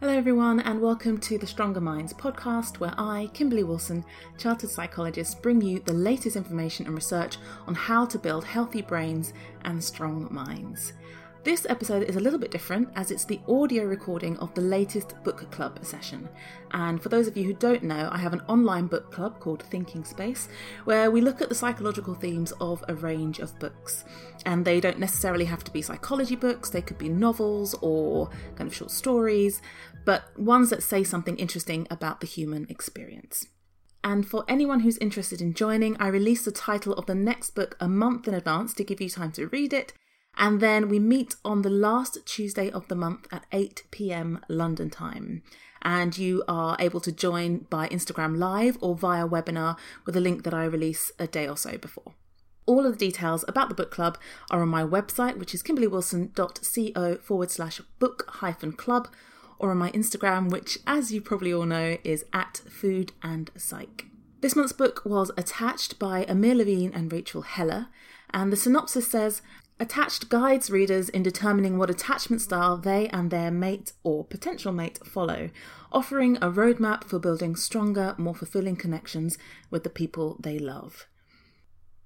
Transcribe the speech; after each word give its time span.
Hello, 0.00 0.12
everyone, 0.12 0.60
and 0.60 0.80
welcome 0.80 1.18
to 1.18 1.38
the 1.38 1.46
Stronger 1.48 1.80
Minds 1.80 2.12
podcast, 2.12 2.78
where 2.78 2.94
I, 2.96 3.28
Kimberly 3.34 3.64
Wilson, 3.64 4.04
chartered 4.38 4.70
psychologist, 4.70 5.42
bring 5.42 5.60
you 5.60 5.80
the 5.80 5.92
latest 5.92 6.36
information 6.36 6.86
and 6.86 6.94
research 6.94 7.36
on 7.66 7.74
how 7.74 8.06
to 8.06 8.16
build 8.16 8.44
healthy 8.44 8.80
brains 8.80 9.32
and 9.62 9.82
strong 9.82 10.28
minds. 10.30 10.92
This 11.48 11.64
episode 11.70 12.02
is 12.02 12.16
a 12.16 12.20
little 12.20 12.38
bit 12.38 12.50
different 12.50 12.90
as 12.94 13.10
it's 13.10 13.24
the 13.24 13.40
audio 13.48 13.84
recording 13.84 14.36
of 14.36 14.52
the 14.52 14.60
latest 14.60 15.14
book 15.24 15.50
club 15.50 15.82
session. 15.82 16.28
And 16.72 17.02
for 17.02 17.08
those 17.08 17.26
of 17.26 17.38
you 17.38 17.44
who 17.44 17.54
don't 17.54 17.84
know, 17.84 18.10
I 18.12 18.18
have 18.18 18.34
an 18.34 18.42
online 18.48 18.86
book 18.86 19.10
club 19.10 19.40
called 19.40 19.62
Thinking 19.62 20.04
Space 20.04 20.50
where 20.84 21.10
we 21.10 21.22
look 21.22 21.40
at 21.40 21.48
the 21.48 21.54
psychological 21.54 22.12
themes 22.12 22.52
of 22.60 22.84
a 22.86 22.94
range 22.94 23.38
of 23.38 23.58
books. 23.58 24.04
And 24.44 24.62
they 24.62 24.78
don't 24.78 24.98
necessarily 24.98 25.46
have 25.46 25.64
to 25.64 25.70
be 25.70 25.80
psychology 25.80 26.36
books, 26.36 26.68
they 26.68 26.82
could 26.82 26.98
be 26.98 27.08
novels 27.08 27.74
or 27.80 28.28
kind 28.54 28.68
of 28.68 28.76
short 28.76 28.90
stories, 28.90 29.62
but 30.04 30.38
ones 30.38 30.68
that 30.68 30.82
say 30.82 31.02
something 31.02 31.38
interesting 31.38 31.86
about 31.90 32.20
the 32.20 32.26
human 32.26 32.66
experience. 32.68 33.46
And 34.04 34.28
for 34.28 34.44
anyone 34.48 34.80
who's 34.80 34.98
interested 34.98 35.40
in 35.40 35.54
joining, 35.54 35.96
I 35.96 36.08
release 36.08 36.44
the 36.44 36.52
title 36.52 36.92
of 36.92 37.06
the 37.06 37.14
next 37.14 37.54
book 37.54 37.74
a 37.80 37.88
month 37.88 38.28
in 38.28 38.34
advance 38.34 38.74
to 38.74 38.84
give 38.84 39.00
you 39.00 39.08
time 39.08 39.32
to 39.32 39.46
read 39.46 39.72
it 39.72 39.94
and 40.38 40.60
then 40.60 40.88
we 40.88 41.00
meet 41.00 41.34
on 41.44 41.62
the 41.62 41.70
last 41.70 42.18
Tuesday 42.24 42.70
of 42.70 42.86
the 42.86 42.94
month 42.94 43.26
at 43.32 43.44
8 43.50 43.82
pm 43.90 44.40
London 44.48 44.88
time. 44.88 45.42
And 45.82 46.16
you 46.16 46.44
are 46.48 46.76
able 46.78 47.00
to 47.00 47.12
join 47.12 47.66
by 47.70 47.88
Instagram 47.88 48.38
Live 48.38 48.78
or 48.80 48.94
via 48.94 49.28
webinar 49.28 49.76
with 50.06 50.16
a 50.16 50.20
link 50.20 50.44
that 50.44 50.54
I 50.54 50.64
release 50.64 51.10
a 51.18 51.26
day 51.26 51.48
or 51.48 51.56
so 51.56 51.76
before. 51.76 52.14
All 52.66 52.86
of 52.86 52.92
the 52.92 53.06
details 53.06 53.44
about 53.48 53.68
the 53.68 53.74
book 53.74 53.90
club 53.90 54.18
are 54.50 54.62
on 54.62 54.68
my 54.68 54.84
website, 54.84 55.38
which 55.38 55.54
is 55.54 55.62
kimberlywilson.co 55.62 57.16
forward 57.16 57.50
slash 57.50 57.80
book 57.98 58.24
hyphen 58.28 58.72
club, 58.72 59.08
or 59.58 59.70
on 59.70 59.78
my 59.78 59.90
Instagram, 59.90 60.50
which, 60.50 60.78
as 60.86 61.12
you 61.12 61.20
probably 61.20 61.52
all 61.52 61.66
know, 61.66 61.96
is 62.04 62.24
at 62.32 62.60
food 62.68 63.12
and 63.22 63.50
psych. 63.56 64.06
This 64.40 64.54
month's 64.54 64.72
book 64.72 65.02
was 65.04 65.32
attached 65.36 65.98
by 65.98 66.24
Amir 66.28 66.54
Levine 66.54 66.92
and 66.94 67.12
Rachel 67.12 67.42
Heller, 67.42 67.88
and 68.30 68.52
the 68.52 68.56
synopsis 68.56 69.08
says 69.08 69.42
Attached 69.80 70.28
guides 70.28 70.70
readers 70.70 71.08
in 71.08 71.22
determining 71.22 71.78
what 71.78 71.88
attachment 71.88 72.42
style 72.42 72.76
they 72.76 73.08
and 73.10 73.30
their 73.30 73.52
mate 73.52 73.92
or 74.02 74.24
potential 74.24 74.72
mate 74.72 74.98
follow, 75.06 75.50
offering 75.92 76.36
a 76.38 76.50
roadmap 76.50 77.04
for 77.04 77.20
building 77.20 77.54
stronger, 77.54 78.16
more 78.18 78.34
fulfilling 78.34 78.74
connections 78.74 79.38
with 79.70 79.84
the 79.84 79.90
people 79.90 80.36
they 80.40 80.58
love. 80.58 81.06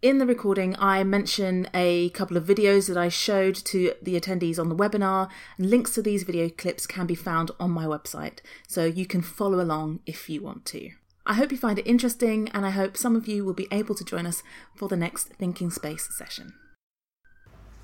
In 0.03 0.19
the 0.19 0.27
recording, 0.27 0.77
I 0.78 1.03
mention 1.05 1.66
a 1.72 2.11
couple 2.11 2.37
of 2.37 2.44
videos 2.44 2.88
that 2.88 2.99
I 2.99 3.09
showed 3.09 3.55
to 3.55 3.94
the 4.03 4.21
attendees 4.21 4.59
on 4.59 4.69
the 4.69 4.77
webinar, 4.77 5.31
and 5.56 5.71
links 5.71 5.94
to 5.94 6.03
these 6.03 6.25
video 6.25 6.50
clips 6.50 6.87
can 6.87 7.06
be 7.06 7.15
found 7.15 7.53
on 7.59 7.71
my 7.71 7.87
website, 7.87 8.41
so 8.69 8.84
you 8.84 9.06
can 9.06 9.22
follow 9.22 9.62
along 9.62 10.00
if 10.05 10.28
you 10.28 10.43
want 10.43 10.66
to. 10.66 10.91
I 11.25 11.34
hope 11.34 11.50
you 11.50 11.56
find 11.56 11.78
it 11.78 11.87
interesting, 11.87 12.50
and 12.50 12.66
I 12.66 12.71
hope 12.71 12.99
some 12.99 13.16
of 13.16 13.27
you 13.27 13.47
will 13.47 13.55
be 13.55 13.69
able 13.72 13.94
to 13.94 14.05
join 14.05 14.27
us 14.27 14.43
for 14.75 14.88
the 14.88 14.97
next 14.97 15.28
Thinking 15.28 15.71
Space 15.71 16.15
session 16.15 16.53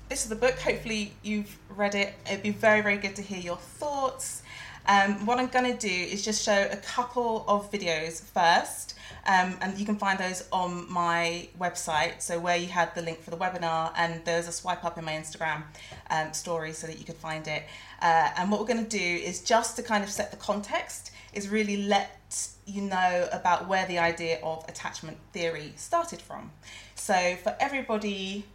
this 0.09 0.23
is 0.23 0.29
the 0.29 0.35
book. 0.35 0.57
Hopefully, 0.59 1.13
you've 1.21 1.55
read 1.69 1.93
it. 1.93 2.15
It'd 2.25 2.41
be 2.41 2.49
very, 2.49 2.81
very 2.81 2.97
good 2.97 3.15
to 3.17 3.21
hear 3.21 3.39
your 3.39 3.57
thoughts. 3.57 4.41
Um, 4.87 5.27
what 5.27 5.37
I'm 5.37 5.47
going 5.47 5.71
to 5.71 5.77
do 5.77 5.93
is 5.93 6.25
just 6.25 6.43
show 6.43 6.67
a 6.71 6.77
couple 6.77 7.45
of 7.47 7.71
videos 7.71 8.23
first, 8.23 8.95
um, 9.27 9.55
and 9.61 9.77
you 9.77 9.85
can 9.85 9.97
find 9.97 10.17
those 10.17 10.47
on 10.51 10.91
my 10.91 11.47
website. 11.59 12.23
So, 12.23 12.39
where 12.39 12.57
you 12.57 12.67
had 12.67 12.95
the 12.95 13.03
link 13.03 13.21
for 13.21 13.29
the 13.29 13.37
webinar, 13.37 13.93
and 13.95 14.25
there's 14.25 14.47
a 14.47 14.51
swipe 14.51 14.83
up 14.83 14.97
in 14.97 15.05
my 15.05 15.11
Instagram 15.11 15.61
um, 16.09 16.33
story 16.33 16.73
so 16.73 16.87
that 16.87 16.97
you 16.97 17.05
could 17.05 17.17
find 17.17 17.47
it. 17.47 17.63
Uh, 18.01 18.29
and 18.35 18.49
what 18.49 18.59
we're 18.59 18.65
going 18.65 18.83
to 18.83 18.97
do 18.97 19.23
is 19.23 19.43
just 19.43 19.75
to 19.75 19.83
kind 19.83 20.03
of 20.03 20.09
set 20.09 20.31
the 20.31 20.37
context, 20.37 21.11
is 21.33 21.49
really 21.49 21.83
let 21.83 22.49
you 22.65 22.81
know 22.81 23.29
about 23.31 23.67
where 23.67 23.85
the 23.85 23.99
idea 23.99 24.39
of 24.41 24.65
attachment 24.67 25.17
theory 25.33 25.73
started 25.75 26.19
from. 26.19 26.49
So, 26.95 27.35
for 27.43 27.55
everybody 27.59 28.45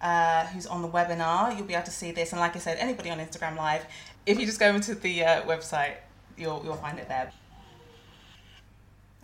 uh, 0.00 0.46
who's 0.46 0.66
on 0.66 0.82
the 0.82 0.88
webinar, 0.88 1.56
you'll 1.56 1.66
be 1.66 1.74
able 1.74 1.84
to 1.84 1.90
see 1.90 2.12
this. 2.12 2.32
And 2.32 2.40
like 2.40 2.56
I 2.56 2.58
said, 2.58 2.78
anybody 2.78 3.10
on 3.10 3.18
Instagram 3.18 3.56
Live, 3.56 3.84
if 4.26 4.38
you 4.38 4.46
just 4.46 4.60
go 4.60 4.74
into 4.74 4.94
the 4.94 5.24
uh, 5.24 5.42
website, 5.42 5.94
you'll, 6.36 6.62
you'll 6.64 6.76
find 6.76 6.98
it 6.98 7.08
there. 7.08 7.32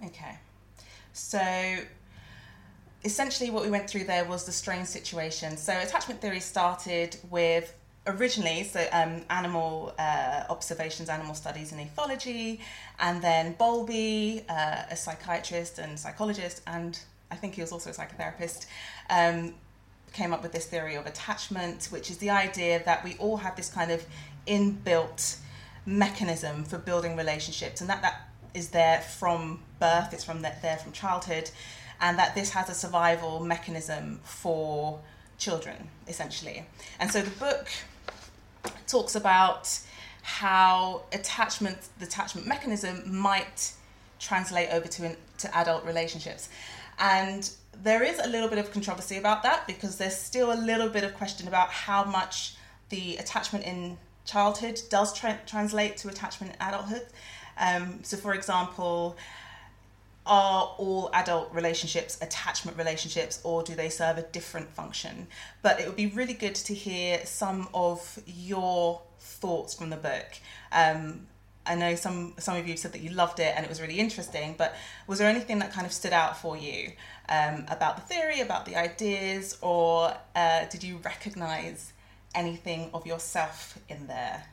Okay. 0.04 0.38
So 1.12 1.40
essentially 3.04 3.50
what 3.50 3.62
we 3.62 3.70
went 3.70 3.88
through 3.88 4.04
there 4.04 4.24
was 4.24 4.44
the 4.44 4.52
strange 4.52 4.86
situation. 4.86 5.56
So 5.56 5.72
attachment 5.72 6.20
theory 6.20 6.40
started 6.40 7.16
with 7.30 7.72
originally 8.06 8.64
so 8.64 8.86
um, 8.92 9.22
animal 9.30 9.94
uh, 9.98 10.44
observations, 10.50 11.08
animal 11.08 11.34
studies 11.34 11.72
and 11.72 11.80
ethology, 11.80 12.60
and 13.00 13.22
then 13.22 13.54
Bowlby, 13.58 14.44
uh, 14.48 14.82
a 14.90 14.96
psychiatrist 14.96 15.78
and 15.78 15.98
psychologist, 15.98 16.62
and 16.66 16.98
I 17.30 17.36
think 17.36 17.54
he 17.54 17.60
was 17.60 17.72
also 17.72 17.90
a 17.90 17.92
psychotherapist, 17.92 18.66
um, 19.10 19.54
came 20.16 20.32
up 20.32 20.42
with 20.42 20.52
this 20.52 20.66
theory 20.66 20.94
of 20.94 21.06
attachment, 21.06 21.88
which 21.90 22.10
is 22.10 22.16
the 22.18 22.30
idea 22.30 22.82
that 22.84 23.04
we 23.04 23.14
all 23.18 23.36
have 23.36 23.54
this 23.54 23.68
kind 23.68 23.90
of 23.92 24.04
inbuilt 24.46 25.36
mechanism 25.84 26.64
for 26.64 26.78
building 26.78 27.16
relationships, 27.16 27.80
and 27.80 27.90
that 27.90 28.00
that 28.02 28.28
is 28.54 28.70
there 28.70 29.00
from 29.00 29.60
birth, 29.78 30.14
it's 30.14 30.24
from 30.24 30.40
there 30.40 30.80
from 30.82 30.92
childhood, 30.92 31.50
and 32.00 32.18
that 32.18 32.34
this 32.34 32.50
has 32.50 32.70
a 32.70 32.74
survival 32.74 33.40
mechanism 33.40 34.18
for 34.24 34.98
children, 35.36 35.88
essentially. 36.08 36.64
And 36.98 37.10
so 37.10 37.20
the 37.20 37.36
book 37.38 37.68
talks 38.86 39.14
about 39.14 39.78
how 40.22 41.02
attachment, 41.12 41.78
the 41.98 42.06
attachment 42.06 42.46
mechanism, 42.46 43.14
might 43.14 43.72
translate 44.18 44.70
over 44.70 44.88
to 44.88 45.14
to 45.38 45.56
adult 45.56 45.84
relationships, 45.84 46.48
and 46.98 47.50
there 47.82 48.02
is 48.02 48.18
a 48.18 48.28
little 48.28 48.48
bit 48.48 48.58
of 48.58 48.72
controversy 48.72 49.16
about 49.16 49.42
that 49.42 49.66
because 49.66 49.96
there's 49.96 50.16
still 50.16 50.52
a 50.52 50.58
little 50.58 50.88
bit 50.88 51.04
of 51.04 51.14
question 51.14 51.48
about 51.48 51.70
how 51.70 52.04
much 52.04 52.54
the 52.88 53.16
attachment 53.16 53.64
in 53.64 53.98
childhood 54.24 54.80
does 54.90 55.12
tra- 55.12 55.40
translate 55.46 55.96
to 55.98 56.08
attachment 56.08 56.54
in 56.54 56.68
adulthood. 56.68 57.06
Um, 57.58 58.00
so, 58.02 58.16
for 58.16 58.34
example, 58.34 59.16
are 60.26 60.74
all 60.78 61.08
adult 61.12 61.52
relationships 61.52 62.18
attachment 62.20 62.76
relationships 62.76 63.40
or 63.44 63.62
do 63.62 63.74
they 63.74 63.88
serve 63.88 64.18
a 64.18 64.22
different 64.22 64.68
function? 64.68 65.28
But 65.62 65.80
it 65.80 65.86
would 65.86 65.96
be 65.96 66.08
really 66.08 66.34
good 66.34 66.56
to 66.56 66.74
hear 66.74 67.24
some 67.24 67.68
of 67.72 68.20
your 68.26 69.02
thoughts 69.20 69.74
from 69.74 69.90
the 69.90 69.96
book. 69.96 70.26
Um, 70.72 71.28
I 71.66 71.74
know 71.74 71.94
some 71.94 72.34
some 72.38 72.56
of 72.56 72.66
you 72.68 72.76
said 72.76 72.92
that 72.92 73.00
you 73.00 73.10
loved 73.10 73.40
it 73.40 73.52
and 73.56 73.64
it 73.64 73.68
was 73.68 73.80
really 73.80 73.98
interesting, 73.98 74.54
but 74.56 74.74
was 75.06 75.18
there 75.18 75.28
anything 75.28 75.58
that 75.58 75.72
kind 75.72 75.86
of 75.86 75.92
stood 75.92 76.12
out 76.12 76.36
for 76.38 76.56
you 76.56 76.92
um, 77.28 77.66
about 77.68 77.96
the 77.96 78.02
theory, 78.02 78.40
about 78.40 78.66
the 78.66 78.76
ideas, 78.76 79.58
or 79.60 80.14
uh, 80.34 80.64
did 80.66 80.84
you 80.84 80.98
recognise 81.04 81.92
anything 82.34 82.90
of 82.94 83.06
yourself 83.06 83.78
in 83.88 84.06
there? 84.06 84.44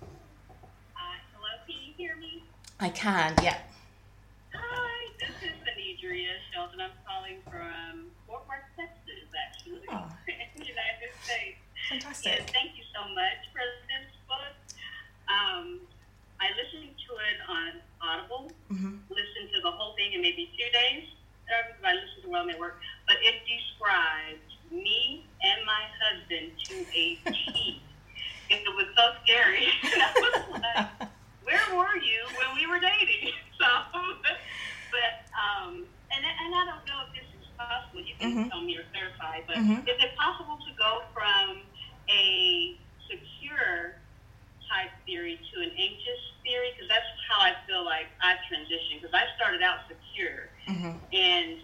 Uh, 0.00 0.06
hello, 1.34 1.48
can 1.66 1.76
you 1.86 1.92
hear 1.96 2.16
me? 2.16 2.44
I 2.80 2.88
can, 2.88 3.34
yeah. 3.42 3.58
Hi, 4.54 5.12
this 5.20 5.36
is 5.42 5.56
Anidria 5.68 6.34
Sheldon. 6.52 6.80
I'm 6.80 6.90
calling 7.06 7.38
from 7.44 8.06
Fort 8.26 8.42
Worth, 8.48 8.64
Texas, 8.76 9.28
actually, 9.34 9.82
oh. 9.90 10.08
in 10.28 10.60
the 10.62 10.66
United 10.66 11.12
States. 11.22 11.58
Fantastic. 11.88 12.38
Yeah, 12.38 12.52
thank 12.52 12.76
you 12.78 12.84
so 12.94 13.02
much 13.12 13.50
for 13.52 13.60
um, 15.32 15.88
I 16.40 16.52
listened 16.54 16.92
to 16.92 17.12
it 17.30 17.38
on 17.48 17.70
Audible, 18.04 18.52
Mm-hmm. 18.72 18.96
listened 19.10 19.48
to 19.54 19.60
the 19.62 19.72
whole 19.72 19.94
thing 19.96 20.12
in 20.12 20.20
maybe 20.22 20.50
two 20.58 20.70
days. 20.72 21.04
I 21.84 21.92
listened 21.94 22.22
to 22.24 22.30
Well 22.30 22.46
Network, 22.46 22.74
but 23.08 23.16
it 23.22 23.36
describes 23.44 24.46
me 24.70 25.26
and 25.44 25.58
my 25.66 25.84
husband 26.02 26.52
to 26.68 26.74
a 26.94 27.04
T. 27.32 27.82
And 28.50 28.60
it 28.66 28.74
was 28.74 28.88
so 28.96 29.04
scary. 29.24 29.66
And 29.92 30.00
I 30.02 30.12
was 30.20 30.36
like, 30.62 30.88
where 31.42 31.66
were 31.76 31.96
you 32.00 32.32
when 32.36 32.54
we 32.54 32.66
were 32.66 32.80
dating? 32.80 33.30
So, 33.60 33.68
but, 34.90 35.12
um, 35.38 35.86
and, 36.12 36.22
and 36.26 36.52
I 36.54 36.62
don't 36.66 36.84
know 36.88 37.00
if 37.06 37.10
this 37.16 37.28
is 37.38 37.46
possible. 37.56 38.02
You 38.02 38.16
can 38.20 38.30
Mhm. 38.34 38.48
tell 38.50 38.62
me 38.62 38.74
or 38.76 38.84
clarify, 38.90 39.40
but 39.46 39.58
Mhm. 39.58 39.80
is 39.86 39.96
it 40.02 40.12
possible 40.18 40.58
to 40.58 40.72
go 40.76 41.00
from 41.14 41.64
a 42.10 42.76
secure 43.10 43.96
type 44.72 44.90
theory 45.06 45.38
to 45.52 45.60
an 45.60 45.70
anxious 45.70 46.20
theory? 46.42 46.72
Because 46.74 46.88
that's 46.88 47.04
how 47.28 47.40
I 47.40 47.54
feel 47.66 47.84
like 47.84 48.06
I've 48.22 48.38
transitioned. 48.50 49.00
Because 49.02 49.14
I 49.14 49.24
started 49.36 49.62
out 49.62 49.80
secure, 49.88 50.48
Mhm. 50.66 50.98
and 51.12 51.60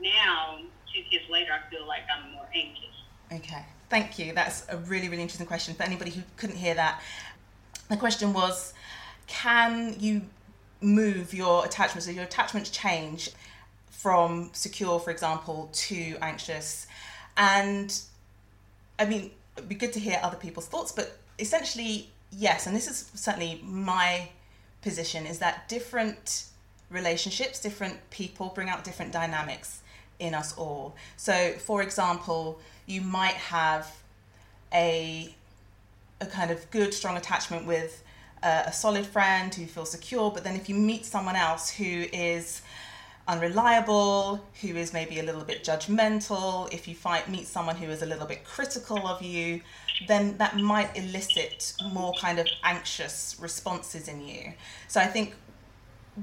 now, 0.00 0.58
two 0.92 1.02
kids 1.10 1.24
later, 1.28 1.52
I 1.52 1.68
feel 1.70 1.86
like 1.86 2.02
I'm 2.14 2.32
more 2.32 2.48
anxious. 2.54 2.86
Okay, 3.32 3.64
thank 3.88 4.18
you. 4.18 4.32
That's 4.32 4.66
a 4.68 4.76
really, 4.76 5.08
really 5.08 5.22
interesting 5.22 5.46
question. 5.46 5.74
For 5.74 5.82
anybody 5.82 6.10
who 6.10 6.22
couldn't 6.36 6.56
hear 6.56 6.74
that, 6.74 7.00
the 7.88 7.96
question 7.96 8.32
was 8.32 8.74
can 9.26 9.98
you 10.00 10.28
move 10.80 11.32
your 11.32 11.64
attachments, 11.64 12.08
or 12.08 12.12
your 12.12 12.24
attachments 12.24 12.70
change 12.70 13.30
from 13.90 14.50
secure, 14.52 14.98
for 14.98 15.10
example, 15.10 15.68
to 15.72 16.16
anxious? 16.20 16.86
And 17.36 17.96
I 18.98 19.04
mean, 19.04 19.30
it'd 19.56 19.68
be 19.68 19.74
good 19.76 19.92
to 19.92 20.00
hear 20.00 20.18
other 20.22 20.36
people's 20.36 20.66
thoughts, 20.66 20.90
but 20.92 21.18
essentially, 21.38 22.10
yes. 22.30 22.66
And 22.66 22.74
this 22.74 22.88
is 22.88 23.10
certainly 23.14 23.60
my 23.64 24.28
position 24.82 25.26
is 25.26 25.38
that 25.38 25.68
different 25.68 26.44
relationships, 26.90 27.60
different 27.60 27.98
people 28.10 28.52
bring 28.54 28.68
out 28.68 28.84
different 28.84 29.12
dynamics 29.12 29.80
in 30.18 30.34
us 30.34 30.56
all. 30.56 30.94
So, 31.16 31.52
for 31.52 31.82
example, 31.82 32.60
you 32.86 33.00
might 33.00 33.34
have 33.34 33.90
a 34.72 35.34
a 36.22 36.26
kind 36.26 36.50
of 36.50 36.70
good, 36.70 36.92
strong 36.92 37.16
attachment 37.16 37.66
with 37.66 38.02
uh, 38.42 38.64
a 38.66 38.72
solid 38.72 39.06
friend 39.06 39.54
who 39.54 39.64
feels 39.64 39.90
secure, 39.90 40.30
but 40.30 40.44
then 40.44 40.54
if 40.54 40.68
you 40.68 40.74
meet 40.74 41.06
someone 41.06 41.34
else 41.34 41.70
who 41.70 42.04
is 42.12 42.60
unreliable, 43.30 44.44
who 44.60 44.74
is 44.74 44.92
maybe 44.92 45.20
a 45.20 45.22
little 45.22 45.44
bit 45.44 45.62
judgmental, 45.62 46.72
if 46.72 46.88
you 46.88 46.94
find 46.96 47.26
meet 47.28 47.46
someone 47.46 47.76
who 47.76 47.88
is 47.88 48.02
a 48.02 48.06
little 48.06 48.26
bit 48.26 48.44
critical 48.44 49.06
of 49.06 49.22
you, 49.22 49.60
then 50.08 50.36
that 50.38 50.56
might 50.56 50.96
elicit 50.96 51.74
more 51.92 52.12
kind 52.20 52.40
of 52.40 52.48
anxious 52.64 53.36
responses 53.40 54.08
in 54.08 54.20
you. 54.26 54.52
So 54.88 55.00
I 55.00 55.06
think 55.06 55.34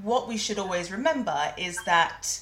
what 0.02 0.28
we 0.28 0.36
should 0.36 0.58
always 0.58 0.92
remember 0.92 1.54
is 1.56 1.82
that 1.86 2.40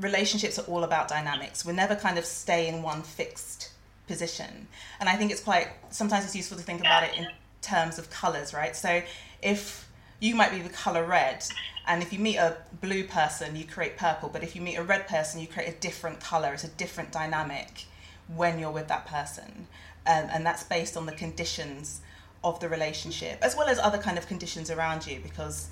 relationships 0.00 0.58
are 0.58 0.62
all 0.62 0.82
about 0.82 1.06
dynamics. 1.06 1.64
We 1.64 1.72
never 1.72 1.94
kind 1.94 2.18
of 2.18 2.24
stay 2.24 2.66
in 2.66 2.82
one 2.82 3.02
fixed 3.02 3.70
position. 4.08 4.66
And 4.98 5.08
I 5.08 5.14
think 5.14 5.30
it's 5.30 5.40
quite 5.40 5.68
sometimes 5.90 6.24
it's 6.24 6.34
useful 6.34 6.58
to 6.58 6.64
think 6.64 6.80
about 6.80 7.04
it 7.04 7.16
in 7.16 7.28
terms 7.60 8.00
of 8.00 8.10
colors, 8.10 8.52
right? 8.52 8.74
So 8.74 9.00
if 9.42 9.88
you 10.18 10.34
might 10.34 10.50
be 10.50 10.60
the 10.60 10.68
color 10.70 11.04
red, 11.04 11.44
and 11.86 12.02
if 12.02 12.12
you 12.12 12.18
meet 12.18 12.36
a 12.36 12.56
blue 12.80 13.04
person, 13.04 13.56
you 13.56 13.64
create 13.64 13.96
purple, 13.96 14.28
but 14.28 14.42
if 14.42 14.54
you 14.54 14.62
meet 14.62 14.76
a 14.76 14.82
red 14.82 15.08
person, 15.08 15.40
you 15.40 15.46
create 15.46 15.68
a 15.68 15.78
different 15.80 16.20
color, 16.20 16.52
it's 16.52 16.64
a 16.64 16.68
different 16.68 17.10
dynamic 17.10 17.86
when 18.34 18.58
you're 18.58 18.70
with 18.70 18.88
that 18.88 19.06
person. 19.06 19.66
Um, 20.06 20.28
and 20.32 20.46
that's 20.46 20.64
based 20.64 20.96
on 20.96 21.06
the 21.06 21.12
conditions 21.12 22.00
of 22.44 22.60
the 22.60 22.68
relationship, 22.68 23.38
as 23.42 23.56
well 23.56 23.68
as 23.68 23.78
other 23.78 23.98
kind 23.98 24.18
of 24.18 24.26
conditions 24.26 24.70
around 24.70 25.06
you, 25.06 25.20
because 25.22 25.68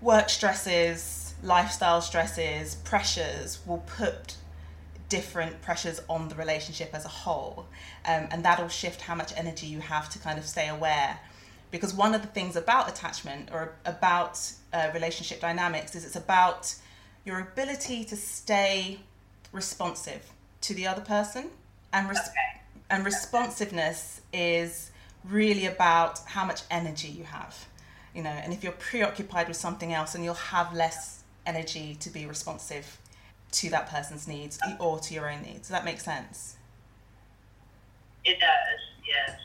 work 0.00 0.28
stresses, 0.28 1.34
lifestyle 1.42 2.00
stresses, 2.00 2.74
pressures 2.76 3.60
will 3.66 3.82
put 3.86 4.36
different 5.08 5.60
pressures 5.60 6.00
on 6.08 6.28
the 6.28 6.34
relationship 6.34 6.90
as 6.94 7.04
a 7.04 7.08
whole. 7.08 7.66
Um, 8.06 8.28
and 8.30 8.44
that'll 8.44 8.68
shift 8.68 9.02
how 9.02 9.14
much 9.14 9.32
energy 9.36 9.66
you 9.66 9.80
have 9.80 10.08
to 10.10 10.18
kind 10.18 10.38
of 10.38 10.46
stay 10.46 10.68
aware. 10.68 11.18
Because 11.70 11.92
one 11.92 12.14
of 12.14 12.22
the 12.22 12.28
things 12.28 12.56
about 12.56 12.88
attachment 12.88 13.50
or 13.52 13.74
about 13.84 14.52
uh, 14.72 14.90
relationship 14.94 15.40
dynamics 15.40 15.94
is 15.94 16.04
it's 16.04 16.16
about 16.16 16.74
your 17.24 17.40
ability 17.40 18.04
to 18.04 18.16
stay 18.16 19.00
responsive 19.52 20.30
to 20.62 20.74
the 20.74 20.86
other 20.86 21.02
person. 21.02 21.50
And, 21.92 22.08
res- 22.08 22.18
Okay. 22.18 22.60
and 22.88 23.04
responsiveness 23.04 24.20
is 24.32 24.90
really 25.24 25.66
about 25.66 26.20
how 26.26 26.44
much 26.44 26.62
energy 26.70 27.08
you 27.08 27.24
have 27.24 27.66
you 28.14 28.22
know 28.22 28.30
and 28.30 28.52
if 28.54 28.62
you're 28.64 28.72
preoccupied 28.72 29.46
with 29.48 29.56
something 29.56 29.92
else 29.92 30.14
and 30.14 30.24
you'll 30.24 30.32
have 30.34 30.72
less 30.74 31.22
energy 31.46 31.94
to 32.00 32.08
be 32.08 32.24
responsive 32.24 32.96
to 33.52 33.68
that 33.68 33.86
person's 33.90 34.26
needs 34.26 34.58
or 34.80 34.98
to 34.98 35.12
your 35.12 35.28
own 35.30 35.42
needs 35.42 35.58
does 35.60 35.68
that 35.68 35.84
make 35.84 36.00
sense 36.00 36.56
It 38.24 38.38
does, 38.40 38.80
yes. 39.06 39.36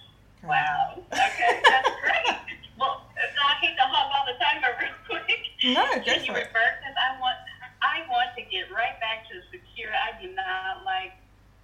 Great. 0.42 0.50
Wow. 0.50 1.00
Okay, 1.12 1.62
that's 1.64 1.90
great. 2.02 2.38
well, 2.80 3.04
I 3.18 3.54
hate 3.62 3.76
to 3.78 3.84
hop 3.84 4.12
on 4.16 4.26
the 4.28 4.36
timer 4.44 4.76
real 4.80 4.96
quick. 5.08 5.40
No, 5.64 5.86
go 5.96 6.04
Can 6.04 6.24
you 6.26 6.32
for 6.34 6.40
it. 6.40 6.48
refer? 6.48 6.66
Because 6.80 6.96
I 7.00 7.20
want, 7.20 7.38
I 7.82 8.04
want 8.10 8.30
to 8.38 8.44
get 8.44 8.72
right 8.72 9.00
back 9.00 9.28
to 9.32 9.36
secure. 9.52 9.92
I 9.92 10.22
do 10.22 10.32
not 10.36 10.84
like 10.86 11.14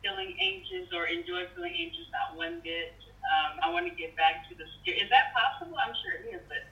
feeling 0.02 0.36
anxious 0.42 0.88
or 0.96 1.06
enjoy 1.08 1.46
feeling 1.56 1.76
anxious 1.78 2.08
not 2.12 2.36
one 2.38 2.60
bit. 2.64 2.94
Um, 3.22 3.60
I 3.62 3.70
want 3.70 3.86
to 3.88 3.94
get 3.94 4.16
back 4.16 4.50
to 4.50 4.56
the 4.56 4.64
secure. 4.80 4.96
Is 4.96 5.10
that 5.12 5.30
possible? 5.36 5.78
I'm 5.78 5.94
sure 6.02 6.14
it 6.18 6.34
is, 6.34 6.42
but 6.48 6.64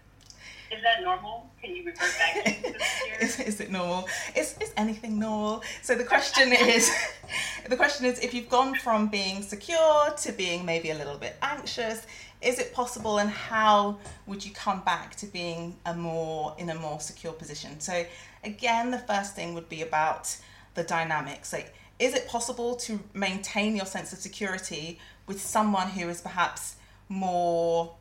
is 0.76 0.82
that 0.84 1.04
normal? 1.04 1.50
Can 1.62 1.76
you 1.76 1.84
revert 1.86 2.10
back 2.18 2.34
to 2.46 2.74
the 2.74 2.80
secure? 2.80 3.18
is, 3.22 3.40
is 3.40 3.60
it 3.62 3.70
normal 3.72 4.08
is, 4.36 4.56
is 4.62 4.72
anything 4.78 5.20
normal 5.20 5.62
so 5.82 5.94
the 5.96 5.99
question 6.10 6.52
is 6.52 6.92
the 7.70 7.78
question 7.78 8.06
is 8.06 8.20
if 8.20 8.34
you've 8.34 8.50
gone 8.50 8.74
from 8.76 9.08
being 9.08 9.44
secure 9.44 10.10
to 10.18 10.32
being 10.32 10.66
maybe 10.66 10.90
a 10.90 10.96
little 10.96 11.18
bit 11.18 11.36
anxious 11.44 12.06
is 12.42 12.58
it 12.58 12.74
possible 12.74 13.20
and 13.20 13.30
how 13.30 13.98
would 14.26 14.44
you 14.44 14.52
come 14.52 14.82
back 14.82 15.16
to 15.16 15.28
being 15.28 15.76
a 15.86 15.94
more 15.94 16.56
in 16.58 16.70
a 16.70 16.76
more 16.76 17.00
secure 17.00 17.34
position? 17.34 17.80
So 17.80 18.06
again 18.44 18.90
the 18.90 18.98
first 18.98 19.36
thing 19.36 19.54
would 19.54 19.70
be 19.70 19.82
about 19.82 20.36
the 20.74 20.84
dynamics. 20.84 21.54
Like 21.54 21.74
is 22.00 22.16
it 22.16 22.28
possible 22.28 22.76
to 22.78 23.00
maintain 23.14 23.76
your 23.76 23.86
sense 23.86 24.14
of 24.14 24.20
security 24.20 25.00
with 25.28 25.40
someone 25.40 25.90
who 25.90 26.10
is 26.10 26.22
perhaps 26.22 26.78
more 27.08 27.94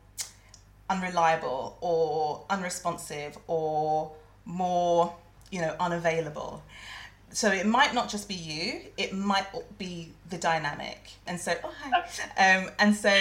unreliable 0.89 1.77
or 1.81 2.45
unresponsive 2.49 3.37
or 3.45 4.11
more 4.45 5.15
you 5.51 5.61
know 5.61 5.75
unavailable 5.79 6.63
so 7.31 7.51
it 7.51 7.65
might 7.65 7.93
not 7.93 8.09
just 8.09 8.27
be 8.27 8.33
you 8.33 8.81
it 8.97 9.13
might 9.13 9.45
be 9.77 10.11
the 10.29 10.37
dynamic. 10.37 11.11
And 11.27 11.39
so 11.39 11.53
oh, 11.63 11.73
hi. 11.79 12.55
Um, 12.57 12.69
and 12.79 12.95
so 12.95 13.13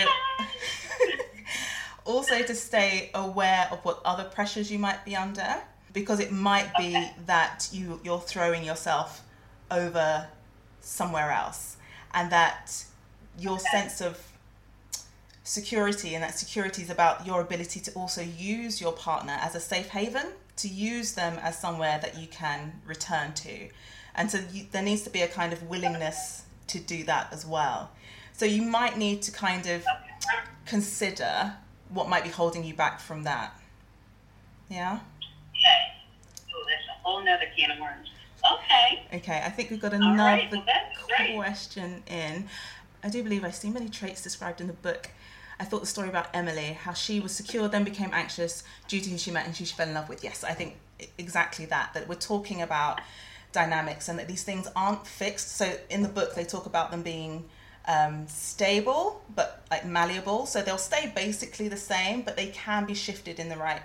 also 2.04 2.42
to 2.42 2.54
stay 2.54 3.10
aware 3.14 3.68
of 3.70 3.84
what 3.84 4.00
other 4.04 4.24
pressures 4.24 4.70
you 4.70 4.78
might 4.78 5.04
be 5.04 5.14
under 5.14 5.56
because 5.92 6.20
it 6.20 6.32
might 6.32 6.70
be 6.76 6.96
Okay. 6.96 7.12
that 7.26 7.68
you 7.72 8.00
you're 8.04 8.20
throwing 8.20 8.64
yourself 8.64 9.22
over 9.70 10.26
somewhere 10.80 11.30
else 11.30 11.76
and 12.14 12.30
that 12.32 12.84
your 13.38 13.58
sense 13.58 14.00
of 14.00 14.18
security 15.44 16.14
and 16.14 16.22
that 16.22 16.38
security 16.38 16.82
is 16.82 16.90
about 16.90 17.26
your 17.26 17.40
ability 17.40 17.80
to 17.80 17.92
also 17.92 18.20
use 18.22 18.80
your 18.80 18.92
partner 18.92 19.36
as 19.40 19.54
a 19.54 19.60
safe 19.60 19.88
haven 19.88 20.26
to 20.56 20.68
use 20.68 21.14
them 21.14 21.38
as 21.42 21.58
somewhere 21.58 21.98
that 22.02 22.18
you 22.18 22.26
can 22.26 22.72
return 22.86 23.32
to 23.32 23.68
and 24.18 24.30
so 24.30 24.38
you, 24.52 24.66
there 24.72 24.82
needs 24.82 25.02
to 25.02 25.10
be 25.10 25.22
a 25.22 25.28
kind 25.28 25.52
of 25.52 25.62
willingness 25.62 26.42
to 26.66 26.78
do 26.78 27.04
that 27.04 27.32
as 27.32 27.46
well 27.46 27.90
so 28.34 28.44
you 28.44 28.60
might 28.60 28.98
need 28.98 29.22
to 29.22 29.32
kind 29.32 29.66
of 29.66 29.82
consider 30.66 31.54
what 31.88 32.08
might 32.08 32.24
be 32.24 32.28
holding 32.28 32.62
you 32.64 32.74
back 32.74 33.00
from 33.00 33.22
that 33.22 33.58
yeah 34.68 34.98
Okay. 35.54 35.92
Oh, 36.54 36.64
that's 36.68 36.82
a 36.88 37.02
whole 37.02 37.24
nother 37.24 37.46
can 37.56 37.70
of 37.70 37.80
worms. 37.80 38.10
Okay. 38.52 39.02
okay 39.14 39.42
i 39.44 39.48
think 39.48 39.70
we've 39.70 39.80
got 39.80 39.94
another 39.94 40.18
right, 40.18 40.52
well, 40.52 40.62
question 41.36 42.02
in 42.06 42.46
i 43.02 43.08
do 43.08 43.22
believe 43.22 43.44
i 43.44 43.50
see 43.50 43.70
many 43.70 43.88
traits 43.88 44.22
described 44.22 44.60
in 44.60 44.66
the 44.66 44.74
book 44.74 45.10
I 45.60 45.64
thought 45.64 45.80
the 45.80 45.86
story 45.86 46.08
about 46.08 46.28
Emily, 46.32 46.74
how 46.74 46.92
she 46.92 47.18
was 47.18 47.32
secure, 47.32 47.66
then 47.66 47.82
became 47.82 48.10
anxious 48.12 48.62
due 48.86 49.00
to 49.00 49.10
who 49.10 49.18
she 49.18 49.32
met 49.32 49.44
and 49.44 49.56
who 49.56 49.64
she 49.64 49.74
fell 49.74 49.88
in 49.88 49.94
love 49.94 50.08
with. 50.08 50.22
Yes, 50.22 50.44
I 50.44 50.52
think 50.52 50.76
exactly 51.18 51.64
that. 51.66 51.94
That 51.94 52.08
we're 52.08 52.14
talking 52.14 52.62
about 52.62 53.00
dynamics 53.52 54.08
and 54.08 54.18
that 54.18 54.28
these 54.28 54.44
things 54.44 54.68
aren't 54.76 55.06
fixed. 55.06 55.56
So 55.56 55.76
in 55.90 56.02
the 56.02 56.08
book, 56.08 56.34
they 56.34 56.44
talk 56.44 56.66
about 56.66 56.90
them 56.90 57.02
being 57.02 57.44
um, 57.86 58.26
stable 58.28 59.22
but 59.34 59.64
like 59.70 59.86
malleable. 59.86 60.46
So 60.46 60.62
they'll 60.62 60.78
stay 60.78 61.12
basically 61.14 61.68
the 61.68 61.76
same, 61.76 62.22
but 62.22 62.36
they 62.36 62.48
can 62.48 62.84
be 62.84 62.94
shifted 62.94 63.38
in 63.38 63.48
the 63.48 63.56
right 63.56 63.82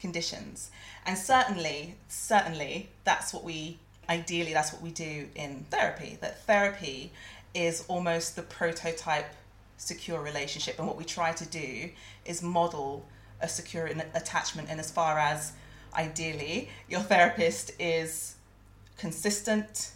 conditions. 0.00 0.70
And 1.06 1.16
certainly, 1.16 1.96
certainly, 2.08 2.90
that's 3.04 3.32
what 3.32 3.44
we 3.44 3.78
ideally 4.10 4.52
that's 4.52 4.70
what 4.72 4.82
we 4.82 4.90
do 4.90 5.28
in 5.34 5.64
therapy. 5.70 6.18
That 6.20 6.44
therapy 6.44 7.12
is 7.54 7.84
almost 7.88 8.36
the 8.36 8.42
prototype 8.42 9.32
secure 9.76 10.20
relationship. 10.20 10.78
And 10.78 10.86
what 10.86 10.96
we 10.96 11.04
try 11.04 11.32
to 11.32 11.46
do 11.46 11.90
is 12.24 12.42
model 12.42 13.06
a 13.40 13.48
secure 13.48 13.86
attachment 14.14 14.70
in 14.70 14.78
as 14.78 14.90
far 14.90 15.18
as 15.18 15.52
ideally 15.94 16.68
your 16.88 17.00
therapist 17.00 17.70
is 17.78 18.33
consistent, 18.96 19.92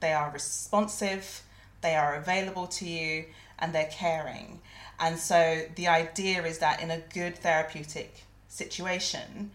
they 0.00 0.12
are 0.12 0.30
responsive, 0.30 1.42
they 1.80 1.94
are 1.94 2.14
available 2.14 2.66
to 2.66 2.88
you, 2.88 3.26
and 3.58 3.74
they're 3.74 3.90
caring. 3.90 4.60
And 4.98 5.18
so 5.18 5.62
the 5.76 5.88
idea 5.88 6.42
is 6.44 6.58
that 6.58 6.82
in 6.82 6.90
a 6.90 6.98
good 6.98 7.36
therapeutic 7.36 8.24
situation, 8.48 9.50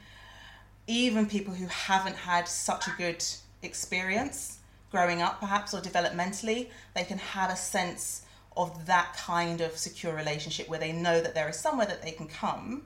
even 0.88 1.25
people 1.25 1.54
who 1.54 1.68
haven't 1.68 2.16
had 2.16 2.48
such 2.48 2.88
a 2.88 2.92
good 2.98 3.24
experience 3.62 4.60
growing 4.92 5.22
up, 5.22 5.40
perhaps, 5.40 5.74
or 5.74 5.82
developmentally, 5.82 6.70
they 6.94 7.04
can 7.04 7.18
have 7.18 7.52
a 7.52 7.56
sense 7.56 8.22
of 8.56 8.86
that 8.86 9.14
kind 9.18 9.62
of 9.62 9.75
secure 9.78 10.16
relationship 10.16 10.70
where 10.70 10.80
they 10.80 10.92
know 10.92 11.20
that 11.20 11.36
there 11.36 11.50
is 11.50 11.58
somewhere 11.58 11.86
that 11.88 12.02
they 12.02 12.12
can 12.12 12.28
come 12.28 12.84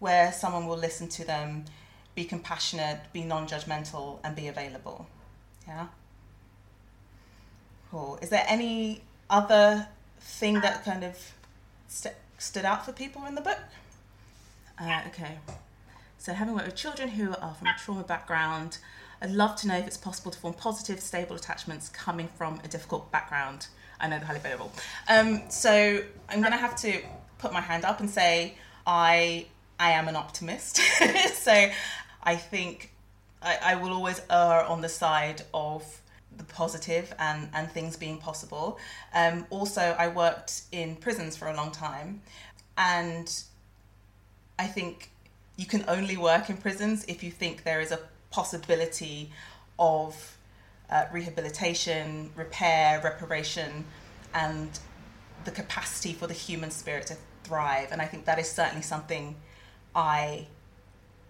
where 0.00 0.32
someone 0.32 0.66
will 0.66 0.76
listen 0.76 1.08
to 1.08 1.24
them, 1.24 1.64
be 2.16 2.24
compassionate, 2.24 2.98
be 3.12 3.22
non 3.22 3.46
judgmental, 3.46 4.18
and 4.24 4.34
be 4.34 4.48
available. 4.48 5.06
Yeah? 5.66 5.86
Cool. 7.90 8.18
Is 8.22 8.30
there 8.30 8.44
any 8.48 9.02
other 9.28 9.88
thing 10.20 10.54
that 10.60 10.84
kind 10.84 11.04
of 11.04 11.18
st- 11.88 12.14
stood 12.38 12.64
out 12.64 12.84
for 12.84 12.92
people 12.92 13.24
in 13.26 13.34
the 13.34 13.40
book? 13.40 13.58
Uh, 14.80 15.02
okay. 15.08 15.38
So, 16.18 16.32
having 16.32 16.54
worked 16.54 16.66
with 16.66 16.76
children 16.76 17.08
who 17.08 17.34
are 17.34 17.54
from 17.54 17.66
a 17.68 17.74
trauma 17.78 18.02
background, 18.04 18.78
I'd 19.20 19.30
love 19.30 19.56
to 19.56 19.68
know 19.68 19.76
if 19.76 19.86
it's 19.86 19.96
possible 19.96 20.30
to 20.30 20.38
form 20.38 20.54
positive, 20.54 21.00
stable 21.00 21.36
attachments 21.36 21.88
coming 21.88 22.28
from 22.36 22.60
a 22.64 22.68
difficult 22.68 23.10
background. 23.10 23.66
I 24.00 24.08
know 24.08 24.18
they're 24.18 24.26
highly 24.26 24.38
available. 24.38 24.72
Um, 25.08 25.42
so, 25.50 26.02
I'm 26.28 26.40
going 26.40 26.52
to 26.52 26.58
have 26.58 26.76
to 26.76 27.02
put 27.38 27.52
my 27.52 27.60
hand 27.60 27.84
up 27.84 28.00
and 28.00 28.08
say 28.08 28.54
I 28.86 29.46
I 29.78 29.90
am 29.92 30.08
an 30.08 30.16
optimist. 30.16 30.76
so, 31.34 31.68
I 32.22 32.36
think 32.36 32.91
I, 33.42 33.58
I 33.62 33.74
will 33.76 33.92
always 33.92 34.20
err 34.30 34.64
on 34.64 34.80
the 34.80 34.88
side 34.88 35.42
of 35.52 36.00
the 36.36 36.44
positive 36.44 37.14
and, 37.18 37.48
and 37.54 37.70
things 37.70 37.96
being 37.96 38.18
possible. 38.18 38.78
Um, 39.14 39.46
also, 39.50 39.94
I 39.98 40.08
worked 40.08 40.62
in 40.72 40.96
prisons 40.96 41.36
for 41.36 41.48
a 41.48 41.56
long 41.56 41.72
time, 41.72 42.22
and 42.78 43.28
I 44.58 44.66
think 44.66 45.10
you 45.56 45.66
can 45.66 45.84
only 45.88 46.16
work 46.16 46.48
in 46.48 46.56
prisons 46.56 47.04
if 47.06 47.22
you 47.22 47.30
think 47.30 47.64
there 47.64 47.80
is 47.80 47.92
a 47.92 48.00
possibility 48.30 49.30
of 49.78 50.36
uh, 50.88 51.04
rehabilitation, 51.12 52.30
repair, 52.36 53.00
reparation, 53.02 53.84
and 54.34 54.78
the 55.44 55.50
capacity 55.50 56.12
for 56.12 56.26
the 56.26 56.34
human 56.34 56.70
spirit 56.70 57.06
to 57.08 57.16
thrive. 57.44 57.88
And 57.92 58.00
I 58.00 58.06
think 58.06 58.24
that 58.24 58.38
is 58.38 58.50
certainly 58.50 58.82
something 58.82 59.36
I 59.94 60.46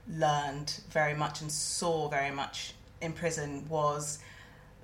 learned 0.09 0.81
very 0.91 1.15
much 1.15 1.41
and 1.41 1.51
saw 1.51 2.09
very 2.09 2.31
much 2.31 2.75
in 3.01 3.13
prison 3.13 3.67
was 3.69 4.19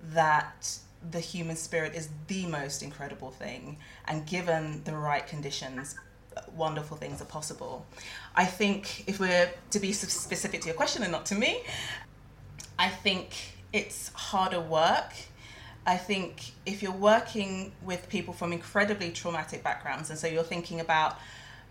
that 0.03 0.79
the 1.11 1.21
human 1.21 1.57
spirit 1.57 1.95
is 1.95 2.09
the 2.27 2.47
most 2.47 2.83
incredible 2.83 3.31
thing 3.31 3.77
and 4.07 4.27
given 4.27 4.83
the 4.85 4.95
right 4.95 5.27
conditions 5.27 5.97
wonderful 6.55 6.97
things 6.97 7.21
are 7.21 7.27
possible 7.27 7.85
i 8.37 8.45
think 8.45 9.05
if 9.09 9.19
we're 9.19 9.51
to 9.71 9.81
be 9.81 9.93
specific 9.93 10.61
to 10.61 10.69
your 10.69 10.77
question 10.77 11.03
and 11.03 11.11
not 11.11 11.27
to 11.27 11.35
me 11.35 11.63
I 12.79 12.89
think 12.89 13.35
it's 13.73 14.13
harder 14.15 14.61
work. 14.61 15.13
I 15.87 15.97
think 15.97 16.53
if 16.65 16.83
you're 16.83 16.93
working 16.93 17.73
with 17.83 18.09
people 18.09 18.33
from 18.33 18.53
incredibly 18.53 19.11
traumatic 19.11 19.65
backgrounds, 19.65 20.11
and 20.11 20.19
so 20.19 20.27
you're 20.27 20.45
thinking 20.45 20.81
about 20.81 21.19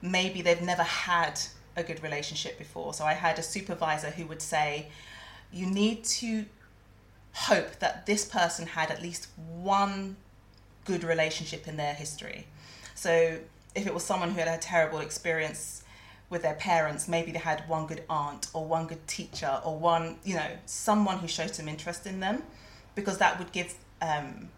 maybe 0.02 0.42
they've 0.42 0.62
never 0.62 0.84
had 0.84 1.40
a 1.78 1.84
good 1.84 2.04
relationship 2.04 2.58
before. 2.58 2.94
So 2.94 3.06
I 3.06 3.14
had 3.14 3.40
a 3.40 3.44
supervisor 3.44 4.10
who 4.10 4.26
would 4.26 4.42
say, 4.42 4.88
You 5.54 5.68
need 5.68 6.04
to 6.06 6.46
hope 7.34 7.80
that 7.80 8.06
this 8.06 8.26
person 8.26 8.66
had 8.66 8.90
at 8.92 9.02
least 9.02 9.28
one 9.38 10.18
good 10.86 11.04
relationship 11.04 11.68
in 11.68 11.78
their 11.78 11.94
history. 11.94 12.48
So 12.96 13.38
if 13.76 13.86
it 13.86 13.94
was 13.94 14.04
someone 14.04 14.32
who 14.32 14.40
had 14.40 14.48
a 14.48 14.58
terrible 14.58 15.00
experience 15.00 15.84
with 16.30 16.42
their 16.42 16.56
parents, 16.56 17.08
maybe 17.08 17.32
they 17.32 17.40
had 17.40 17.68
one 17.70 17.86
good 17.86 18.04
aunt 18.10 18.48
or 18.54 18.66
one 18.66 18.88
good 18.88 19.08
teacher 19.08 19.62
or 19.64 19.78
one, 19.78 20.18
you 20.24 20.36
know, 20.36 20.50
someone 20.66 21.20
who 21.20 21.28
showed 21.28 21.54
some 21.54 21.68
interest 21.70 22.08
in 22.08 22.20
them, 22.20 22.42
because 22.96 23.20
that 23.20 23.38
would 23.38 23.52
give 23.52 23.76
um, 24.02 24.50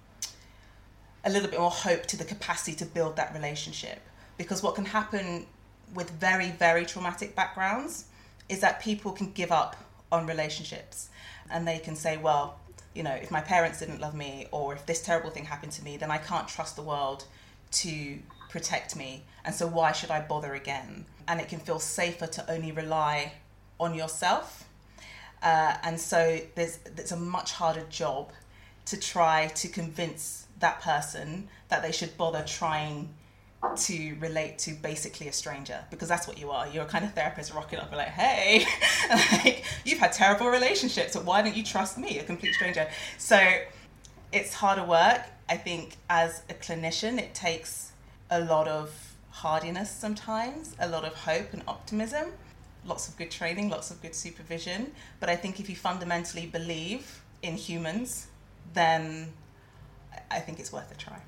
a 1.25 1.29
little 1.29 1.49
bit 1.49 1.59
more 1.59 1.69
hope 1.69 2.05
to 2.05 2.17
the 2.17 2.23
capacity 2.23 2.73
to 2.77 2.85
build 2.85 3.17
that 3.17 3.33
relationship. 3.33 3.99
Because 4.37 4.63
what 4.63 4.75
can 4.75 4.85
happen 4.85 5.45
with 5.93 6.09
very, 6.11 6.51
very 6.51 6.85
traumatic 6.85 7.35
backgrounds 7.35 8.05
is 8.47 8.59
that 8.61 8.81
people 8.81 9.11
can 9.11 9.31
give 9.31 9.51
up 9.51 9.75
on 10.11 10.25
relationships 10.25 11.09
and 11.51 11.67
they 11.67 11.79
can 11.79 11.95
say, 11.95 12.17
well, 12.17 12.59
you 12.95 13.03
know, 13.03 13.13
if 13.13 13.31
my 13.31 13.41
parents 13.41 13.79
didn't 13.79 14.01
love 14.01 14.15
me 14.15 14.47
or 14.51 14.73
if 14.73 14.85
this 14.85 15.01
terrible 15.01 15.29
thing 15.29 15.45
happened 15.45 15.71
to 15.73 15.83
me, 15.83 15.97
then 15.97 16.11
I 16.11 16.17
can't 16.17 16.47
trust 16.47 16.75
the 16.75 16.81
world 16.81 17.25
to 17.71 18.17
protect 18.49 18.95
me. 18.95 19.23
And 19.45 19.53
so 19.53 19.67
why 19.67 19.91
should 19.91 20.09
I 20.09 20.21
bother 20.21 20.55
again? 20.55 21.05
and 21.29 21.39
it 21.39 21.47
can 21.47 21.59
feel 21.59 21.79
safer 21.79 22.25
to 22.25 22.51
only 22.51 22.71
rely 22.71 23.31
on 23.79 23.93
yourself. 23.93 24.67
Uh, 25.41 25.77
and 25.83 26.01
so 26.01 26.39
there's 26.55 26.77
there's 26.95 27.13
a 27.13 27.17
much 27.17 27.53
harder 27.53 27.85
job 27.89 28.31
to 28.85 28.99
try 28.99 29.47
to 29.55 29.69
convince 29.69 30.47
that 30.59 30.81
person 30.81 31.47
that 31.69 31.83
they 31.83 31.91
should 31.91 32.17
bother 32.17 32.43
trying 32.45 33.07
to 33.75 34.15
relate 34.19 34.57
to 34.57 34.71
basically 34.71 35.27
a 35.27 35.33
stranger 35.33 35.83
because 35.91 36.07
that's 36.07 36.27
what 36.27 36.39
you 36.39 36.49
are. 36.49 36.67
You're 36.67 36.83
a 36.83 36.87
kind 36.87 37.03
of 37.03 37.13
therapist 37.13 37.53
rocking 37.53 37.79
up 37.79 37.89
and 37.89 37.97
like, 37.97 38.07
hey, 38.07 38.65
like 39.43 39.65
you've 39.83 39.99
had 39.99 40.13
terrible 40.13 40.47
relationships, 40.47 41.13
so 41.13 41.21
why 41.21 41.41
don't 41.41 41.55
you 41.55 41.63
trust 41.63 41.97
me, 41.97 42.19
a 42.19 42.23
complete 42.23 42.53
stranger? 42.53 42.87
So 43.17 43.39
it's 44.31 44.53
harder 44.53 44.85
work. 44.85 45.21
I 45.49 45.57
think 45.57 45.97
as 46.09 46.41
a 46.49 46.53
clinician, 46.53 47.17
it 47.17 47.33
takes 47.33 47.91
a 48.29 48.39
lot 48.39 48.67
of 48.67 48.91
hardiness 49.31 49.89
sometimes, 49.89 50.75
a 50.79 50.87
lot 50.87 51.03
of 51.03 51.13
hope 51.13 51.53
and 51.53 51.63
optimism, 51.67 52.31
lots 52.85 53.07
of 53.07 53.17
good 53.17 53.31
training, 53.31 53.69
lots 53.69 53.91
of 53.91 54.01
good 54.01 54.15
supervision. 54.15 54.91
But 55.19 55.29
I 55.29 55.35
think 55.35 55.59
if 55.59 55.69
you 55.69 55.75
fundamentally 55.75 56.45
believe 56.45 57.21
in 57.41 57.55
humans, 57.55 58.27
then 58.73 59.33
I 60.31 60.39
think 60.39 60.59
it's 60.59 60.71
worth 60.71 60.91
a 60.91 60.95
try. 60.95 61.19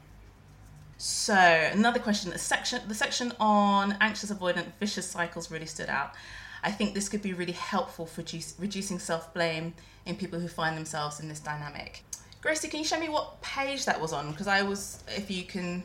So 1.01 1.33
another 1.33 1.99
question: 1.99 2.29
the 2.29 2.37
section, 2.37 2.79
the 2.87 2.93
section 2.93 3.33
on 3.39 3.97
anxious 4.01 4.31
avoidant 4.31 4.67
vicious 4.79 5.09
cycles 5.09 5.49
really 5.49 5.65
stood 5.65 5.89
out. 5.89 6.13
I 6.61 6.69
think 6.69 6.93
this 6.93 7.09
could 7.09 7.23
be 7.23 7.33
really 7.33 7.53
helpful 7.53 8.05
for 8.05 8.23
reducing 8.59 8.99
self 8.99 9.33
blame 9.33 9.73
in 10.05 10.15
people 10.15 10.39
who 10.39 10.47
find 10.47 10.77
themselves 10.77 11.19
in 11.19 11.27
this 11.27 11.39
dynamic. 11.39 12.03
Gracie, 12.39 12.67
can 12.67 12.81
you 12.81 12.85
show 12.85 12.99
me 12.99 13.09
what 13.09 13.41
page 13.41 13.85
that 13.85 13.99
was 13.99 14.13
on? 14.13 14.29
Because 14.29 14.45
I 14.45 14.61
was, 14.61 15.03
if 15.07 15.31
you 15.31 15.43
can 15.43 15.81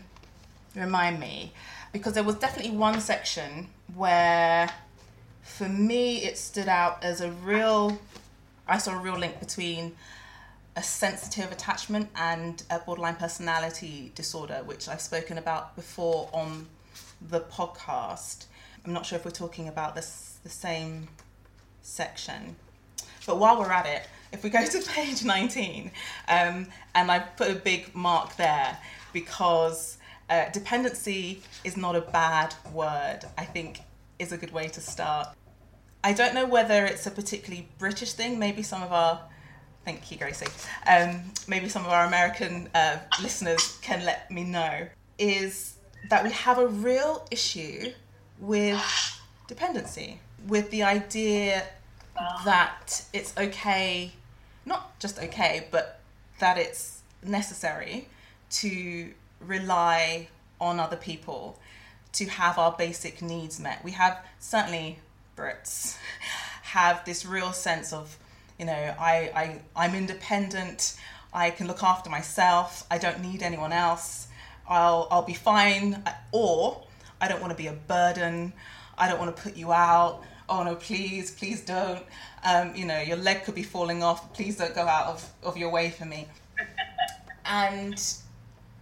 remind 0.75 1.19
me 1.19 1.55
because 1.93 2.13
there 2.13 2.23
was 2.23 2.35
definitely 2.35 2.77
one 2.77 3.01
section 3.01 3.69
where 3.95 4.69
for 5.41 5.67
me 5.67 6.25
it 6.25 6.37
stood 6.37 6.69
out 6.69 7.03
as 7.03 7.23
a 7.23 7.31
real 7.31 7.99
I 8.69 8.77
saw 8.77 8.95
a 8.95 8.99
real 8.99 9.19
link 9.19 9.41
between 9.41 9.97
a 10.77 10.83
sensitive 10.83 11.51
attachment 11.51 12.09
and 12.17 12.63
a 12.71 12.79
borderline 12.79 13.17
personality 13.17 14.13
disorder, 14.15 14.63
which 14.67 14.89
I've 14.89 15.01
spoken 15.01 15.39
about 15.39 15.75
before 15.75 16.29
on 16.33 16.67
the 17.31 17.41
podcast. 17.41 18.45
I'm 18.85 18.93
not 18.93 19.07
sure 19.07 19.19
if 19.19 19.25
we're 19.25 19.31
talking 19.31 19.69
about 19.69 19.95
this 19.95 20.39
the 20.43 20.51
same 20.51 21.09
section. 21.83 22.57
But 23.27 23.39
while 23.39 23.59
we're 23.59 23.73
at 23.73 23.87
it, 23.87 24.07
if 24.33 24.45
we 24.45 24.51
go 24.51 24.65
to 24.65 24.83
page 24.89 25.25
19, 25.25 25.91
um, 26.29 26.67
and 26.95 27.11
I 27.11 27.21
put 27.21 27.51
a 27.51 27.55
big 27.55 27.95
mark 27.95 28.37
there 28.37 28.79
because 29.13 29.97
uh, 30.29 30.51
dependency 30.51 31.43
is 31.65 31.77
not 31.77 31.97
a 31.97 32.03
bad 32.03 32.55
word, 32.73 33.21
I 33.39 33.45
think 33.45 33.81
is 34.19 34.31
a 34.31 34.37
good 34.37 34.53
way 34.53 34.69
to 34.69 34.81
start. 34.81 35.29
I 36.05 36.13
don't 36.13 36.35
know 36.35 36.47
whether 36.47 36.85
it's 36.85 37.07
a 37.07 37.11
particularly 37.11 37.69
British 37.79 38.13
thing, 38.13 38.39
maybe 38.39 38.63
some 38.63 38.83
of 38.83 38.93
our 38.93 39.23
Thank 39.87 40.11
you, 40.11 40.19
Gracie. 40.19 40.47
Um, 40.85 41.23
maybe 41.47 41.69
some 41.69 41.87
of 41.87 41.93
our 41.93 42.07
American 42.07 42.69
uh, 42.75 42.99
listeners 43.23 43.79
can 43.83 44.05
let 44.05 44.29
me 44.33 44.43
know. 44.43 44.89
Is 45.17 45.77
that 46.11 46.25
we 46.25 46.33
have 46.33 46.59
a 46.59 46.67
real 46.67 47.25
issue 47.31 47.93
with 48.41 48.83
dependency, 49.47 50.19
with 50.49 50.73
the 50.73 50.83
idea 50.83 51.63
that 52.45 53.05
it's 53.13 53.33
okay, 53.39 54.11
not 54.65 54.99
just 54.99 55.21
okay, 55.21 55.69
but 55.71 56.01
that 56.41 56.59
it's 56.59 57.03
necessary 57.23 58.09
to 58.51 59.13
rely 59.41 60.27
on 60.61 60.81
other 60.81 60.97
people 60.97 61.61
to 62.13 62.27
have 62.27 62.59
our 62.59 62.73
basic 62.73 63.23
needs 63.23 63.61
met. 63.61 63.85
We 63.85 63.93
have 63.93 64.19
certainly 64.41 64.99
Brits 65.37 65.97
have 66.63 67.05
this 67.05 67.25
real 67.25 67.53
sense 67.53 67.93
of, 67.93 68.19
you 68.59 68.65
know, 68.65 68.95
I, 68.99 69.31
I 69.35 69.61
I'm 69.75 69.95
independent, 69.95 70.97
I 71.33 71.51
can 71.51 71.67
look 71.67 71.83
after 71.83 72.11
myself, 72.11 72.85
I 72.91 72.99
don't 72.99 73.21
need 73.21 73.43
anyone 73.43 73.73
else. 73.73 74.29
I'll 74.69 75.07
I'll 75.11 75.23
be 75.23 75.35
fine, 75.35 76.03
or 76.33 76.83
I 77.21 77.29
don't 77.29 77.41
want 77.41 77.53
to 77.53 77.57
be 77.57 77.69
a 77.69 77.73
burden. 77.73 78.53
I 78.99 79.09
don't 79.09 79.19
want 79.19 79.37
to 79.37 79.43
put 79.43 79.57
you 79.57 79.73
out. 79.73 80.23
Oh 80.49 80.63
no, 80.63 80.75
please, 80.77 81.31
please 81.33 81.65
don't. 81.65 82.05
Um, 82.45 82.75
you 82.75 82.85
know, 82.85 83.01
your 83.01 83.17
leg 83.17 83.45
could 83.45 83.55
be 83.55 83.63
falling 83.63 84.03
off. 84.03 84.33
Please 84.33 84.57
don't 84.57 84.75
go 84.75 84.87
out 84.87 85.07
of, 85.07 85.33
of 85.43 85.57
your 85.57 85.71
way 85.71 85.91
for 85.91 86.05
me. 86.05 86.29
and 87.45 88.03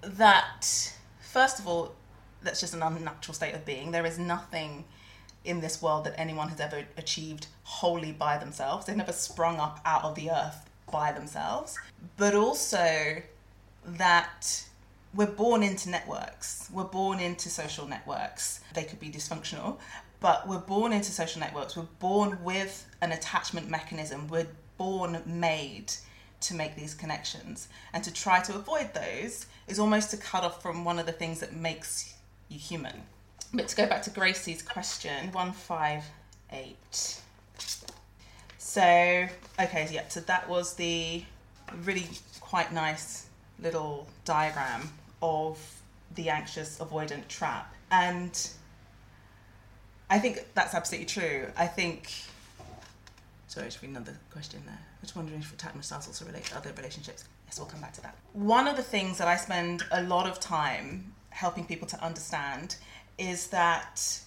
that, 0.02 0.92
first 1.20 1.58
of 1.58 1.66
all, 1.66 1.94
that's 2.42 2.60
just 2.60 2.74
an 2.74 2.82
unnatural 2.82 3.34
state 3.34 3.54
of 3.54 3.64
being. 3.64 3.90
There 3.90 4.04
is 4.04 4.18
nothing 4.18 4.84
in 5.44 5.60
this 5.60 5.80
world 5.80 6.04
that 6.04 6.18
anyone 6.18 6.48
has 6.48 6.60
ever 6.60 6.84
achieved 6.96 7.46
wholly 7.64 8.12
by 8.12 8.38
themselves. 8.38 8.86
They've 8.86 8.96
never 8.96 9.12
sprung 9.12 9.58
up 9.58 9.80
out 9.84 10.04
of 10.04 10.14
the 10.14 10.30
earth 10.30 10.68
by 10.90 11.12
themselves. 11.12 11.78
But 12.16 12.34
also 12.34 13.22
that 13.86 14.64
we're 15.14 15.26
born 15.26 15.62
into 15.62 15.90
networks. 15.90 16.68
We're 16.72 16.84
born 16.84 17.20
into 17.20 17.48
social 17.48 17.86
networks. 17.86 18.60
They 18.74 18.84
could 18.84 19.00
be 19.00 19.10
dysfunctional, 19.10 19.78
but 20.20 20.48
we're 20.48 20.58
born 20.58 20.92
into 20.92 21.10
social 21.10 21.40
networks. 21.40 21.76
We're 21.76 21.84
born 22.00 22.38
with 22.42 22.86
an 23.00 23.12
attachment 23.12 23.68
mechanism. 23.68 24.28
We're 24.28 24.48
born 24.76 25.22
made 25.26 25.92
to 26.40 26.54
make 26.54 26.76
these 26.76 26.94
connections. 26.94 27.68
And 27.92 28.02
to 28.04 28.12
try 28.12 28.40
to 28.42 28.54
avoid 28.54 28.92
those 28.94 29.46
is 29.66 29.78
almost 29.78 30.10
to 30.10 30.16
cut 30.16 30.44
off 30.44 30.62
from 30.62 30.84
one 30.84 30.98
of 30.98 31.06
the 31.06 31.12
things 31.12 31.40
that 31.40 31.54
makes 31.54 32.14
you 32.48 32.58
human. 32.58 33.02
But 33.52 33.68
to 33.68 33.76
go 33.76 33.86
back 33.86 34.02
to 34.02 34.10
Gracie's 34.10 34.62
question, 34.62 35.30
158. 35.32 37.20
So, 38.58 38.80
okay, 38.80 39.88
yeah, 39.92 40.08
so 40.08 40.20
that 40.20 40.48
was 40.48 40.74
the 40.74 41.22
really 41.84 42.08
quite 42.40 42.72
nice 42.72 43.26
little 43.60 44.08
diagram 44.24 44.90
of 45.22 45.58
the 46.14 46.28
anxious 46.28 46.78
avoidant 46.78 47.28
trap. 47.28 47.72
And 47.90 48.50
I 50.10 50.18
think 50.18 50.46
that's 50.54 50.74
absolutely 50.74 51.06
true. 51.06 51.46
I 51.56 51.66
think. 51.66 52.10
Sorry, 53.46 53.66
just 53.66 53.80
read 53.82 53.90
another 53.90 54.16
question 54.30 54.62
there. 54.66 54.78
I 54.78 55.00
was 55.00 55.14
wondering 55.14 55.40
if 55.40 55.52
attachment 55.52 55.84
styles 55.84 56.06
also 56.08 56.24
relate 56.24 56.44
to 56.46 56.56
other 56.56 56.72
relationships. 56.76 57.24
Yes, 57.46 57.58
we'll 57.58 57.68
come 57.68 57.80
back 57.80 57.92
to 57.94 58.02
that. 58.02 58.16
One 58.32 58.66
of 58.66 58.76
the 58.76 58.82
things 58.82 59.18
that 59.18 59.28
I 59.28 59.36
spend 59.36 59.84
a 59.92 60.02
lot 60.02 60.26
of 60.26 60.40
time 60.40 61.12
helping 61.30 61.64
people 61.64 61.86
to 61.88 62.04
understand 62.04 62.76
is 63.18 63.48
that 63.48 64.20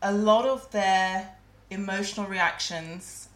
a 0.00 0.12
lot 0.12 0.46
of 0.46 0.70
their 0.70 1.28
emotional 1.74 2.26
reactions 2.26 3.28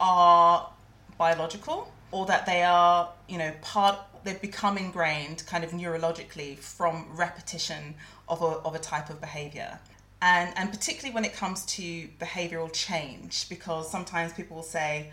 are 0.00 0.70
biological 1.16 1.92
or 2.10 2.26
that 2.26 2.46
they 2.46 2.62
are, 2.62 3.10
you 3.28 3.38
know, 3.38 3.52
part 3.62 3.98
they've 4.24 4.40
become 4.40 4.76
ingrained 4.76 5.44
kind 5.46 5.62
of 5.64 5.70
neurologically 5.70 6.58
from 6.58 7.06
repetition 7.14 7.94
of 8.28 8.42
a, 8.42 8.46
of 8.66 8.74
a 8.74 8.78
type 8.78 9.10
of 9.10 9.20
behavior. 9.20 9.78
And, 10.20 10.52
and 10.56 10.70
particularly 10.70 11.14
when 11.14 11.24
it 11.24 11.32
comes 11.32 11.64
to 11.66 12.08
behavioral 12.20 12.72
change, 12.72 13.48
because 13.48 13.88
sometimes 13.90 14.32
people 14.32 14.56
will 14.56 14.64
say, 14.64 15.12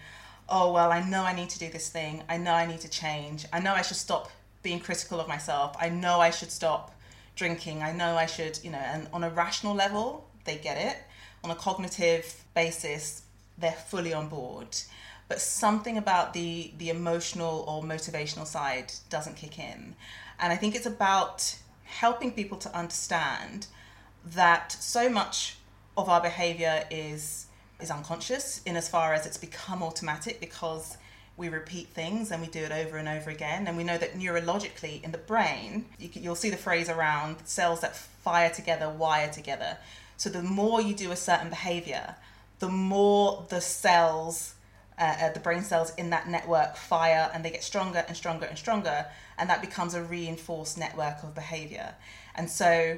oh, 0.49 0.71
well, 0.71 0.91
I 0.91 1.07
know 1.07 1.23
I 1.23 1.33
need 1.33 1.49
to 1.49 1.59
do 1.59 1.69
this 1.69 1.89
thing. 1.89 2.23
I 2.27 2.37
know 2.37 2.53
I 2.53 2.65
need 2.65 2.81
to 2.81 2.89
change. 2.89 3.45
I 3.53 3.59
know 3.59 3.73
I 3.73 3.83
should 3.83 3.97
stop 3.97 4.31
being 4.63 4.79
critical 4.79 5.19
of 5.19 5.27
myself. 5.27 5.75
I 5.79 5.89
know 5.89 6.19
I 6.19 6.31
should 6.31 6.51
stop 6.51 6.95
drinking. 7.35 7.83
I 7.83 7.91
know 7.91 8.15
I 8.15 8.25
should, 8.25 8.59
you 8.63 8.71
know, 8.71 8.79
and 8.79 9.07
on 9.13 9.23
a 9.23 9.29
rational 9.29 9.75
level, 9.75 10.27
they 10.45 10.57
get 10.57 10.77
it. 10.77 10.97
On 11.45 11.51
a 11.51 11.55
cognitive 11.55 12.43
basis, 12.55 13.21
they're 13.55 13.71
fully 13.71 14.11
on 14.15 14.29
board. 14.29 14.75
But 15.27 15.39
something 15.39 15.95
about 15.95 16.33
the 16.33 16.71
the 16.79 16.89
emotional 16.89 17.63
or 17.67 17.83
motivational 17.83 18.47
side 18.47 18.91
doesn't 19.11 19.35
kick 19.35 19.59
in. 19.59 19.95
And 20.39 20.51
i 20.51 20.55
think 20.55 20.73
it's 20.73 20.87
about 20.87 21.55
helping 21.83 22.31
people 22.31 22.57
to 22.57 22.75
understand 22.75 23.67
that 24.25 24.71
so 24.71 25.07
much 25.07 25.57
of 25.95 26.09
our 26.09 26.19
behavior 26.19 26.83
is 26.89 27.45
is 27.79 27.91
unconscious 27.91 28.63
in 28.65 28.75
as 28.75 28.89
far 28.89 29.13
as 29.13 29.27
it's 29.27 29.37
become 29.37 29.83
automatic 29.83 30.39
because 30.39 30.97
we 31.37 31.47
repeat 31.49 31.89
things 31.89 32.31
and 32.31 32.41
we 32.41 32.47
do 32.47 32.63
it 32.63 32.71
over 32.71 32.97
and 32.97 33.07
over 33.07 33.29
again. 33.29 33.67
And 33.67 33.77
we 33.77 33.83
know 33.83 33.99
that 33.99 34.17
neurologically 34.17 35.03
in 35.03 35.11
the 35.11 35.19
brain 35.19 35.85
you 35.99 36.27
will 36.27 36.41
see 36.43 36.49
the 36.49 36.63
phrase 36.67 36.89
around 36.89 37.35
cells 37.45 37.81
that 37.81 37.95
fire 37.95 38.49
together 38.49 38.89
wire 38.89 39.29
together 39.29 39.77
so 40.17 40.29
the 40.29 40.41
more 40.41 40.81
you 40.81 40.93
do 40.93 41.11
a 41.11 41.15
certain 41.15 41.49
behavior 41.49 42.15
the 42.59 42.69
more 42.69 43.45
the 43.49 43.61
cells 43.61 44.55
uh, 44.97 45.15
uh, 45.21 45.29
the 45.33 45.39
brain 45.41 45.61
cells 45.61 45.93
in 45.95 46.09
that 46.11 46.29
network 46.29 46.77
fire 46.77 47.29
and 47.33 47.43
they 47.43 47.49
get 47.49 47.63
stronger 47.63 48.05
and 48.07 48.15
stronger 48.15 48.45
and 48.45 48.57
stronger 48.57 49.05
and 49.37 49.49
that 49.49 49.61
becomes 49.61 49.93
a 49.93 50.01
reinforced 50.01 50.77
network 50.77 51.21
of 51.23 51.35
behavior. 51.35 51.93
And 52.35 52.49
so 52.49 52.97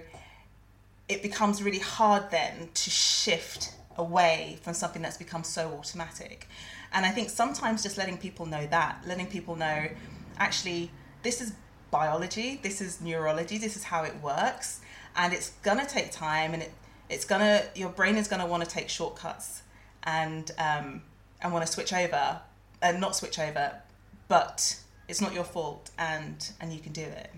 it 1.09 1.23
becomes 1.23 1.63
really 1.63 1.79
hard 1.79 2.29
then 2.29 2.69
to 2.73 2.89
shift 2.89 3.73
away 3.97 4.59
from 4.61 4.75
something 4.75 5.01
that's 5.01 5.17
become 5.17 5.43
so 5.43 5.73
automatic. 5.77 6.47
And 6.93 7.05
i 7.05 7.09
think 7.09 7.29
sometimes 7.29 7.83
just 7.83 7.97
letting 7.97 8.17
people 8.17 8.45
know 8.45 8.65
that 8.67 9.01
letting 9.05 9.27
people 9.27 9.55
know 9.57 9.89
actually 10.37 10.89
this 11.21 11.41
is 11.41 11.53
biology 11.91 12.59
this 12.63 12.79
is 12.79 13.01
neurology 13.01 13.57
this 13.57 13.75
is 13.75 13.83
how 13.83 14.03
it 14.03 14.15
works 14.21 14.79
and 15.17 15.33
it's 15.33 15.49
gonna 15.63 15.85
take 15.85 16.11
time 16.11 16.53
and 16.53 16.63
it, 16.63 16.71
it's 17.09 17.25
gonna 17.25 17.63
your 17.75 17.89
brain 17.89 18.15
is 18.17 18.27
gonna 18.27 18.45
want 18.45 18.63
to 18.63 18.69
take 18.69 18.89
shortcuts 18.89 19.61
and 20.03 20.51
um, 20.57 21.01
and 21.41 21.53
want 21.53 21.65
to 21.65 21.71
switch 21.71 21.93
over 21.93 22.41
and 22.81 23.01
not 23.01 23.15
switch 23.15 23.39
over, 23.39 23.73
but 24.27 24.79
it's 25.07 25.21
not 25.21 25.33
your 25.33 25.43
fault 25.43 25.91
and 25.97 26.51
and 26.59 26.73
you 26.73 26.79
can 26.79 26.93
do 26.93 27.01
it. 27.01 27.31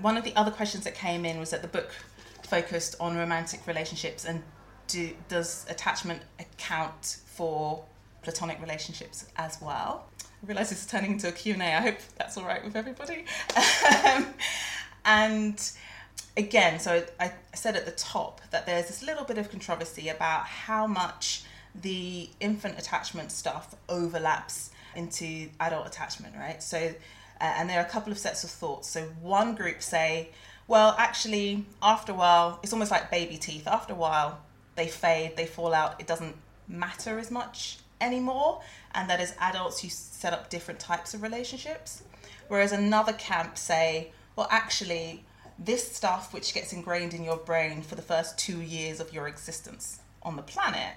One 0.00 0.16
of 0.16 0.24
the 0.24 0.34
other 0.36 0.50
questions 0.50 0.84
that 0.84 0.94
came 0.94 1.24
in 1.24 1.38
was 1.38 1.50
that 1.50 1.62
the 1.62 1.68
book 1.68 1.90
focused 2.42 2.96
on 3.00 3.16
romantic 3.16 3.66
relationships 3.66 4.24
and 4.24 4.42
do, 4.88 5.10
does 5.28 5.66
attachment 5.68 6.22
account 6.38 7.18
for 7.26 7.84
platonic 8.22 8.60
relationships 8.60 9.26
as 9.36 9.60
well? 9.60 10.06
I 10.42 10.46
realise 10.46 10.68
this 10.68 10.82
is 10.82 10.86
turning 10.86 11.12
into 11.12 11.28
a 11.28 11.32
Q&A. 11.32 11.58
I 11.58 11.80
hope 11.80 11.96
that's 12.18 12.36
all 12.36 12.44
right 12.44 12.62
with 12.64 12.76
everybody. 12.76 13.24
um, 14.04 14.26
and 15.04 15.72
again, 16.36 16.78
so 16.78 17.04
I 17.18 17.32
said 17.54 17.76
at 17.76 17.86
the 17.86 17.92
top 17.92 18.40
that 18.50 18.66
there's 18.66 18.86
this 18.86 19.02
little 19.02 19.24
bit 19.24 19.38
of 19.38 19.50
controversy 19.50 20.08
about 20.08 20.44
how 20.46 20.86
much 20.86 21.44
the 21.82 22.28
infant 22.40 22.78
attachment 22.78 23.32
stuff 23.32 23.74
overlaps 23.88 24.70
into 24.94 25.48
adult 25.60 25.86
attachment, 25.86 26.34
right? 26.36 26.62
So, 26.62 26.78
uh, 26.78 26.92
and 27.40 27.68
there 27.68 27.78
are 27.80 27.86
a 27.86 27.88
couple 27.88 28.12
of 28.12 28.18
sets 28.18 28.44
of 28.44 28.50
thoughts. 28.50 28.88
So, 28.88 29.02
one 29.20 29.54
group 29.54 29.82
say, 29.82 30.30
well, 30.68 30.94
actually, 30.98 31.64
after 31.82 32.12
a 32.12 32.14
while, 32.14 32.58
it's 32.62 32.72
almost 32.72 32.90
like 32.90 33.10
baby 33.10 33.36
teeth. 33.36 33.66
After 33.66 33.92
a 33.92 33.96
while, 33.96 34.40
they 34.74 34.88
fade, 34.88 35.36
they 35.36 35.46
fall 35.46 35.72
out, 35.72 36.00
it 36.00 36.06
doesn't 36.06 36.36
matter 36.68 37.18
as 37.18 37.30
much 37.30 37.78
anymore. 38.00 38.60
And 38.94 39.08
that 39.10 39.20
as 39.20 39.34
adults, 39.38 39.84
you 39.84 39.90
set 39.90 40.32
up 40.32 40.50
different 40.50 40.80
types 40.80 41.14
of 41.14 41.22
relationships. 41.22 42.02
Whereas 42.48 42.72
another 42.72 43.12
camp 43.12 43.58
say, 43.58 44.12
well, 44.34 44.48
actually, 44.50 45.24
this 45.58 45.90
stuff 45.96 46.34
which 46.34 46.52
gets 46.52 46.72
ingrained 46.72 47.14
in 47.14 47.24
your 47.24 47.38
brain 47.38 47.82
for 47.82 47.94
the 47.94 48.02
first 48.02 48.38
two 48.38 48.60
years 48.60 49.00
of 49.00 49.12
your 49.12 49.26
existence 49.26 50.00
on 50.22 50.36
the 50.36 50.42
planet 50.42 50.94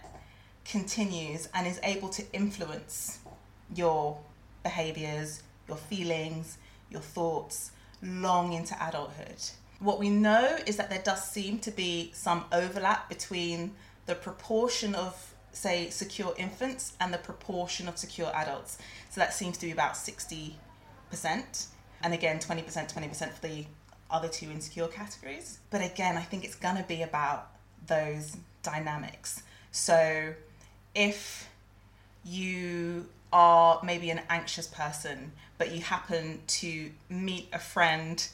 continues 0.66 1.48
and 1.54 1.66
is 1.66 1.80
able 1.84 2.10
to 2.10 2.24
influence 2.34 3.20
your 3.74 4.20
behaviors, 4.64 5.44
your 5.68 5.78
feelings, 5.78 6.58
your 6.90 7.02
thoughts 7.02 7.72
long 8.02 8.54
into 8.54 8.76
adulthood. 8.86 9.42
What 9.80 10.00
we 10.00 10.10
know 10.10 10.58
is 10.66 10.78
that 10.78 10.90
there 10.90 11.02
does 11.04 11.24
seem 11.24 11.60
to 11.60 11.72
be 11.72 12.12
some 12.14 12.46
overlap 12.52 13.08
between 13.08 13.72
the 14.08 14.16
proportion 14.16 14.94
of, 14.96 15.34
say, 15.52 15.90
secure 15.90 16.34
infants 16.38 16.94
and 17.00 17.14
the 17.14 17.18
proportion 17.18 17.88
of 17.88 17.98
secure 17.98 18.32
adults. 18.36 18.78
So 19.10 19.22
that 19.22 19.34
seems 19.34 19.58
to 19.60 19.66
be 19.66 19.72
about 19.72 19.94
60%. 19.94 20.56
And 22.02 22.14
again, 22.14 22.40
20%, 22.40 22.66
20% 22.94 23.34
for 23.34 23.48
the 23.48 23.66
other 24.12 24.28
two 24.28 24.50
insecure 24.50 24.88
categories. 24.88 25.60
But 25.70 25.84
again, 25.84 26.18
I 26.18 26.22
think 26.22 26.44
it's 26.44 26.56
going 26.56 26.78
to 26.78 26.84
be 26.84 27.02
about 27.02 27.50
those 27.88 28.38
dynamics. 28.64 29.44
So 29.72 30.34
if 30.96 31.50
you 32.26 33.08
are 33.32 33.80
maybe 33.84 34.10
an 34.10 34.22
anxious 34.30 34.68
person, 34.68 35.32
but 35.58 35.72
you 35.72 35.82
happen 35.82 36.42
to 36.48 36.90
meet 37.10 37.48
a 37.54 37.60
friend 37.60 38.28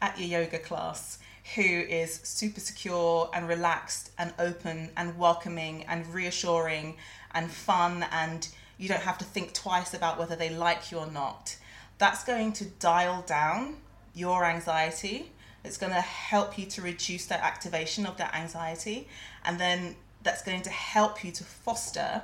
at 0.00 0.18
your 0.18 0.40
yoga 0.40 0.58
class 0.58 1.18
who 1.54 1.62
is 1.62 2.20
super 2.22 2.60
secure 2.60 3.28
and 3.34 3.48
relaxed 3.48 4.12
and 4.18 4.32
open 4.38 4.90
and 4.96 5.18
welcoming 5.18 5.84
and 5.84 6.06
reassuring 6.14 6.96
and 7.32 7.50
fun, 7.50 8.04
and 8.12 8.48
you 8.78 8.88
don't 8.88 9.02
have 9.02 9.18
to 9.18 9.24
think 9.24 9.52
twice 9.52 9.92
about 9.92 10.18
whether 10.18 10.36
they 10.36 10.50
like 10.50 10.90
you 10.90 10.98
or 10.98 11.10
not, 11.10 11.56
that's 11.98 12.24
going 12.24 12.52
to 12.52 12.64
dial 12.64 13.22
down 13.26 13.76
your 14.14 14.44
anxiety. 14.44 15.32
It's 15.64 15.76
going 15.76 15.92
to 15.92 16.00
help 16.00 16.58
you 16.58 16.66
to 16.66 16.82
reduce 16.82 17.26
that 17.26 17.40
activation 17.40 18.06
of 18.06 18.16
that 18.16 18.34
anxiety. 18.34 19.08
And 19.44 19.60
then 19.60 19.96
that's 20.22 20.42
going 20.42 20.62
to 20.62 20.70
help 20.70 21.24
you 21.24 21.32
to 21.32 21.44
foster 21.44 22.22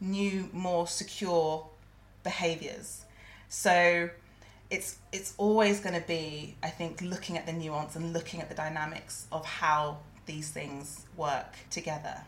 new, 0.00 0.48
more 0.52 0.86
secure 0.86 1.66
behaviors. 2.22 3.04
So 3.48 4.10
it's 4.70 4.98
it's 5.12 5.34
always 5.36 5.80
going 5.80 6.00
to 6.00 6.06
be 6.06 6.54
i 6.62 6.68
think 6.68 7.02
looking 7.02 7.36
at 7.36 7.44
the 7.44 7.52
nuance 7.52 7.96
and 7.96 8.12
looking 8.12 8.40
at 8.40 8.48
the 8.48 8.54
dynamics 8.54 9.26
of 9.32 9.44
how 9.44 9.98
these 10.26 10.48
things 10.48 11.06
work 11.16 11.56
together 11.70 12.22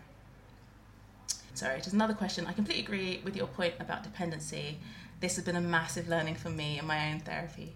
sorry 1.54 1.78
just 1.78 1.92
another 1.92 2.14
question 2.14 2.46
i 2.46 2.52
completely 2.52 2.82
agree 2.82 3.20
with 3.24 3.36
your 3.36 3.46
point 3.46 3.74
about 3.78 4.02
dependency 4.02 4.78
this 5.20 5.36
has 5.36 5.44
been 5.44 5.56
a 5.56 5.60
massive 5.60 6.08
learning 6.08 6.34
for 6.34 6.50
me 6.50 6.78
in 6.78 6.84
my 6.84 7.12
own 7.12 7.20
therapy 7.20 7.72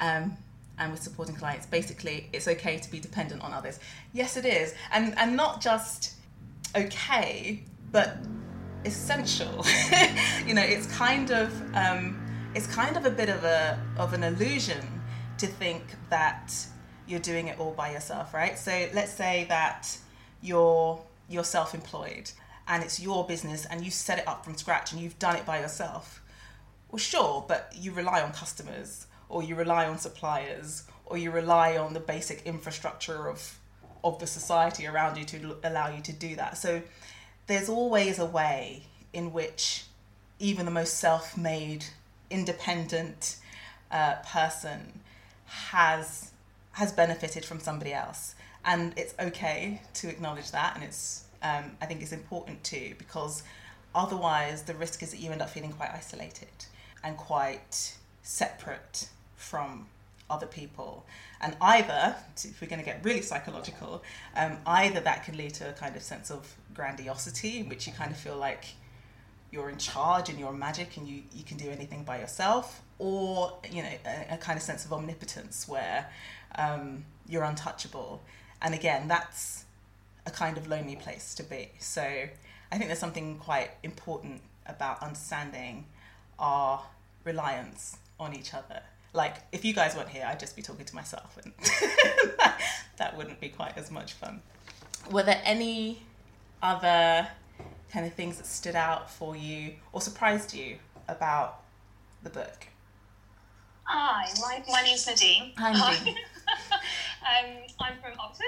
um, 0.00 0.36
and 0.80 0.90
with 0.90 1.02
supporting 1.02 1.34
clients 1.36 1.66
basically 1.66 2.28
it's 2.32 2.48
okay 2.48 2.78
to 2.78 2.90
be 2.90 2.98
dependent 2.98 3.40
on 3.42 3.52
others 3.52 3.78
yes 4.12 4.36
it 4.36 4.44
is 4.44 4.74
and 4.92 5.16
and 5.18 5.36
not 5.36 5.60
just 5.60 6.14
okay 6.76 7.62
but 7.92 8.16
essential 8.84 9.64
you 10.46 10.54
know 10.54 10.62
it's 10.62 10.86
kind 10.86 11.30
of 11.30 11.52
um, 11.76 12.18
it's 12.54 12.66
kind 12.66 12.96
of 12.96 13.06
a 13.06 13.10
bit 13.10 13.28
of 13.28 13.44
a 13.44 13.78
of 13.98 14.12
an 14.12 14.24
illusion 14.24 15.00
to 15.38 15.46
think 15.46 15.82
that 16.08 16.52
you're 17.10 17.20
doing 17.20 17.48
it 17.48 17.58
all 17.58 17.72
by 17.72 17.92
yourself, 17.92 18.32
right? 18.32 18.58
So 18.58 18.88
let's 18.94 19.12
say 19.12 19.46
that 19.48 19.96
you're 20.40 21.00
you're 21.28 21.44
self-employed 21.44 22.30
and 22.68 22.82
it's 22.82 23.00
your 23.00 23.26
business 23.26 23.66
and 23.66 23.84
you 23.84 23.90
set 23.90 24.18
it 24.18 24.28
up 24.28 24.44
from 24.44 24.56
scratch 24.56 24.92
and 24.92 25.00
you've 25.00 25.18
done 25.18 25.36
it 25.36 25.46
by 25.46 25.60
yourself. 25.60 26.22
Well, 26.90 26.98
sure, 26.98 27.44
but 27.46 27.72
you 27.76 27.92
rely 27.92 28.20
on 28.20 28.32
customers 28.32 29.06
or 29.30 29.42
you 29.42 29.54
rely 29.54 29.86
on 29.86 29.96
suppliers 29.98 30.84
or 31.06 31.16
you 31.16 31.30
rely 31.30 31.76
on 31.76 31.94
the 31.94 32.00
basic 32.00 32.42
infrastructure 32.46 33.28
of 33.28 33.58
of 34.02 34.18
the 34.18 34.26
society 34.26 34.86
around 34.86 35.18
you 35.18 35.24
to 35.26 35.56
allow 35.62 35.94
you 35.94 36.02
to 36.02 36.12
do 36.12 36.34
that. 36.34 36.56
So 36.56 36.82
there's 37.46 37.68
always 37.68 38.18
a 38.18 38.24
way 38.24 38.84
in 39.12 39.32
which 39.32 39.84
even 40.38 40.64
the 40.64 40.70
most 40.70 40.94
self-made 40.94 41.84
independent 42.30 43.36
uh, 43.90 44.14
person 44.26 45.00
has 45.46 46.30
has 46.72 46.92
benefited 46.92 47.44
from 47.44 47.60
somebody 47.60 47.92
else, 47.92 48.34
and 48.64 48.94
it's 48.96 49.14
okay 49.18 49.82
to 49.94 50.08
acknowledge 50.08 50.50
that, 50.52 50.76
and 50.76 50.84
it's 50.84 51.24
um, 51.42 51.76
I 51.82 51.86
think 51.86 52.00
it's 52.02 52.12
important 52.12 52.62
too 52.64 52.94
because 52.98 53.42
otherwise 53.94 54.62
the 54.62 54.74
risk 54.74 55.02
is 55.02 55.10
that 55.10 55.20
you 55.20 55.30
end 55.30 55.42
up 55.42 55.50
feeling 55.50 55.72
quite 55.72 55.90
isolated 55.90 56.48
and 57.02 57.16
quite 57.16 57.96
separate 58.22 59.08
from 59.50 59.86
other 60.30 60.46
people. 60.46 61.04
And 61.40 61.56
either, 61.60 62.14
if 62.36 62.60
we're 62.60 62.68
going 62.68 62.78
to 62.78 62.84
get 62.84 63.04
really 63.04 63.22
psychological, 63.22 64.02
um, 64.36 64.58
either 64.64 65.00
that 65.00 65.24
can 65.24 65.36
lead 65.36 65.54
to 65.54 65.68
a 65.68 65.72
kind 65.72 65.96
of 65.96 66.02
sense 66.02 66.30
of 66.30 66.54
grandiosity 66.72 67.58
in 67.58 67.68
which 67.68 67.86
you 67.86 67.92
kind 67.92 68.12
of 68.12 68.16
feel 68.16 68.36
like 68.36 68.64
you're 69.50 69.68
in 69.68 69.78
charge 69.78 70.28
and 70.28 70.38
you're 70.38 70.52
magic 70.52 70.96
and 70.96 71.08
you, 71.08 71.22
you 71.34 71.42
can 71.42 71.56
do 71.56 71.68
anything 71.68 72.04
by 72.04 72.20
yourself, 72.20 72.82
or 72.98 73.58
you 73.70 73.82
know 73.82 73.94
a, 74.06 74.34
a 74.34 74.36
kind 74.36 74.56
of 74.56 74.62
sense 74.62 74.84
of 74.84 74.92
omnipotence 74.92 75.66
where 75.66 76.06
um, 76.56 77.04
you're 77.28 77.42
untouchable. 77.42 78.22
And 78.62 78.74
again, 78.74 79.08
that's 79.08 79.64
a 80.26 80.30
kind 80.30 80.56
of 80.56 80.68
lonely 80.68 80.96
place 80.96 81.34
to 81.34 81.42
be. 81.42 81.70
So 81.80 82.02
I 82.02 82.76
think 82.76 82.86
there's 82.88 83.00
something 83.00 83.38
quite 83.38 83.70
important 83.82 84.42
about 84.66 85.02
understanding 85.02 85.86
our 86.38 86.82
reliance 87.24 87.96
on 88.20 88.34
each 88.34 88.54
other. 88.54 88.82
Like 89.12 89.36
if 89.52 89.64
you 89.64 89.72
guys 89.72 89.96
weren't 89.96 90.08
here, 90.08 90.24
I'd 90.26 90.40
just 90.40 90.54
be 90.54 90.62
talking 90.62 90.84
to 90.84 90.94
myself, 90.94 91.38
and 91.42 91.52
that 92.98 93.16
wouldn't 93.16 93.40
be 93.40 93.48
quite 93.48 93.76
as 93.76 93.90
much 93.90 94.12
fun. 94.12 94.40
Were 95.10 95.22
there 95.22 95.40
any 95.44 96.02
other 96.62 97.26
kind 97.92 98.06
of 98.06 98.14
things 98.14 98.36
that 98.36 98.46
stood 98.46 98.76
out 98.76 99.10
for 99.10 99.34
you 99.34 99.74
or 99.92 100.00
surprised 100.00 100.54
you 100.54 100.76
about 101.08 101.62
the 102.22 102.30
book? 102.30 102.68
Hi, 103.84 104.28
my, 104.40 104.62
my 104.70 104.82
name's 104.82 105.06
Nadine. 105.06 105.52
Hi, 105.56 105.72
Nadine. 105.72 106.14
um, 106.76 107.56
I'm 107.80 107.94
from 108.00 108.18
Oxford. 108.20 108.44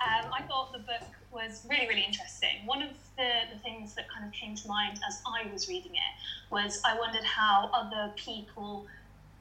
Um, 0.00 0.30
I 0.32 0.42
thought 0.42 0.72
the 0.72 0.78
book 0.78 1.02
was 1.32 1.66
really, 1.68 1.88
really 1.88 2.04
interesting. 2.04 2.64
One 2.64 2.82
of 2.82 2.90
the, 3.16 3.30
the 3.52 3.58
things 3.60 3.94
that 3.94 4.08
kind 4.08 4.24
of 4.24 4.32
came 4.32 4.54
to 4.54 4.68
mind 4.68 5.00
as 5.08 5.20
I 5.26 5.50
was 5.52 5.68
reading 5.68 5.92
it 5.92 6.52
was 6.52 6.80
I 6.84 6.96
wondered 6.96 7.24
how 7.24 7.70
other 7.72 8.12
people 8.14 8.86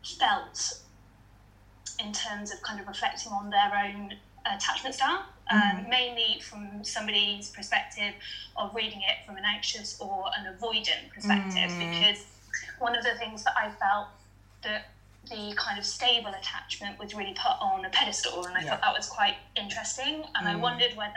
felt 0.03 0.79
in 1.99 2.11
terms 2.11 2.51
of 2.51 2.61
kind 2.61 2.79
of 2.79 2.87
reflecting 2.87 3.31
on 3.31 3.49
their 3.49 3.71
own 3.85 4.13
attachment 4.45 4.95
style, 4.95 5.25
um, 5.51 5.61
mm-hmm. 5.61 5.89
mainly 5.89 6.41
from 6.41 6.83
somebody's 6.83 7.49
perspective 7.49 8.13
of 8.57 8.73
reading 8.75 8.99
it 8.99 9.25
from 9.25 9.37
an 9.37 9.43
anxious 9.45 9.99
or 9.99 10.25
an 10.37 10.53
avoidant 10.53 11.11
perspective. 11.13 11.71
Mm. 11.71 11.91
Because 11.91 12.25
one 12.79 12.97
of 12.97 13.03
the 13.03 13.15
things 13.17 13.43
that 13.43 13.53
I 13.57 13.69
felt 13.69 14.07
that 14.63 14.89
the 15.29 15.53
kind 15.55 15.79
of 15.79 15.85
stable 15.85 16.31
attachment 16.37 16.99
was 16.99 17.15
really 17.15 17.33
put 17.33 17.55
on 17.61 17.85
a 17.85 17.89
pedestal, 17.89 18.45
and 18.45 18.57
I 18.57 18.61
yeah. 18.61 18.71
thought 18.71 18.81
that 18.81 18.93
was 18.95 19.07
quite 19.07 19.35
interesting. 19.55 20.23
And 20.35 20.47
mm. 20.47 20.51
I 20.51 20.55
wondered 20.55 20.95
whether 20.95 21.13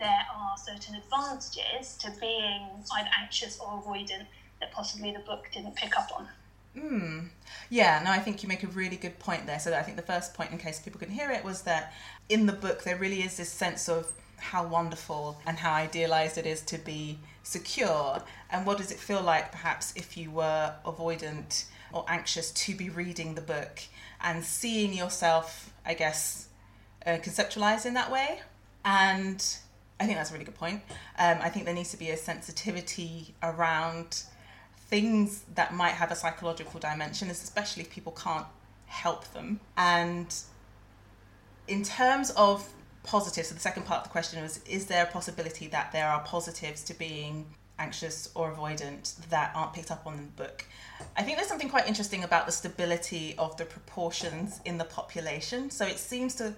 there 0.00 0.26
are 0.34 0.56
certain 0.56 0.96
advantages 0.96 1.96
to 1.98 2.10
being 2.20 2.66
either 2.96 3.10
anxious 3.20 3.60
or 3.60 3.82
avoidant 3.82 4.26
that 4.60 4.72
possibly 4.72 5.12
the 5.12 5.20
book 5.20 5.46
didn't 5.52 5.76
pick 5.76 5.96
up 5.96 6.10
on. 6.16 6.26
Mm. 6.76 7.28
Yeah, 7.68 8.00
no, 8.04 8.10
I 8.10 8.18
think 8.18 8.42
you 8.42 8.48
make 8.48 8.62
a 8.62 8.68
really 8.68 8.96
good 8.96 9.18
point 9.18 9.46
there. 9.46 9.58
So 9.58 9.72
I 9.74 9.82
think 9.82 9.96
the 9.96 10.02
first 10.02 10.34
point, 10.34 10.52
in 10.52 10.58
case 10.58 10.78
people 10.78 11.00
can 11.00 11.10
hear 11.10 11.30
it, 11.30 11.44
was 11.44 11.62
that 11.62 11.92
in 12.28 12.46
the 12.46 12.52
book 12.52 12.84
there 12.84 12.96
really 12.96 13.22
is 13.22 13.36
this 13.36 13.50
sense 13.50 13.88
of 13.88 14.10
how 14.36 14.66
wonderful 14.66 15.38
and 15.46 15.58
how 15.58 15.72
idealized 15.72 16.38
it 16.38 16.46
is 16.46 16.62
to 16.62 16.78
be 16.78 17.18
secure. 17.42 18.22
And 18.50 18.64
what 18.66 18.78
does 18.78 18.90
it 18.90 18.98
feel 18.98 19.22
like, 19.22 19.52
perhaps, 19.52 19.92
if 19.96 20.16
you 20.16 20.30
were 20.30 20.74
avoidant 20.86 21.64
or 21.92 22.04
anxious 22.08 22.52
to 22.52 22.74
be 22.74 22.88
reading 22.88 23.34
the 23.34 23.40
book 23.40 23.82
and 24.22 24.44
seeing 24.44 24.94
yourself, 24.94 25.72
I 25.84 25.94
guess, 25.94 26.48
uh, 27.04 27.18
conceptualized 27.18 27.84
in 27.84 27.94
that 27.94 28.10
way? 28.10 28.40
And 28.84 29.44
I 29.98 30.06
think 30.06 30.16
that's 30.16 30.30
a 30.30 30.32
really 30.32 30.46
good 30.46 30.54
point. 30.54 30.82
Um, 31.18 31.38
I 31.42 31.50
think 31.50 31.66
there 31.66 31.74
needs 31.74 31.90
to 31.90 31.98
be 31.98 32.10
a 32.10 32.16
sensitivity 32.16 33.34
around 33.42 34.22
things 34.90 35.44
that 35.54 35.72
might 35.72 35.92
have 35.92 36.10
a 36.10 36.16
psychological 36.16 36.80
dimension, 36.80 37.30
especially 37.30 37.84
if 37.84 37.90
people 37.90 38.12
can't 38.12 38.46
help 38.86 39.32
them. 39.32 39.60
And 39.76 40.34
in 41.68 41.84
terms 41.84 42.30
of 42.32 42.68
positives, 43.04 43.48
so 43.48 43.54
the 43.54 43.60
second 43.60 43.86
part 43.86 43.98
of 43.98 44.04
the 44.04 44.10
question 44.10 44.42
was 44.42 44.58
Is 44.64 44.86
there 44.86 45.04
a 45.04 45.06
possibility 45.06 45.68
that 45.68 45.92
there 45.92 46.08
are 46.08 46.20
positives 46.20 46.82
to 46.84 46.94
being 46.94 47.46
anxious 47.78 48.30
or 48.34 48.52
avoidant 48.52 49.16
that 49.30 49.52
aren't 49.54 49.72
picked 49.72 49.90
up 49.90 50.06
on 50.06 50.14
in 50.14 50.26
the 50.26 50.42
book? 50.42 50.64
I 51.16 51.22
think 51.22 51.36
there's 51.38 51.48
something 51.48 51.70
quite 51.70 51.86
interesting 51.86 52.24
about 52.24 52.46
the 52.46 52.52
stability 52.52 53.34
of 53.38 53.56
the 53.56 53.64
proportions 53.64 54.60
in 54.64 54.76
the 54.76 54.84
population. 54.84 55.70
So 55.70 55.86
it 55.86 55.98
seems 55.98 56.34
to 56.36 56.54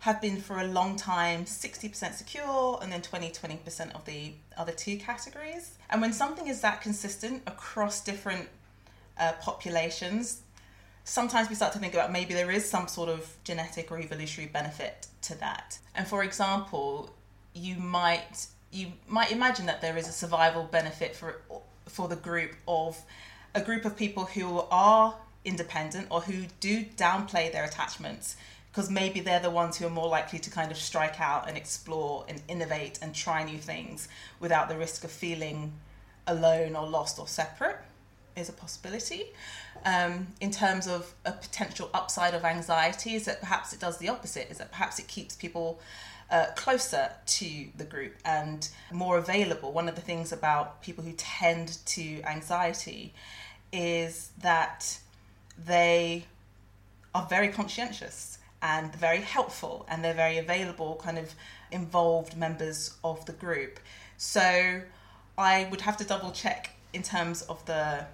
have 0.00 0.20
been 0.20 0.40
for 0.40 0.60
a 0.60 0.66
long 0.66 0.96
time 0.96 1.44
60% 1.44 2.14
secure 2.14 2.78
and 2.82 2.92
then 2.92 3.02
20 3.02 3.30
20% 3.30 3.94
of 3.94 4.04
the 4.04 4.32
other 4.56 4.72
two 4.72 4.96
categories. 4.98 5.76
And 5.90 6.00
when 6.00 6.12
something 6.12 6.46
is 6.46 6.60
that 6.60 6.80
consistent 6.80 7.42
across 7.46 8.04
different 8.04 8.48
uh, 9.18 9.32
populations, 9.40 10.42
sometimes 11.04 11.48
we 11.48 11.54
start 11.54 11.72
to 11.72 11.78
think 11.78 11.94
about 11.94 12.12
maybe 12.12 12.34
there 12.34 12.50
is 12.50 12.68
some 12.68 12.88
sort 12.88 13.08
of 13.08 13.34
genetic 13.44 13.90
or 13.90 13.98
evolutionary 13.98 14.50
benefit 14.50 15.06
to 15.22 15.38
that. 15.40 15.78
And 15.94 16.06
for 16.06 16.22
example, 16.22 17.10
you 17.54 17.76
might 17.76 18.46
you 18.72 18.92
might 19.08 19.30
imagine 19.32 19.66
that 19.66 19.80
there 19.80 19.96
is 19.96 20.08
a 20.08 20.12
survival 20.12 20.64
benefit 20.64 21.16
for 21.16 21.40
for 21.86 22.08
the 22.08 22.16
group 22.16 22.52
of 22.68 23.00
a 23.54 23.60
group 23.62 23.84
of 23.84 23.96
people 23.96 24.24
who 24.24 24.62
are 24.70 25.14
independent 25.44 26.08
or 26.10 26.20
who 26.20 26.46
do 26.60 26.84
downplay 26.84 27.50
their 27.50 27.64
attachments 27.64 28.36
because 28.76 28.90
maybe 28.90 29.20
they're 29.20 29.40
the 29.40 29.48
ones 29.48 29.78
who 29.78 29.86
are 29.86 29.90
more 29.90 30.06
likely 30.06 30.38
to 30.38 30.50
kind 30.50 30.70
of 30.70 30.76
strike 30.76 31.18
out 31.18 31.48
and 31.48 31.56
explore 31.56 32.26
and 32.28 32.42
innovate 32.46 32.98
and 33.00 33.14
try 33.14 33.42
new 33.42 33.56
things 33.56 34.06
without 34.38 34.68
the 34.68 34.76
risk 34.76 35.02
of 35.02 35.10
feeling 35.10 35.72
alone 36.26 36.76
or 36.76 36.86
lost 36.86 37.18
or 37.18 37.26
separate 37.26 37.78
is 38.36 38.50
a 38.50 38.52
possibility. 38.52 39.32
Um, 39.86 40.26
in 40.42 40.50
terms 40.50 40.86
of 40.86 41.14
a 41.24 41.32
potential 41.32 41.88
upside 41.94 42.34
of 42.34 42.44
anxiety, 42.44 43.14
is 43.14 43.24
that 43.24 43.40
perhaps 43.40 43.72
it 43.72 43.80
does 43.80 43.96
the 43.96 44.10
opposite, 44.10 44.50
is 44.50 44.58
that 44.58 44.70
perhaps 44.70 44.98
it 44.98 45.08
keeps 45.08 45.34
people 45.34 45.80
uh, 46.30 46.48
closer 46.54 47.12
to 47.24 47.68
the 47.78 47.84
group 47.84 48.16
and 48.26 48.68
more 48.92 49.16
available. 49.16 49.72
One 49.72 49.88
of 49.88 49.94
the 49.94 50.02
things 50.02 50.32
about 50.32 50.82
people 50.82 51.02
who 51.02 51.14
tend 51.16 51.78
to 51.86 52.20
anxiety 52.24 53.14
is 53.72 54.32
that 54.42 54.98
they 55.64 56.26
are 57.14 57.26
very 57.30 57.48
conscientious 57.48 58.35
and 58.66 58.92
very 58.96 59.20
helpful 59.20 59.86
and 59.88 60.04
they're 60.04 60.20
very 60.26 60.38
available, 60.38 61.00
kind 61.02 61.18
of 61.18 61.34
involved 61.70 62.36
members 62.36 62.96
of 63.04 63.24
the 63.26 63.32
group. 63.32 63.78
So 64.16 64.82
I 65.38 65.68
would 65.70 65.82
have 65.82 65.96
to 65.98 66.04
double 66.04 66.32
check 66.32 66.70
in 66.92 67.02
terms 67.02 67.42
of 67.42 67.64
the 67.66 68.06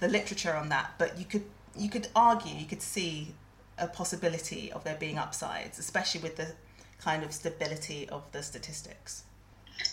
the 0.00 0.08
literature 0.08 0.54
on 0.54 0.70
that, 0.70 0.94
but 0.96 1.18
you 1.18 1.26
could 1.26 1.44
you 1.76 1.90
could 1.90 2.08
argue, 2.16 2.54
you 2.54 2.66
could 2.66 2.80
see 2.80 3.34
a 3.76 3.86
possibility 3.86 4.72
of 4.72 4.82
there 4.84 4.96
being 5.06 5.18
upsides, 5.18 5.78
especially 5.78 6.22
with 6.22 6.36
the 6.36 6.48
kind 6.98 7.22
of 7.22 7.32
stability 7.32 8.08
of 8.08 8.22
the 8.32 8.42
statistics. 8.42 9.24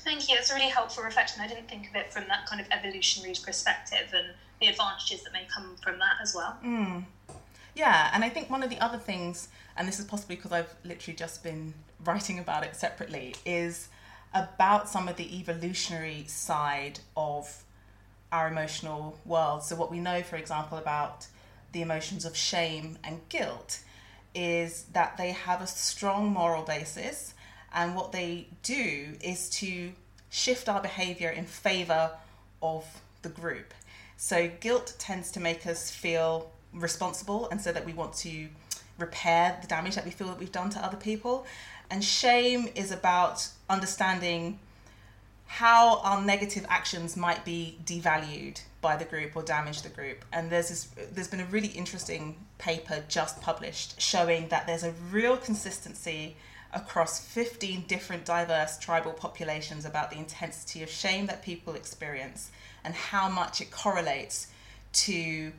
Thank 0.06 0.30
you. 0.30 0.36
It's 0.38 0.52
a 0.52 0.56
really 0.56 0.70
helpful 0.70 1.04
reflection. 1.04 1.42
I 1.42 1.48
didn't 1.48 1.70
think 1.70 1.90
of 1.90 1.96
it 1.96 2.14
from 2.14 2.26
that 2.30 2.46
kind 2.50 2.62
of 2.62 2.68
evolutionary 2.72 3.36
perspective 3.44 4.08
and 4.14 4.28
the 4.62 4.68
advantages 4.68 5.24
that 5.24 5.34
may 5.34 5.46
come 5.54 5.76
from 5.84 6.00
that 6.00 6.16
as 6.22 6.34
well. 6.36 6.58
Mm. 6.64 7.04
Yeah, 7.78 8.10
and 8.12 8.24
I 8.24 8.30
think 8.30 8.50
one 8.50 8.64
of 8.64 8.72
the 8.72 8.80
other 8.84 8.98
things, 8.98 9.50
and 9.78 9.88
this 9.88 10.00
is 10.00 10.06
possibly 10.06 10.36
because 10.36 10.52
I've 10.52 10.74
literally 10.84 11.16
just 11.16 11.44
been 11.44 11.76
writing 12.04 12.40
about 12.40 12.64
it 12.64 12.76
separately, 12.76 13.36
is 13.46 13.90
about 14.34 14.90
some 14.90 15.08
of 15.08 15.16
the 15.16 15.40
evolutionary 15.40 16.26
side 16.26 17.02
of 17.16 17.64
our 18.32 18.48
emotional 18.48 19.20
world. 19.26 19.62
So, 19.62 19.76
what 19.76 19.92
we 19.92 20.00
know, 20.00 20.24
for 20.24 20.38
example, 20.38 20.80
about 20.80 21.28
the 21.72 21.84
emotions 21.84 22.26
of 22.26 22.36
shame 22.36 22.98
and 23.04 23.22
guilt 23.30 23.82
is 24.34 24.86
that 24.94 25.18
they 25.18 25.30
have 25.30 25.62
a 25.62 25.68
strong 25.68 26.34
moral 26.34 26.64
basis, 26.64 27.36
and 27.72 27.96
what 27.96 28.12
they 28.12 28.48
do 28.64 29.14
is 29.22 29.52
to 29.52 29.92
shift 30.32 30.68
our 30.68 30.82
behavior 30.82 31.30
in 31.30 31.46
favor 31.46 32.10
of 32.60 33.02
the 33.22 33.30
group. 33.30 33.72
So, 34.16 34.50
guilt 34.60 34.96
tends 34.98 35.30
to 35.34 35.40
make 35.40 35.68
us 35.68 35.92
feel 35.92 36.50
responsible, 36.80 37.48
and 37.50 37.60
so 37.62 37.72
that 37.72 37.86
we 37.86 37.94
want 37.94 38.14
to 38.16 38.48
repair 38.98 39.58
the 39.62 39.68
damage 39.68 39.96
that 39.96 40.06
we 40.06 40.12
feel 40.12 40.28
that 40.28 40.40
we've 40.40 40.52
done 40.52 40.70
to 40.72 40.80
other 40.80 40.98
people. 40.98 41.46
And 41.90 42.04
shame 42.04 42.68
is 42.76 42.92
about 42.92 43.48
understanding 43.70 44.60
how 45.46 46.00
our 46.00 46.22
negative 46.22 46.66
actions 46.68 47.16
might 47.16 47.46
be 47.46 47.78
devalued 47.86 48.62
by 48.82 48.98
the 48.98 49.06
group 49.06 49.36
or 49.36 49.42
damage 49.42 49.82
the 49.82 49.90
group. 49.90 50.26
And 50.34 50.50
there's 50.50 50.70
this, 50.70 50.90
there's 51.14 51.30
been 51.30 51.40
a 51.40 51.46
really 51.46 51.70
interesting 51.70 52.36
paper 52.58 53.04
just 53.08 53.42
published 53.42 54.00
showing 54.00 54.50
that 54.50 54.68
there's 54.68 54.84
a 54.84 54.92
real 55.10 55.38
consistency 55.38 56.36
across 56.74 57.26
15 57.26 57.86
different 57.88 58.26
diverse 58.26 58.78
tribal 58.78 59.14
populations 59.14 59.86
about 59.86 60.12
the 60.12 60.18
intensity 60.18 60.84
of 60.84 60.90
shame 60.90 61.26
that 61.28 61.42
people 61.42 61.76
experience 61.76 62.52
and 62.84 62.94
how 62.94 63.30
much 63.30 63.62
it 63.62 63.72
correlates 63.72 64.48
to 64.92 65.52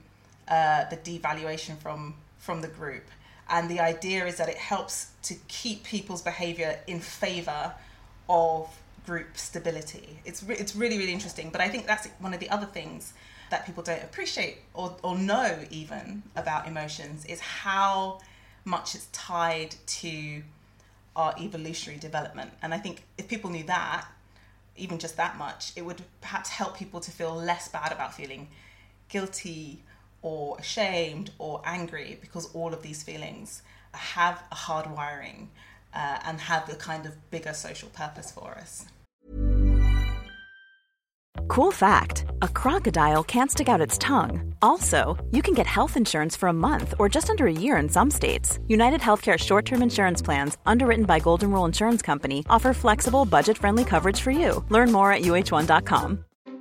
uh, 0.49 0.85
the 0.91 0.97
devaluation 0.97 1.77
from 1.79 2.15
from 2.39 2.61
the 2.61 2.69
group. 2.69 3.05
And 3.51 3.69
the 3.71 3.81
idea 3.81 4.27
is 4.27 4.37
that 4.37 4.49
it 4.49 4.57
helps 4.57 5.09
to 5.23 5.35
keep 5.49 5.85
people's 5.85 6.23
behavior 6.23 6.79
in 6.87 7.01
favor 7.01 7.73
of 8.29 8.69
group 9.07 9.39
stability. 9.39 10.21
It's, 10.25 10.43
re- 10.43 10.57
it's 10.57 10.77
really, 10.77 10.99
really 10.99 11.13
interesting. 11.13 11.49
But 11.51 11.63
I 11.63 11.69
think 11.69 11.87
that's 11.87 12.07
one 12.19 12.35
of 12.35 12.41
the 12.41 12.51
other 12.51 12.67
things 12.67 13.15
that 13.51 13.65
people 13.65 13.83
don't 13.83 14.03
appreciate 14.03 14.59
or, 14.75 14.95
or 15.03 15.17
know 15.17 15.59
even 15.71 16.23
about 16.37 16.69
emotions 16.69 17.25
is 17.25 17.41
how 17.41 18.21
much 18.67 18.95
it's 18.95 19.07
tied 19.13 19.75
to 19.87 20.43
our 21.17 21.35
evolutionary 21.41 21.99
development. 21.99 22.51
And 22.61 22.75
I 22.75 22.79
think 22.79 23.05
if 23.17 23.29
people 23.29 23.49
knew 23.49 23.65
that, 23.65 24.07
even 24.77 24.99
just 24.99 25.17
that 25.17 25.39
much, 25.39 25.73
it 25.75 25.85
would 25.87 26.03
perhaps 26.21 26.51
help 26.51 26.77
people 26.77 27.01
to 27.01 27.11
feel 27.11 27.35
less 27.35 27.69
bad 27.69 27.93
about 27.93 28.15
feeling 28.15 28.49
guilty 29.09 29.83
or 30.22 30.57
ashamed 30.59 31.31
or 31.38 31.62
angry 31.64 32.18
because 32.20 32.52
all 32.54 32.72
of 32.72 32.83
these 32.83 33.02
feelings 33.02 33.62
have 33.92 34.42
a 34.50 34.54
hard 34.54 34.90
wiring 34.90 35.50
uh, 35.94 36.18
and 36.24 36.40
have 36.40 36.68
a 36.68 36.74
kind 36.76 37.07
of 37.07 37.31
bigger 37.31 37.52
social 37.52 37.88
purpose 37.90 38.31
for 38.31 38.52
us. 38.52 38.87
Cool 41.48 41.72
fact 41.72 42.26
a 42.42 42.48
crocodile 42.48 43.24
can't 43.24 43.50
stick 43.50 43.68
out 43.68 43.81
its 43.81 43.98
tongue. 43.98 44.54
Also, 44.61 45.16
you 45.31 45.42
can 45.42 45.54
get 45.54 45.66
health 45.66 45.96
insurance 45.96 46.37
for 46.37 46.48
a 46.48 46.52
month 46.52 46.94
or 46.98 47.09
just 47.09 47.31
under 47.31 47.46
a 47.46 47.52
year 47.52 47.76
in 47.78 47.88
some 47.88 48.11
states. 48.11 48.59
United 48.68 49.00
Healthcare 49.00 49.38
short 49.38 49.64
term 49.64 49.83
insurance 49.83 50.22
plans, 50.22 50.59
underwritten 50.66 51.04
by 51.04 51.18
Golden 51.18 51.50
Rule 51.50 51.64
Insurance 51.64 52.02
Company, 52.02 52.44
offer 52.50 52.72
flexible, 52.72 53.24
budget 53.24 53.57
friendly 53.57 53.85
coverage 53.85 54.20
for 54.20 54.31
you. 54.31 54.64
Learn 54.68 54.92
more 54.92 55.11
at 55.12 55.22
uh1.com. 55.22 56.24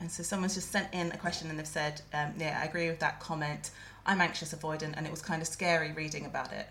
and 0.00 0.10
so 0.10 0.22
someone's 0.22 0.54
just 0.54 0.70
sent 0.70 0.92
in 0.92 1.12
a 1.12 1.16
question 1.16 1.50
and 1.50 1.58
they've 1.58 1.66
said, 1.66 2.00
um, 2.14 2.32
yeah, 2.38 2.58
I 2.60 2.64
agree 2.64 2.88
with 2.88 3.00
that 3.00 3.20
comment. 3.20 3.70
I'm 4.06 4.20
anxious 4.20 4.54
avoidant, 4.54 4.94
and 4.96 5.06
it 5.06 5.10
was 5.10 5.22
kind 5.22 5.42
of 5.42 5.48
scary 5.48 5.92
reading 5.92 6.24
about 6.24 6.52
it. 6.52 6.66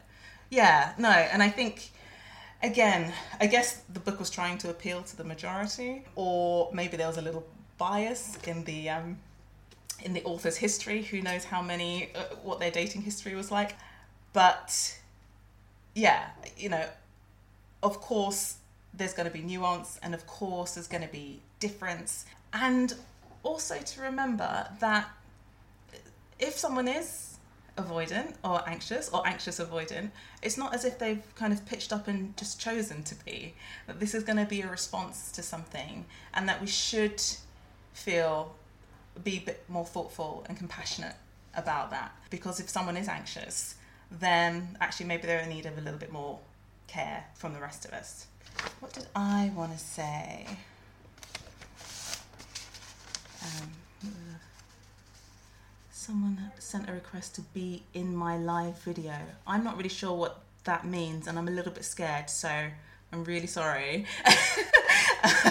Yeah, 0.49 0.93
no, 0.97 1.09
and 1.09 1.43
I 1.43 1.49
think, 1.49 1.91
again, 2.63 3.13
I 3.39 3.45
guess 3.45 3.83
the 3.93 3.99
book 3.99 4.19
was 4.19 4.29
trying 4.29 4.57
to 4.59 4.69
appeal 4.69 5.03
to 5.03 5.15
the 5.15 5.23
majority, 5.23 6.03
or 6.15 6.71
maybe 6.73 6.97
there 6.97 7.07
was 7.07 7.17
a 7.17 7.21
little 7.21 7.45
bias 7.77 8.37
in 8.47 8.63
the 8.63 8.89
um, 8.89 9.19
in 10.01 10.13
the 10.13 10.23
author's 10.23 10.57
history. 10.57 11.03
Who 11.03 11.21
knows 11.21 11.43
how 11.43 11.61
many, 11.61 12.09
uh, 12.15 12.35
what 12.43 12.59
their 12.59 12.71
dating 12.71 13.03
history 13.03 13.35
was 13.35 13.51
like. 13.51 13.75
But 14.33 14.97
yeah, 15.93 16.29
you 16.57 16.69
know, 16.69 16.85
of 17.83 18.01
course, 18.01 18.55
there's 18.93 19.13
going 19.13 19.27
to 19.27 19.33
be 19.33 19.41
nuance, 19.41 19.99
and 20.01 20.13
of 20.13 20.25
course, 20.25 20.75
there's 20.75 20.87
going 20.87 21.03
to 21.03 21.11
be 21.11 21.41
difference. 21.59 22.25
And 22.53 22.93
also 23.43 23.77
to 23.77 24.01
remember 24.01 24.67
that 24.79 25.09
if 26.39 26.57
someone 26.57 26.87
is 26.87 27.37
avoidant 27.77 28.33
or 28.43 28.67
anxious 28.67 29.09
or 29.09 29.25
anxious 29.25 29.59
avoidant, 29.59 30.11
it's 30.41 30.57
not 30.57 30.73
as 30.73 30.85
if 30.85 30.99
they've 30.99 31.23
kind 31.35 31.53
of 31.53 31.65
pitched 31.65 31.93
up 31.93 32.07
and 32.07 32.35
just 32.37 32.59
chosen 32.59 33.03
to 33.03 33.15
be. 33.25 33.53
That 33.87 33.99
this 33.99 34.13
is 34.13 34.23
going 34.23 34.37
to 34.37 34.45
be 34.45 34.61
a 34.61 34.67
response 34.69 35.31
to 35.33 35.43
something, 35.43 36.05
and 36.33 36.47
that 36.49 36.61
we 36.61 36.67
should 36.67 37.21
feel 37.93 38.55
be 39.23 39.37
a 39.37 39.41
bit 39.41 39.63
more 39.67 39.85
thoughtful 39.85 40.45
and 40.47 40.57
compassionate 40.57 41.15
about 41.55 41.91
that. 41.91 42.15
Because 42.29 42.59
if 42.59 42.69
someone 42.69 42.95
is 42.95 43.07
anxious, 43.07 43.75
then 44.11 44.77
actually 44.81 45.07
maybe 45.07 45.23
they're 45.23 45.41
in 45.41 45.49
need 45.49 45.65
of 45.65 45.77
a 45.77 45.81
little 45.81 45.99
bit 45.99 46.11
more 46.11 46.39
care 46.87 47.25
from 47.35 47.53
the 47.53 47.59
rest 47.59 47.85
of 47.85 47.91
us. 47.91 48.27
What 48.79 48.93
did 48.93 49.07
I 49.15 49.51
want 49.55 49.73
to 49.73 49.79
say? 49.79 50.45
Um, 53.43 53.71
someone 55.91 56.51
sent 56.59 56.89
a 56.89 56.93
request 56.93 57.35
to 57.35 57.41
be 57.41 57.83
in 57.93 58.15
my 58.15 58.37
live 58.37 58.79
video. 58.79 59.15
I'm 59.45 59.63
not 59.63 59.77
really 59.77 59.89
sure 59.89 60.13
what 60.13 60.41
that 60.63 60.85
means, 60.85 61.27
and 61.27 61.37
I'm 61.37 61.47
a 61.47 61.51
little 61.51 61.71
bit 61.71 61.85
scared, 61.85 62.29
so 62.29 62.49
I'm 63.11 63.23
really 63.23 63.47
sorry. 63.47 64.05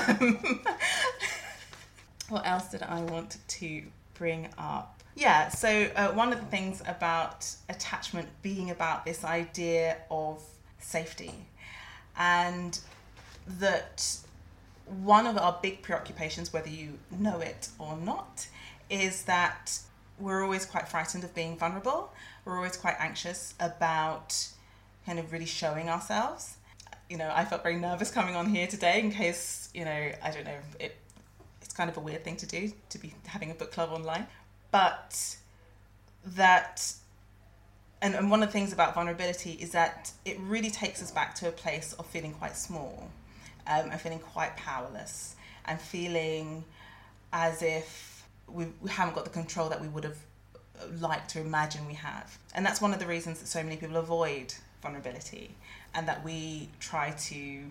um, 0.09 0.39
what 2.29 2.47
else 2.47 2.69
did 2.71 2.83
I 2.83 3.01
want 3.03 3.39
to 3.47 3.83
bring 4.15 4.49
up? 4.59 5.03
Yeah, 5.15 5.49
so 5.49 5.91
uh, 5.97 6.09
one 6.13 6.33
of 6.33 6.39
the 6.39 6.47
things 6.47 6.81
about 6.87 7.47
attachment 7.69 8.29
being 8.43 8.71
about 8.71 9.05
this 9.05 9.25
idea 9.25 9.97
of 10.11 10.41
safety, 10.79 11.35
and 12.17 12.79
that 13.59 14.17
one 14.91 15.27
of 15.27 15.37
our 15.37 15.59
big 15.63 15.83
preoccupations, 15.83 16.53
whether 16.53 16.69
you 16.69 16.99
know 17.11 17.41
it 17.41 17.69
or 17.79 17.97
not, 17.97 18.47
is 18.91 19.25
that 19.25 19.79
we're 20.19 20.43
always 20.43 20.67
quite 20.67 20.89
frightened 20.89 21.25
of 21.25 21.35
being 21.35 21.57
vulnerable. 21.57 22.13
We're 22.45 22.57
always 22.57 22.77
quite 22.77 22.97
anxious 22.99 23.55
about 23.61 24.49
kind 25.07 25.19
of 25.19 25.33
really 25.33 25.47
showing 25.47 25.89
ourselves. 25.89 26.57
You 27.09 27.19
know, 27.19 27.31
I 27.33 27.45
felt 27.45 27.63
very 27.63 27.77
nervous 27.77 28.11
coming 28.11 28.37
on 28.37 28.47
here 28.47 28.67
today 28.67 29.01
in 29.01 29.11
case, 29.11 29.71
you 29.73 29.85
know, 29.85 30.13
I 30.23 30.31
don't 30.31 30.45
know, 30.45 30.59
it, 30.79 30.97
it's 31.63 31.73
kind 31.73 31.89
of 31.89 31.97
a 31.97 32.01
weird 32.01 32.25
thing 32.25 32.37
to 32.37 32.47
do 32.47 32.73
to 32.91 32.99
be 32.99 33.15
having 33.27 33.51
a 33.51 33.55
book 33.55 33.73
club 33.73 33.91
online. 33.93 34.27
But 34.71 35.37
that, 36.27 36.93
and, 38.03 38.15
and 38.15 38.31
one 38.31 38.43
of 38.43 38.49
the 38.49 38.53
things 38.53 38.73
about 38.73 38.95
vulnerability 38.95 39.53
is 39.53 39.71
that 39.71 40.13
it 40.25 40.39
really 40.41 40.71
takes 40.71 41.03
us 41.03 41.11
back 41.11 41.35
to 41.37 41.49
a 41.49 41.53
place 41.53 41.95
of 41.95 42.07
feeling 42.07 42.33
quite 42.33 42.57
small 42.57 43.09
um, 43.69 43.91
and 43.91 44.01
feeling 44.01 44.19
quite 44.19 44.57
powerless 44.57 45.37
and 45.67 45.81
feeling 45.81 46.65
as 47.33 47.63
if 47.63 48.27
we, 48.49 48.67
we 48.81 48.91
haven't 48.91 49.15
got 49.15 49.25
the 49.25 49.31
control 49.31 49.69
that 49.69 49.81
we 49.81 49.89
would 49.89 50.05
have 50.05 50.19
liked 51.01 51.31
to 51.31 51.41
imagine 51.41 51.87
we 51.87 51.95
have. 51.95 52.39
And 52.55 52.65
that's 52.65 52.81
one 52.81 52.93
of 52.93 52.99
the 52.99 53.07
reasons 53.07 53.41
that 53.41 53.47
so 53.47 53.63
many 53.63 53.77
people 53.77 53.97
avoid 53.97 54.55
vulnerability 54.83 55.55
and 55.95 56.09
that 56.09 56.25
we 56.25 56.69
try 56.81 57.11
to 57.11 57.65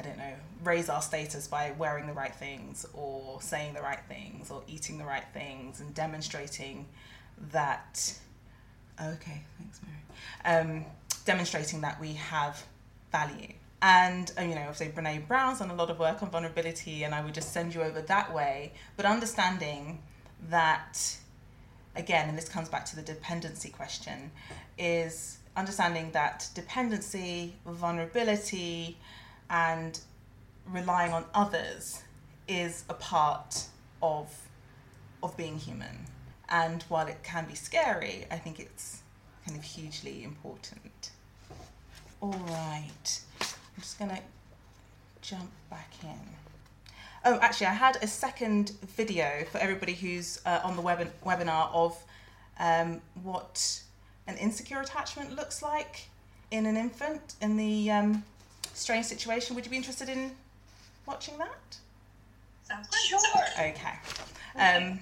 I 0.00 0.02
don't 0.02 0.16
know, 0.16 0.32
raise 0.64 0.88
our 0.88 1.02
status 1.02 1.46
by 1.46 1.74
wearing 1.76 2.06
the 2.06 2.14
right 2.14 2.34
things 2.34 2.86
or 2.94 3.42
saying 3.42 3.74
the 3.74 3.82
right 3.82 4.00
things 4.08 4.50
or 4.50 4.62
eating 4.66 4.96
the 4.96 5.04
right 5.04 5.26
things 5.34 5.80
and 5.80 5.92
demonstrating 5.92 6.86
that. 7.52 8.18
Okay, 8.98 9.42
thanks, 9.58 9.80
Mary. 9.84 10.60
Um, 10.60 10.84
demonstrating 11.26 11.82
that 11.82 12.00
we 12.00 12.14
have 12.14 12.64
value. 13.12 13.52
And, 13.82 14.30
uh, 14.38 14.42
you 14.42 14.54
know, 14.54 14.70
say 14.72 14.92
Brene 14.94 15.26
Brown's 15.26 15.60
done 15.60 15.70
a 15.70 15.74
lot 15.74 15.90
of 15.90 15.98
work 15.98 16.22
on 16.22 16.30
vulnerability, 16.30 17.04
and 17.04 17.14
I 17.14 17.22
would 17.22 17.34
just 17.34 17.52
send 17.52 17.74
you 17.74 17.82
over 17.82 18.02
that 18.02 18.34
way. 18.34 18.72
But 18.96 19.06
understanding 19.06 20.02
that, 20.50 21.16
again, 21.96 22.28
and 22.28 22.36
this 22.36 22.48
comes 22.48 22.68
back 22.68 22.84
to 22.86 22.96
the 22.96 23.02
dependency 23.02 23.70
question, 23.70 24.30
is 24.78 25.38
understanding 25.56 26.10
that 26.12 26.48
dependency, 26.54 27.54
vulnerability, 27.66 28.98
and 29.48 29.98
relying 30.66 31.12
on 31.12 31.24
others 31.34 32.02
is 32.48 32.84
a 32.88 32.94
part 32.94 33.66
of 34.02 34.32
of 35.22 35.36
being 35.36 35.58
human. 35.58 36.06
And 36.48 36.82
while 36.84 37.06
it 37.06 37.22
can 37.22 37.46
be 37.46 37.54
scary, 37.54 38.26
I 38.30 38.36
think 38.36 38.58
it's 38.58 39.02
kind 39.46 39.56
of 39.58 39.64
hugely 39.64 40.24
important. 40.24 41.10
All 42.20 42.32
right, 42.48 43.20
I'm 43.80 43.82
just 43.82 43.98
gonna 43.98 44.20
jump 45.22 45.50
back 45.70 45.90
in. 46.02 46.20
Oh, 47.24 47.38
actually, 47.40 47.68
I 47.68 47.72
had 47.72 47.96
a 48.02 48.06
second 48.06 48.72
video 48.94 49.46
for 49.50 49.56
everybody 49.56 49.94
who's 49.94 50.38
uh, 50.44 50.60
on 50.62 50.76
the 50.76 50.82
web- 50.82 51.10
webinar 51.24 51.70
of 51.72 51.96
um, 52.58 53.00
what 53.22 53.80
an 54.26 54.36
insecure 54.36 54.82
attachment 54.82 55.34
looks 55.34 55.62
like 55.62 56.10
in 56.50 56.66
an 56.66 56.76
infant 56.76 57.36
in 57.40 57.56
the 57.56 57.90
um, 57.90 58.22
strange 58.74 59.06
situation. 59.06 59.56
Would 59.56 59.64
you 59.64 59.70
be 59.70 59.78
interested 59.78 60.10
in 60.10 60.32
watching 61.06 61.38
that? 61.38 61.78
Sounds 62.64 62.86
good. 62.86 63.00
Sure. 63.00 63.20
Okay. 63.60 63.94
Um, 64.56 65.00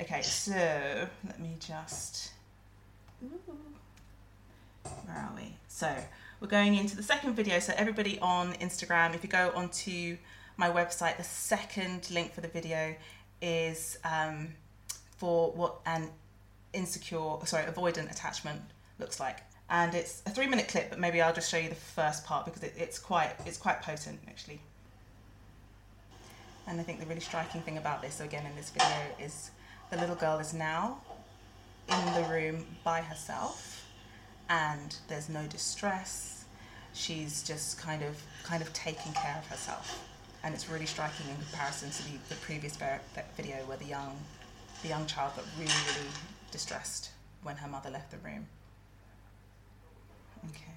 okay, 0.00 0.22
so 0.22 1.08
let 1.24 1.38
me 1.38 1.54
just. 1.60 2.32
Where 5.06 5.16
are 5.16 5.32
we? 5.36 5.56
So 5.68 5.94
we're 6.40 6.48
going 6.48 6.74
into 6.74 6.96
the 6.96 7.02
second 7.02 7.34
video. 7.34 7.58
So 7.58 7.72
everybody 7.76 8.18
on 8.20 8.54
Instagram, 8.54 9.14
if 9.14 9.22
you 9.22 9.28
go 9.28 9.52
onto 9.54 10.16
my 10.56 10.70
website, 10.70 11.16
the 11.16 11.24
second 11.24 12.10
link 12.10 12.32
for 12.32 12.40
the 12.40 12.48
video 12.48 12.94
is 13.42 13.98
um, 14.04 14.48
for 15.16 15.50
what 15.52 15.76
an 15.86 16.08
insecure, 16.72 17.36
sorry, 17.44 17.64
avoidant 17.64 18.10
attachment 18.10 18.60
looks 18.98 19.20
like 19.20 19.40
and 19.68 19.94
it's 19.94 20.22
a 20.26 20.30
three 20.30 20.46
minute 20.46 20.68
clip 20.68 20.90
but 20.90 20.98
maybe 20.98 21.20
i'll 21.20 21.34
just 21.34 21.50
show 21.50 21.56
you 21.56 21.68
the 21.68 21.74
first 21.74 22.24
part 22.24 22.44
because 22.44 22.62
it, 22.62 22.72
it's 22.76 22.98
quite 22.98 23.32
it's 23.44 23.58
quite 23.58 23.82
potent 23.82 24.18
actually 24.28 24.60
and 26.66 26.78
i 26.80 26.82
think 26.82 27.00
the 27.00 27.06
really 27.06 27.20
striking 27.20 27.60
thing 27.62 27.78
about 27.78 28.00
this 28.00 28.14
so 28.14 28.24
again 28.24 28.44
in 28.46 28.54
this 28.56 28.70
video 28.70 28.96
is 29.20 29.50
the 29.90 29.96
little 29.96 30.16
girl 30.16 30.38
is 30.38 30.54
now 30.54 30.98
in 31.88 32.14
the 32.14 32.28
room 32.28 32.64
by 32.84 33.00
herself 33.00 33.75
and 34.48 34.96
there's 35.08 35.28
no 35.28 35.44
distress 35.46 36.44
she's 36.92 37.42
just 37.42 37.78
kind 37.78 38.02
of 38.02 38.20
kind 38.44 38.62
of 38.62 38.72
taking 38.72 39.12
care 39.12 39.36
of 39.38 39.46
herself 39.46 40.08
and 40.44 40.54
it's 40.54 40.68
really 40.68 40.86
striking 40.86 41.28
in 41.28 41.36
comparison 41.50 41.90
to 41.90 42.02
the, 42.04 42.18
the 42.28 42.34
previous 42.36 42.78
video 43.36 43.56
where 43.66 43.76
the 43.76 43.84
young 43.84 44.16
the 44.82 44.88
young 44.88 45.04
child 45.06 45.34
got 45.36 45.44
really 45.58 45.72
really 45.88 46.10
distressed 46.50 47.10
when 47.42 47.56
her 47.56 47.68
mother 47.68 47.90
left 47.90 48.10
the 48.10 48.18
room 48.18 48.46
Okay. 50.50 50.72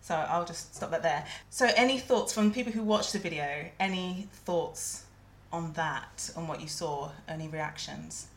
So 0.00 0.14
I'll 0.14 0.44
just 0.44 0.74
stop 0.74 0.90
that 0.90 1.02
there. 1.02 1.24
So 1.50 1.68
any 1.76 1.98
thoughts 1.98 2.32
from 2.32 2.52
people 2.52 2.72
who 2.72 2.82
watched 2.82 3.12
the 3.12 3.18
video? 3.18 3.66
Any 3.80 4.28
thoughts 4.44 5.04
on 5.52 5.72
that, 5.72 6.30
on 6.36 6.46
what 6.48 6.60
you 6.60 6.68
saw? 6.68 7.10
Any 7.28 7.48
reactions? 7.48 8.28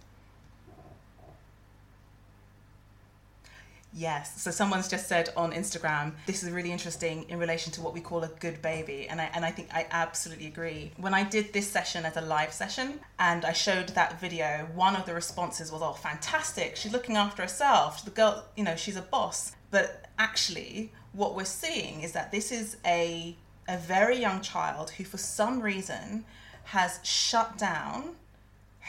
Yes. 3.91 4.41
So 4.41 4.52
someone's 4.52 4.88
just 4.88 5.08
said 5.08 5.30
on 5.36 5.52
Instagram, 5.52 6.13
this 6.28 6.43
is 6.43 6.52
really 6.52 6.71
interesting 6.71 7.28
in 7.30 7.39
relation 7.39 7.71
to 7.73 7.82
what 7.82 7.93
we 7.93 8.02
call 8.02 8.23
a 8.23 8.28
good 8.28 8.62
baby. 8.62 9.08
And 9.10 9.19
I 9.19 9.30
and 9.34 9.43
I 9.43 9.52
think 9.52 9.69
I 9.73 9.88
absolutely 9.89 10.47
agree. 10.47 10.91
When 10.97 11.13
I 11.13 11.23
did 11.23 11.54
this 11.54 11.67
session 11.67 12.06
as 12.06 12.15
a 12.15 12.21
live 12.21 12.54
session 12.54 12.99
and 13.17 13.45
I 13.45 13.54
showed 13.54 13.89
that 13.89 14.19
video, 14.21 14.67
one 14.75 14.95
of 14.95 15.06
the 15.06 15.13
responses 15.13 15.71
was, 15.71 15.82
Oh, 15.82 15.93
fantastic. 15.93 16.75
She's 16.75 16.91
looking 16.91 17.17
after 17.17 17.41
herself. 17.41 18.06
The 18.06 18.12
girl, 18.12 18.45
you 18.56 18.63
know, 18.63 18.75
she's 18.75 18.95
a 18.95 19.02
boss. 19.02 19.56
But 19.71 20.06
actually, 20.19 20.91
what 21.13 21.36
we're 21.36 21.45
seeing 21.45 22.02
is 22.02 22.12
that 22.12 22.32
this 22.32 22.52
is 22.52 22.78
a, 22.86 23.36
a 23.67 23.78
very 23.78 24.17
young 24.19 24.41
child 24.41 24.91
who, 24.91 25.04
for 25.04 25.17
some 25.17 25.62
reason, 25.62 26.25
has 26.65 26.99
shut 27.04 27.58
down 27.58 28.15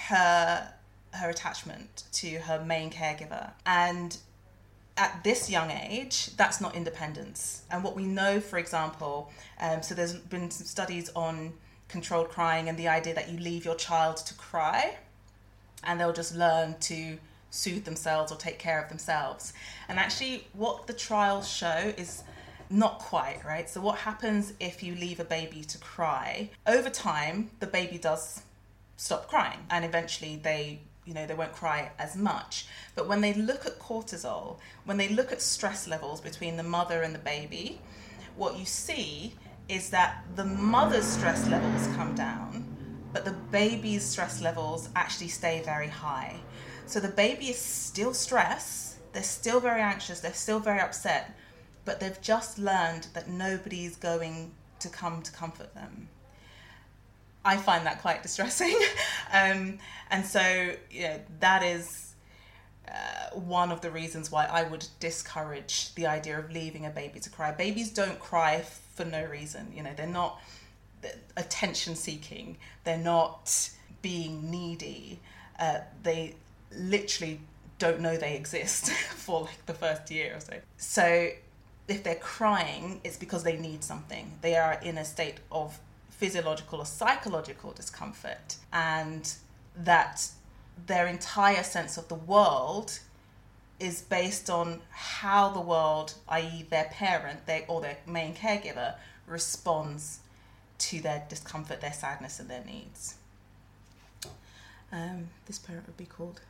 her 0.09 0.73
her 1.13 1.29
attachment 1.29 2.05
to 2.13 2.39
her 2.39 2.65
main 2.65 2.89
caregiver 2.89 3.51
and 3.67 4.19
at 5.01 5.25
this 5.25 5.49
young 5.49 5.71
age, 5.71 6.37
that's 6.37 6.61
not 6.61 6.77
independence. 6.77 7.63
And 7.71 7.83
what 7.83 7.97
we 7.97 8.05
know, 8.05 8.39
for 8.39 8.59
example, 8.59 9.33
um, 9.59 9.83
so 9.83 9.95
there's 9.95 10.13
been 10.13 10.51
some 10.51 10.67
studies 10.67 11.11
on 11.17 11.55
controlled 11.89 12.29
crying 12.29 12.69
and 12.69 12.79
the 12.79 12.87
idea 12.87 13.15
that 13.15 13.31
you 13.31 13.39
leave 13.39 13.65
your 13.65 13.75
child 13.75 14.19
to 14.19 14.35
cry 14.35 14.97
and 15.85 15.99
they'll 15.99 16.13
just 16.13 16.37
learn 16.37 16.77
to 16.81 17.17
soothe 17.49 17.85
themselves 17.87 18.31
or 18.31 18.37
take 18.37 18.59
care 18.59 18.81
of 18.81 18.91
themselves. 18.91 19.55
And 19.89 19.99
actually, 19.99 20.47
what 20.53 20.87
the 20.87 20.93
trials 20.93 21.49
show 21.49 21.95
is 21.97 22.23
not 22.69 22.99
quite, 22.99 23.43
right? 23.43 23.71
So, 23.71 23.81
what 23.81 23.99
happens 23.99 24.53
if 24.61 24.83
you 24.83 24.95
leave 24.95 25.19
a 25.19 25.25
baby 25.25 25.65
to 25.65 25.79
cry? 25.79 26.51
Over 26.67 26.91
time, 26.91 27.51
the 27.59 27.67
baby 27.67 27.97
does 27.97 28.43
stop 28.99 29.29
crying 29.29 29.61
and 29.71 29.83
eventually 29.83 30.37
they 30.37 30.81
you 31.11 31.15
know 31.15 31.27
they 31.27 31.35
won't 31.35 31.53
cry 31.53 31.91
as 31.99 32.17
much 32.17 32.67
but 32.95 33.09
when 33.09 33.21
they 33.21 33.35
look 33.35 33.67
at 33.67 33.79
cortisol 33.79 34.59
when 34.85 34.97
they 34.97 35.09
look 35.09 35.33
at 35.33 35.43
stress 35.43 35.87
levels 35.87 36.21
between 36.21 36.57
the 36.57 36.63
mother 36.63 37.03
and 37.03 37.15
the 37.15 37.19
baby 37.19 37.81
what 38.37 38.57
you 38.57 38.65
see 38.65 39.35
is 39.69 39.91
that 39.91 40.25
the 40.37 40.45
mother's 40.45 41.05
stress 41.05 41.47
levels 41.49 41.87
come 41.97 42.15
down 42.15 42.65
but 43.13 43.25
the 43.25 43.37
baby's 43.51 44.05
stress 44.05 44.41
levels 44.41 44.89
actually 44.95 45.29
stay 45.29 45.61
very 45.65 45.89
high 45.89 46.41
so 46.91 46.99
the 46.99 47.07
baby 47.07 47.51
is 47.51 47.59
still 47.59 48.13
stressed, 48.13 48.97
they're 49.13 49.23
still 49.23 49.61
very 49.61 49.81
anxious, 49.81 50.19
they're 50.19 50.33
still 50.35 50.59
very 50.59 50.81
upset, 50.81 51.39
but 51.85 52.01
they've 52.01 52.21
just 52.21 52.59
learned 52.59 53.07
that 53.15 53.29
nobody's 53.29 53.95
going 53.95 54.51
to 54.81 54.89
come 54.89 55.23
to 55.23 55.31
comfort 55.31 55.73
them. 55.73 56.09
I 57.45 57.57
find 57.57 57.87
that 57.87 58.03
quite 58.03 58.23
distressing. 58.23 58.79
um, 59.33 59.79
and 60.11 60.25
so, 60.25 60.73
yeah, 60.91 61.19
that 61.41 61.63
is 61.63 62.15
uh, 62.89 63.39
one 63.39 63.71
of 63.71 63.81
the 63.81 63.91
reasons 63.91 64.31
why 64.31 64.47
I 64.47 64.65
would 64.65 64.87
discourage 64.99 65.95
the 65.95 66.07
idea 66.07 66.39
of 66.39 66.51
leaving 66.51 66.87
a 66.87 66.91
baby 66.91 67.21
to 67.21 67.31
cry. 67.31 67.53
Babies 67.53 67.91
don't 67.91 68.19
cry 68.19 68.65
for 68.95 69.05
no 69.05 69.25
reason. 69.25 69.73
You 69.75 69.83
know, 69.83 69.93
they're 69.97 70.07
not 70.07 70.41
attention 71.37 71.97
seeking, 71.97 72.59
they're 72.85 72.99
not 72.99 73.71
being 74.03 74.51
needy. 74.51 75.21
Uh, 75.59 75.81
they 76.03 76.35
literally 76.77 77.41
don't 77.79 78.01
know 78.01 78.17
they 78.17 78.37
exist 78.37 78.91
for 78.93 79.43
like 79.43 79.67
the 79.67 79.75
first 79.75 80.11
year 80.11 80.37
or 80.37 80.41
so. 80.41 80.55
So 80.77 81.31
if 81.89 82.03
they're 82.03 82.15
crying, 82.17 83.01
it's 83.05 83.17
because 83.17 83.43
they 83.43 83.57
need 83.57 83.83
something. 83.83 84.33
They 84.43 84.57
are 84.57 84.79
in 84.83 84.99
a 84.99 85.05
state 85.05 85.39
of 85.51 85.79
physiological 86.21 86.81
or 86.81 86.87
psychological 86.87 87.73
discomfort, 87.73 88.57
and 88.73 89.35
that 89.75 90.29
their 90.87 91.07
entire 91.07 91.63
sense 91.63 91.97
of 91.97 92.07
the 92.09 92.15
world 92.15 93.01
is 93.81 94.03
based 94.03 94.51
on 94.51 94.83
how 94.91 95.49
the 95.49 95.61
world, 95.61 96.13
i.e., 96.29 96.67
their 96.69 96.85
parent 96.85 97.47
their, 97.47 97.65
or 97.67 97.81
their 97.81 97.97
main 98.07 98.35
caregiver, 98.35 98.95
responds 99.27 100.21
to 100.79 101.01
their 101.01 101.25
discomfort, 101.31 101.81
their 101.81 101.93
sadness, 101.93 102.39
and 102.39 102.51
their 102.51 102.65
needs. 102.65 103.15
Um, 104.93 105.29
this 105.47 105.59
parent 105.59 105.87
would 105.87 105.97
be 105.97 106.05
called 106.05 106.41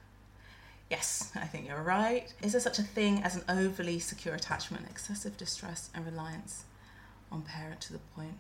Yes, 0.91 1.31
I 1.37 1.47
think 1.47 1.69
you're 1.69 1.81
right. 1.81 2.35
Is 2.43 2.51
there 2.51 2.61
such 2.61 2.81
a 2.81 2.83
thing 2.83 3.23
as 3.23 3.37
an 3.37 3.45
overly 3.49 4.01
secure 4.01 4.35
attachment, 4.35 4.87
excessive 4.91 5.37
distress 5.37 5.89
and 5.95 6.05
reliance 6.05 6.65
on 7.31 7.43
parent 7.43 7.81
to 7.83 7.93
the 7.93 8.01
point 8.17 8.35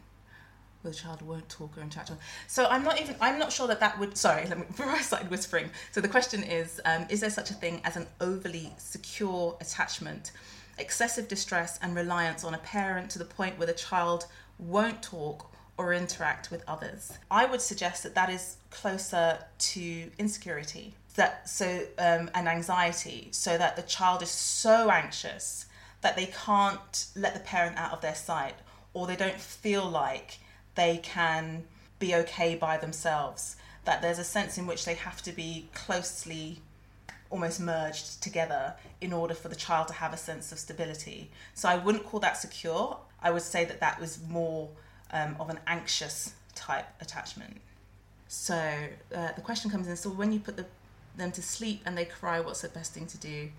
the 0.82 0.94
child 0.94 1.22
won't 1.22 1.48
talk 1.48 1.76
or 1.76 1.82
interact? 1.82 2.12
So 2.46 2.66
I'm 2.66 2.84
not 2.84 3.00
even. 3.00 3.16
I'm 3.20 3.38
not 3.38 3.52
sure 3.52 3.66
that 3.68 3.80
that 3.80 3.98
would. 3.98 4.16
Sorry, 4.16 4.46
let 4.48 4.58
me. 4.58 4.64
Before 4.66 4.86
I 4.86 5.00
started 5.02 5.30
whispering. 5.30 5.70
So 5.92 6.00
the 6.00 6.08
question 6.08 6.42
is: 6.42 6.80
um, 6.84 7.06
Is 7.08 7.20
there 7.20 7.30
such 7.30 7.50
a 7.50 7.54
thing 7.54 7.80
as 7.84 7.96
an 7.96 8.06
overly 8.20 8.72
secure 8.78 9.56
attachment, 9.60 10.32
excessive 10.78 11.28
distress 11.28 11.78
and 11.82 11.94
reliance 11.94 12.44
on 12.44 12.54
a 12.54 12.58
parent 12.58 13.10
to 13.10 13.18
the 13.18 13.24
point 13.24 13.58
where 13.58 13.66
the 13.66 13.72
child 13.72 14.26
won't 14.58 15.02
talk 15.02 15.50
or 15.80 15.94
interact 15.94 16.50
with 16.50 16.62
others. 16.68 17.18
I 17.30 17.46
would 17.46 17.62
suggest 17.62 18.02
that 18.02 18.14
that 18.14 18.28
is 18.28 18.58
closer 18.70 19.38
to 19.58 20.10
insecurity 20.18 20.94
that 21.14 21.48
so 21.48 21.80
um, 21.98 22.30
and 22.34 22.46
anxiety 22.46 23.28
so 23.30 23.56
that 23.56 23.76
the 23.76 23.82
child 23.82 24.22
is 24.22 24.30
so 24.30 24.90
anxious 24.90 25.66
that 26.02 26.16
they 26.16 26.26
can't 26.26 27.06
let 27.16 27.32
the 27.32 27.40
parent 27.40 27.78
out 27.78 27.92
of 27.92 28.00
their 28.02 28.14
sight 28.14 28.54
or 28.92 29.06
they 29.06 29.16
don't 29.16 29.40
feel 29.40 29.88
like 29.88 30.38
they 30.74 30.98
can 30.98 31.64
be 31.98 32.14
okay 32.14 32.54
by 32.54 32.76
themselves 32.78 33.56
that 33.84 34.02
there's 34.02 34.18
a 34.18 34.24
sense 34.24 34.58
in 34.58 34.66
which 34.66 34.84
they 34.84 34.94
have 34.94 35.22
to 35.22 35.32
be 35.32 35.68
closely 35.74 36.60
almost 37.30 37.60
merged 37.60 38.22
together 38.22 38.74
in 39.00 39.12
order 39.12 39.34
for 39.34 39.48
the 39.48 39.54
child 39.54 39.88
to 39.88 39.94
have 39.94 40.12
a 40.12 40.16
sense 40.16 40.52
of 40.52 40.58
stability. 40.58 41.30
So 41.54 41.68
i 41.68 41.76
wouldn't 41.76 42.04
call 42.04 42.20
that 42.20 42.36
secure. 42.36 42.98
I 43.22 43.30
would 43.30 43.42
say 43.42 43.64
that 43.64 43.80
that 43.80 44.00
was 44.00 44.18
more 44.28 44.68
um, 45.12 45.36
of 45.38 45.48
an 45.48 45.60
anxious 45.66 46.34
type 46.54 46.86
attachment. 47.00 47.60
So 48.26 48.54
uh, 49.14 49.32
the 49.32 49.40
question 49.40 49.70
comes 49.70 49.88
in 49.88 49.96
so 49.96 50.10
when 50.10 50.32
you 50.32 50.40
put 50.40 50.56
the, 50.56 50.66
them 51.16 51.32
to 51.32 51.42
sleep 51.42 51.82
and 51.86 51.96
they 51.96 52.04
cry 52.04 52.40
what's 52.40 52.62
the 52.62 52.68
best 52.68 52.92
thing 52.92 53.06
to 53.06 53.18
do? 53.18 53.50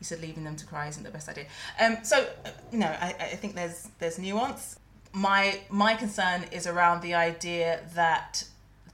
You 0.00 0.04
said 0.04 0.20
leaving 0.20 0.44
them 0.44 0.56
to 0.56 0.66
cry 0.66 0.88
isn't 0.88 1.02
the 1.02 1.10
best 1.10 1.28
idea. 1.28 1.46
Um, 1.80 1.98
so 2.02 2.26
uh, 2.44 2.50
you 2.70 2.78
know 2.78 2.94
I, 3.00 3.14
I 3.18 3.36
think 3.36 3.54
there's 3.54 3.88
there's 3.98 4.18
nuance 4.18 4.78
my 5.14 5.60
my 5.70 5.94
concern 5.94 6.44
is 6.50 6.66
around 6.66 7.00
the 7.00 7.14
idea 7.14 7.80
that 7.94 8.44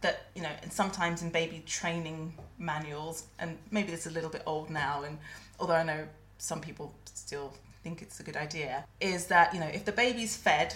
that 0.02 0.26
you 0.34 0.42
know 0.42 0.50
and 0.62 0.72
sometimes 0.72 1.22
in 1.22 1.30
baby 1.30 1.62
training 1.66 2.34
manuals 2.58 3.24
and 3.38 3.56
maybe 3.70 3.92
it's 3.92 4.06
a 4.06 4.10
little 4.10 4.30
bit 4.30 4.42
old 4.46 4.70
now 4.70 5.02
and 5.02 5.18
although 5.58 5.74
i 5.74 5.82
know 5.82 6.06
some 6.38 6.60
people 6.60 6.94
still 7.14 7.52
think 7.82 8.02
it's 8.02 8.20
a 8.20 8.22
good 8.22 8.36
idea 8.36 8.84
is 9.00 9.26
that 9.26 9.52
you 9.54 9.60
know 9.60 9.66
if 9.66 9.84
the 9.86 9.92
baby's 9.92 10.36
fed 10.36 10.74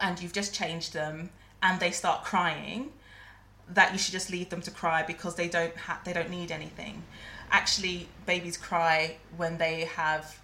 and 0.00 0.20
you've 0.20 0.32
just 0.32 0.54
changed 0.54 0.92
them 0.92 1.30
and 1.62 1.80
they 1.80 1.90
start 1.90 2.22
crying 2.24 2.90
that 3.68 3.92
you 3.92 3.98
should 3.98 4.12
just 4.12 4.30
leave 4.30 4.48
them 4.50 4.60
to 4.60 4.70
cry 4.70 5.02
because 5.02 5.34
they 5.34 5.48
don't 5.48 5.76
have 5.76 6.02
they 6.04 6.12
don't 6.12 6.30
need 6.30 6.52
anything. 6.52 7.02
Actually 7.50 8.08
babies 8.26 8.56
cry 8.56 9.16
when 9.36 9.58
they 9.58 9.80
have 9.84 10.40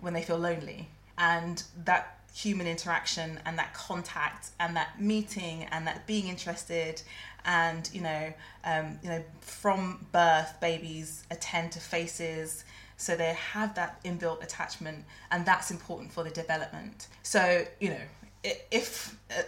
when 0.00 0.12
they 0.12 0.22
feel 0.22 0.38
lonely 0.38 0.88
and 1.16 1.62
that 1.84 2.18
human 2.34 2.66
interaction 2.66 3.38
and 3.44 3.58
that 3.58 3.74
contact 3.74 4.50
and 4.58 4.76
that 4.76 5.00
meeting 5.00 5.64
and 5.70 5.86
that 5.86 6.06
being 6.06 6.28
interested 6.28 7.02
and 7.44 7.90
you 7.92 8.00
know 8.00 8.32
um, 8.64 8.98
you 9.02 9.10
know 9.10 9.22
from 9.40 10.06
birth 10.12 10.54
babies 10.60 11.24
attend 11.30 11.72
to 11.72 11.80
faces. 11.80 12.64
So 12.96 13.16
they 13.16 13.34
have 13.52 13.74
that 13.74 14.02
inbuilt 14.04 14.44
attachment 14.44 15.04
and 15.32 15.44
that's 15.44 15.70
important 15.72 16.12
for 16.12 16.22
the 16.22 16.30
development. 16.30 17.08
So 17.22 17.64
you 17.80 17.90
know 17.90 18.52
if 18.70 19.16
uh, 19.30 19.42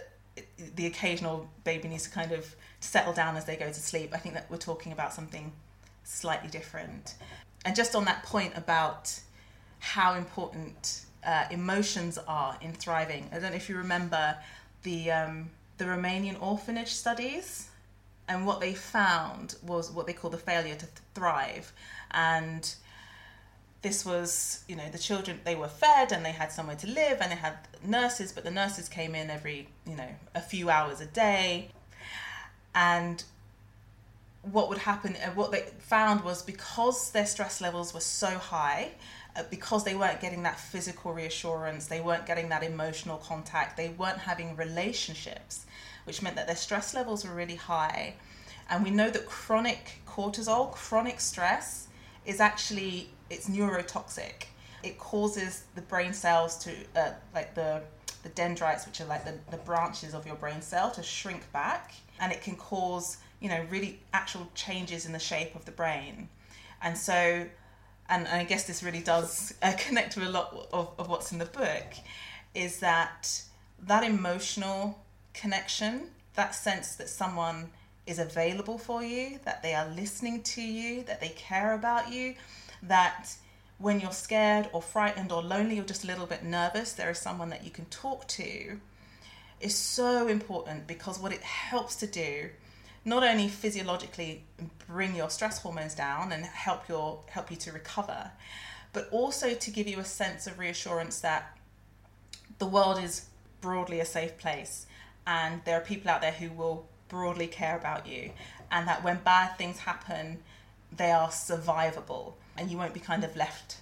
the 0.75 0.85
occasional 0.87 1.49
baby 1.63 1.87
needs 1.87 2.03
to 2.03 2.09
kind 2.09 2.31
of 2.31 2.55
settle 2.79 3.13
down 3.13 3.35
as 3.35 3.45
they 3.45 3.55
go 3.55 3.67
to 3.67 3.73
sleep 3.73 4.11
i 4.13 4.17
think 4.17 4.35
that 4.35 4.49
we're 4.49 4.57
talking 4.57 4.91
about 4.91 5.13
something 5.13 5.51
slightly 6.05 6.49
different. 6.49 7.15
And 7.65 7.75
just 7.75 7.95
on 7.95 8.05
that 8.05 8.23
point 8.23 8.53
about 8.55 9.19
how 9.79 10.13
important 10.13 11.04
uh, 11.25 11.45
emotions 11.51 12.17
are 12.27 12.57
in 12.61 12.73
thriving. 12.73 13.29
I 13.31 13.39
don't 13.39 13.51
know 13.51 13.57
if 13.57 13.69
you 13.69 13.77
remember 13.77 14.37
the 14.83 15.11
um, 15.11 15.49
the 15.77 15.85
Romanian 15.85 16.41
orphanage 16.41 16.93
studies, 16.93 17.69
and 18.27 18.45
what 18.45 18.59
they 18.59 18.73
found 18.73 19.55
was 19.65 19.91
what 19.91 20.07
they 20.07 20.13
call 20.13 20.29
the 20.29 20.37
failure 20.37 20.75
to 20.75 20.87
thrive, 21.13 21.73
and 22.11 22.75
this 23.85 24.03
was 24.03 24.63
you 24.67 24.75
know 24.75 24.89
the 24.91 24.97
children 24.97 25.39
they 25.43 25.53
were 25.53 25.67
fed 25.67 26.11
and 26.11 26.25
they 26.25 26.31
had 26.31 26.51
somewhere 26.51 26.75
to 26.75 26.87
live 26.87 27.19
and 27.21 27.31
they 27.31 27.35
had 27.35 27.55
nurses 27.83 28.31
but 28.31 28.43
the 28.43 28.49
nurses 28.49 28.89
came 28.89 29.13
in 29.13 29.29
every 29.29 29.67
you 29.85 29.95
know 29.95 30.09
a 30.33 30.41
few 30.41 30.71
hours 30.71 31.01
a 31.01 31.05
day 31.05 31.69
and 32.73 33.23
what 34.41 34.69
would 34.69 34.79
happen 34.79 35.15
uh, 35.23 35.29
what 35.35 35.51
they 35.51 35.61
found 35.77 36.23
was 36.23 36.41
because 36.41 37.11
their 37.11 37.27
stress 37.27 37.61
levels 37.61 37.93
were 37.93 37.99
so 37.99 38.39
high 38.39 38.89
because 39.49 39.83
they 39.83 39.95
weren't 39.95 40.21
getting 40.21 40.43
that 40.43 40.59
physical 40.59 41.13
reassurance, 41.13 41.87
they 41.87 42.01
weren't 42.01 42.25
getting 42.25 42.49
that 42.49 42.63
emotional 42.63 43.17
contact, 43.17 43.77
they 43.77 43.89
weren't 43.89 44.17
having 44.17 44.55
relationships, 44.55 45.65
which 46.05 46.21
meant 46.21 46.35
that 46.35 46.47
their 46.47 46.55
stress 46.55 46.93
levels 46.93 47.25
were 47.25 47.33
really 47.33 47.55
high. 47.55 48.15
And 48.69 48.83
we 48.83 48.91
know 48.91 49.09
that 49.09 49.25
chronic 49.25 50.01
cortisol, 50.07 50.71
chronic 50.71 51.19
stress, 51.19 51.87
is 52.25 52.39
actually 52.39 53.09
it's 53.29 53.49
neurotoxic. 53.49 54.45
It 54.83 54.97
causes 54.97 55.63
the 55.75 55.81
brain 55.81 56.13
cells 56.13 56.57
to 56.59 56.71
uh, 56.95 57.11
like 57.33 57.55
the 57.55 57.81
the 58.23 58.29
dendrites, 58.29 58.87
which 58.87 59.01
are 59.01 59.05
like 59.05 59.23
the, 59.23 59.35
the 59.51 59.57
branches 59.57 60.15
of 60.15 60.25
your 60.25 60.35
brain 60.35 60.61
cell, 60.61 60.89
to 60.91 61.03
shrink 61.03 61.51
back, 61.51 61.93
and 62.19 62.31
it 62.31 62.41
can 62.41 62.55
cause 62.55 63.17
you 63.39 63.49
know 63.49 63.63
really 63.69 63.99
actual 64.13 64.49
changes 64.55 65.05
in 65.05 65.11
the 65.11 65.19
shape 65.19 65.55
of 65.55 65.65
the 65.65 65.71
brain. 65.71 66.29
And 66.81 66.97
so 66.97 67.47
and, 68.09 68.27
and 68.27 68.41
I 68.41 68.43
guess 68.43 68.65
this 68.65 68.83
really 68.83 69.01
does 69.01 69.53
uh, 69.61 69.73
connect 69.77 70.15
with 70.15 70.27
a 70.27 70.31
lot 70.31 70.67
of, 70.71 70.93
of 70.97 71.09
what's 71.09 71.31
in 71.31 71.39
the 71.39 71.45
book, 71.45 71.93
is 72.53 72.79
that 72.79 73.41
that 73.87 74.03
emotional 74.03 74.99
connection, 75.33 76.09
that 76.35 76.55
sense 76.55 76.95
that 76.95 77.09
someone 77.09 77.69
is 78.07 78.19
available 78.19 78.77
for 78.77 79.03
you, 79.03 79.39
that 79.45 79.63
they 79.63 79.73
are 79.73 79.87
listening 79.89 80.41
to 80.43 80.61
you, 80.61 81.03
that 81.03 81.19
they 81.19 81.29
care 81.29 81.73
about 81.73 82.11
you, 82.11 82.35
that 82.83 83.35
when 83.77 83.99
you're 83.99 84.11
scared 84.11 84.69
or 84.71 84.81
frightened 84.81 85.31
or 85.31 85.41
lonely 85.41 85.79
or 85.79 85.83
just 85.83 86.03
a 86.03 86.07
little 86.07 86.25
bit 86.25 86.43
nervous, 86.43 86.93
there 86.93 87.09
is 87.09 87.19
someone 87.19 87.49
that 87.49 87.63
you 87.63 87.71
can 87.71 87.85
talk 87.85 88.27
to, 88.27 88.79
is 89.59 89.75
so 89.75 90.27
important 90.27 90.87
because 90.87 91.19
what 91.19 91.33
it 91.33 91.41
helps 91.41 91.95
to 91.95 92.07
do 92.07 92.49
not 93.05 93.23
only 93.23 93.47
physiologically 93.47 94.43
bring 94.87 95.15
your 95.15 95.29
stress 95.29 95.61
hormones 95.61 95.93
down 95.93 96.31
and 96.31 96.43
help 96.43 96.89
your 96.89 97.21
help 97.29 97.51
you 97.51 97.57
to 97.57 97.71
recover, 97.71 98.31
but 98.91 99.07
also 99.11 99.53
to 99.53 99.71
give 99.71 99.87
you 99.87 99.99
a 99.99 100.05
sense 100.05 100.47
of 100.47 100.57
reassurance 100.57 101.19
that 101.19 101.57
the 102.57 102.65
world 102.65 103.01
is 103.01 103.25
broadly 103.61 103.99
a 103.99 104.05
safe 104.05 104.37
place 104.37 104.85
and 105.27 105.61
there 105.65 105.77
are 105.77 105.81
people 105.81 106.09
out 106.09 106.21
there 106.21 106.31
who 106.31 106.49
will 106.49 106.87
broadly 107.09 107.47
care 107.47 107.77
about 107.77 108.07
you 108.07 108.31
and 108.71 108.87
that 108.87 109.03
when 109.03 109.17
bad 109.23 109.57
things 109.57 109.79
happen 109.79 110.39
they 110.95 111.11
are 111.11 111.29
survivable 111.29 112.33
and 112.57 112.71
you 112.71 112.77
won't 112.77 112.93
be 112.93 112.99
kind 112.99 113.23
of 113.23 113.35
left 113.35 113.77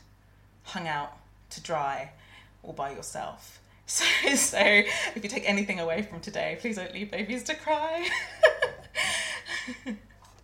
hung 0.63 0.88
out 0.88 1.17
to 1.49 1.61
dry 1.61 2.11
all 2.63 2.74
by 2.74 2.91
yourself. 2.91 3.59
So, 3.86 4.05
so 4.36 4.57
if 4.57 5.19
you 5.24 5.30
take 5.30 5.47
anything 5.47 5.82
away 5.82 6.03
from 6.03 6.21
today 6.21 6.57
please 6.61 6.78
don't 6.78 6.93
leave 6.93 7.11
babies 7.11 7.43
to 7.43 7.53
cry 7.53 8.07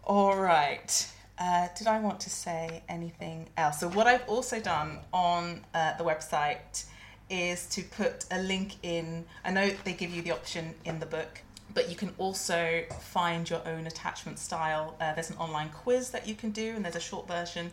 All 0.03 0.37
right. 0.37 1.07
Uh, 1.37 1.67
did 1.77 1.87
I 1.87 1.99
want 1.99 2.19
to 2.21 2.29
say 2.29 2.83
anything 2.89 3.47
else? 3.55 3.79
So, 3.79 3.89
what 3.89 4.07
I've 4.07 4.27
also 4.27 4.59
done 4.59 4.99
on 5.13 5.61
uh, 5.73 5.95
the 5.97 6.03
website 6.03 6.85
is 7.29 7.65
to 7.67 7.83
put 7.83 8.25
a 8.31 8.41
link 8.41 8.75
in. 8.83 9.25
I 9.45 9.51
know 9.51 9.69
they 9.83 9.93
give 9.93 10.13
you 10.13 10.21
the 10.21 10.31
option 10.31 10.73
in 10.83 10.99
the 10.99 11.05
book, 11.05 11.41
but 11.73 11.89
you 11.89 11.95
can 11.95 12.13
also 12.17 12.83
find 12.99 13.49
your 13.49 13.65
own 13.65 13.87
attachment 13.87 14.39
style. 14.39 14.95
Uh, 14.99 15.13
there's 15.13 15.29
an 15.29 15.37
online 15.37 15.69
quiz 15.69 16.09
that 16.09 16.27
you 16.27 16.35
can 16.35 16.51
do, 16.51 16.73
and 16.75 16.83
there's 16.83 16.97
a 16.97 16.99
short 16.99 17.27
version 17.27 17.71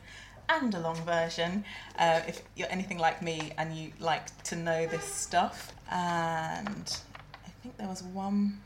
and 0.48 0.74
a 0.74 0.80
long 0.80 0.96
version 1.04 1.64
uh, 1.98 2.20
if 2.28 2.42
you're 2.54 2.70
anything 2.70 2.98
like 2.98 3.20
me 3.20 3.52
and 3.58 3.76
you 3.76 3.90
like 3.98 4.42
to 4.44 4.56
know 4.56 4.86
this 4.86 5.04
stuff. 5.04 5.74
And 5.90 7.00
I 7.44 7.48
think 7.62 7.76
there 7.78 7.88
was 7.88 8.02
one 8.02 8.60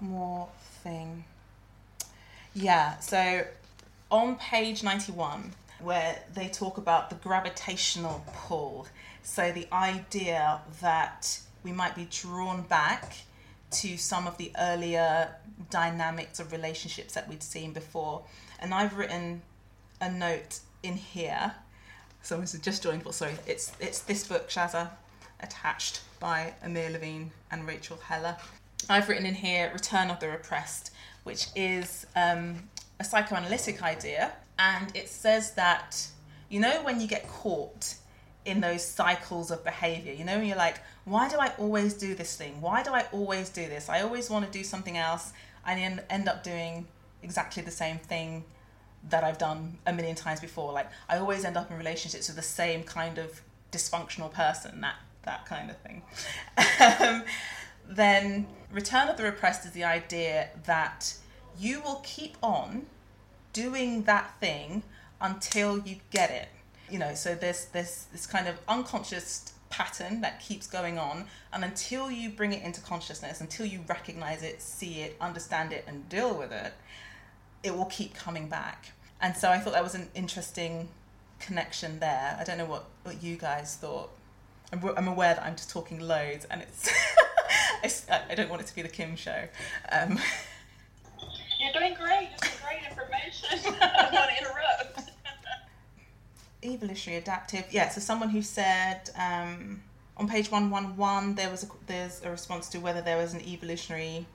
more 0.00 0.48
thing. 0.84 1.24
Yeah, 2.54 2.98
so 3.00 3.44
on 4.10 4.36
page 4.36 4.84
91, 4.84 5.52
where 5.80 6.22
they 6.32 6.48
talk 6.48 6.78
about 6.78 7.10
the 7.10 7.16
gravitational 7.16 8.24
pull, 8.32 8.86
so 9.22 9.50
the 9.50 9.66
idea 9.72 10.60
that 10.80 11.40
we 11.64 11.72
might 11.72 11.96
be 11.96 12.06
drawn 12.10 12.62
back 12.62 13.16
to 13.72 13.96
some 13.96 14.28
of 14.28 14.36
the 14.36 14.52
earlier 14.58 15.34
dynamics 15.70 16.38
of 16.38 16.52
relationships 16.52 17.14
that 17.14 17.28
we'd 17.28 17.42
seen 17.42 17.72
before. 17.72 18.22
And 18.60 18.72
I've 18.72 18.96
written 18.96 19.42
a 20.00 20.10
note 20.10 20.60
in 20.82 20.94
here. 20.94 21.54
So 22.22 22.40
this 22.40 22.54
is 22.54 22.60
just 22.60 22.82
joined, 22.82 23.02
but 23.02 23.14
sorry, 23.14 23.34
it's 23.46 23.72
it's 23.80 24.00
this 24.00 24.26
book, 24.26 24.48
Shaza, 24.48 24.90
attached 25.40 26.02
by 26.20 26.54
Amir 26.62 26.90
Levine 26.90 27.32
and 27.50 27.66
Rachel 27.66 27.98
Heller. 27.98 28.36
I've 28.88 29.08
written 29.08 29.26
in 29.26 29.34
here 29.34 29.70
Return 29.72 30.10
of 30.10 30.20
the 30.20 30.28
Repressed, 30.28 30.90
which 31.24 31.48
is 31.56 32.06
um, 32.16 32.68
a 33.00 33.04
psychoanalytic 33.04 33.82
idea. 33.82 34.32
And 34.58 34.94
it 34.94 35.08
says 35.08 35.54
that, 35.54 36.06
you 36.48 36.60
know, 36.60 36.82
when 36.82 37.00
you 37.00 37.08
get 37.08 37.28
caught 37.28 37.94
in 38.44 38.60
those 38.60 38.84
cycles 38.84 39.50
of 39.50 39.64
behavior, 39.64 40.12
you 40.12 40.24
know, 40.24 40.36
when 40.36 40.46
you're 40.46 40.56
like, 40.56 40.80
why 41.04 41.28
do 41.28 41.36
I 41.38 41.52
always 41.58 41.94
do 41.94 42.14
this 42.14 42.36
thing? 42.36 42.60
Why 42.60 42.82
do 42.82 42.92
I 42.92 43.06
always 43.12 43.48
do 43.50 43.66
this? 43.68 43.88
I 43.88 44.02
always 44.02 44.30
want 44.30 44.44
to 44.46 44.50
do 44.50 44.64
something 44.64 44.96
else. 44.96 45.32
and 45.66 46.02
end 46.10 46.28
up 46.28 46.44
doing 46.44 46.86
exactly 47.22 47.62
the 47.62 47.70
same 47.70 47.98
thing 47.98 48.44
that 49.08 49.24
I've 49.24 49.38
done 49.38 49.78
a 49.86 49.92
million 49.92 50.14
times 50.14 50.40
before. 50.40 50.72
Like, 50.72 50.88
I 51.08 51.18
always 51.18 51.44
end 51.44 51.56
up 51.56 51.70
in 51.70 51.76
relationships 51.76 52.28
with 52.28 52.36
the 52.36 52.42
same 52.42 52.82
kind 52.82 53.18
of 53.18 53.40
dysfunctional 53.72 54.30
person, 54.32 54.80
that, 54.82 54.96
that 55.22 55.46
kind 55.46 55.70
of 55.70 55.76
thing. 55.78 56.02
um, 57.00 57.24
then 57.88 58.46
Return 58.74 59.08
of 59.08 59.16
the 59.16 59.22
Repressed 59.22 59.64
is 59.64 59.70
the 59.70 59.84
idea 59.84 60.48
that 60.66 61.14
you 61.56 61.80
will 61.80 62.00
keep 62.02 62.36
on 62.42 62.86
doing 63.52 64.02
that 64.02 64.34
thing 64.40 64.82
until 65.20 65.78
you 65.78 65.96
get 66.10 66.32
it. 66.32 66.48
You 66.90 66.98
know, 66.98 67.14
so 67.14 67.36
there's 67.36 67.66
this 67.66 68.08
this 68.12 68.26
kind 68.26 68.48
of 68.48 68.56
unconscious 68.66 69.52
pattern 69.70 70.20
that 70.22 70.40
keeps 70.40 70.66
going 70.66 70.98
on 70.98 71.26
and 71.52 71.64
until 71.64 72.10
you 72.10 72.30
bring 72.30 72.52
it 72.52 72.62
into 72.62 72.80
consciousness, 72.80 73.40
until 73.40 73.64
you 73.64 73.80
recognize 73.88 74.42
it, 74.42 74.60
see 74.60 75.00
it, 75.00 75.16
understand 75.20 75.72
it 75.72 75.84
and 75.86 76.08
deal 76.08 76.36
with 76.36 76.52
it, 76.52 76.72
it 77.62 77.76
will 77.76 77.86
keep 77.86 78.14
coming 78.14 78.48
back. 78.48 78.92
And 79.20 79.36
so 79.36 79.50
I 79.50 79.58
thought 79.58 79.72
that 79.72 79.82
was 79.82 79.94
an 79.94 80.08
interesting 80.14 80.88
connection 81.38 82.00
there. 82.00 82.36
I 82.38 82.44
don't 82.44 82.58
know 82.58 82.66
what, 82.66 82.86
what 83.04 83.22
you 83.22 83.36
guys 83.36 83.76
thought. 83.76 84.10
I'm, 84.72 84.84
I'm 84.96 85.08
aware 85.08 85.34
that 85.34 85.44
I'm 85.44 85.56
just 85.56 85.70
talking 85.70 86.00
loads 86.00 86.44
and 86.50 86.60
it's 86.60 86.88
I, 87.82 88.22
I 88.30 88.34
don't 88.34 88.50
want 88.50 88.62
it 88.62 88.66
to 88.68 88.74
be 88.74 88.82
the 88.82 88.88
Kim 88.88 89.16
show. 89.16 89.44
Um, 89.90 90.18
You're 91.60 91.72
doing 91.72 91.94
great. 91.94 92.30
It's 92.34 92.60
great 92.60 92.80
information. 92.88 93.74
I 93.80 94.02
don't 94.02 94.12
want 94.12 94.30
to 94.30 94.38
interrupt. 94.38 95.10
evolutionary 96.64 97.20
adaptive. 97.20 97.64
Yeah, 97.70 97.88
so 97.88 98.00
someone 98.00 98.30
who 98.30 98.42
said 98.42 99.10
um, 99.18 99.82
on 100.16 100.28
page 100.28 100.50
111 100.50 101.34
there 101.34 101.50
was 101.50 101.64
a, 101.64 101.66
there's 101.86 102.22
a 102.24 102.30
response 102.30 102.68
to 102.70 102.78
whether 102.78 103.00
there 103.00 103.16
was 103.16 103.34
an 103.34 103.40
evolutionary 103.42 104.26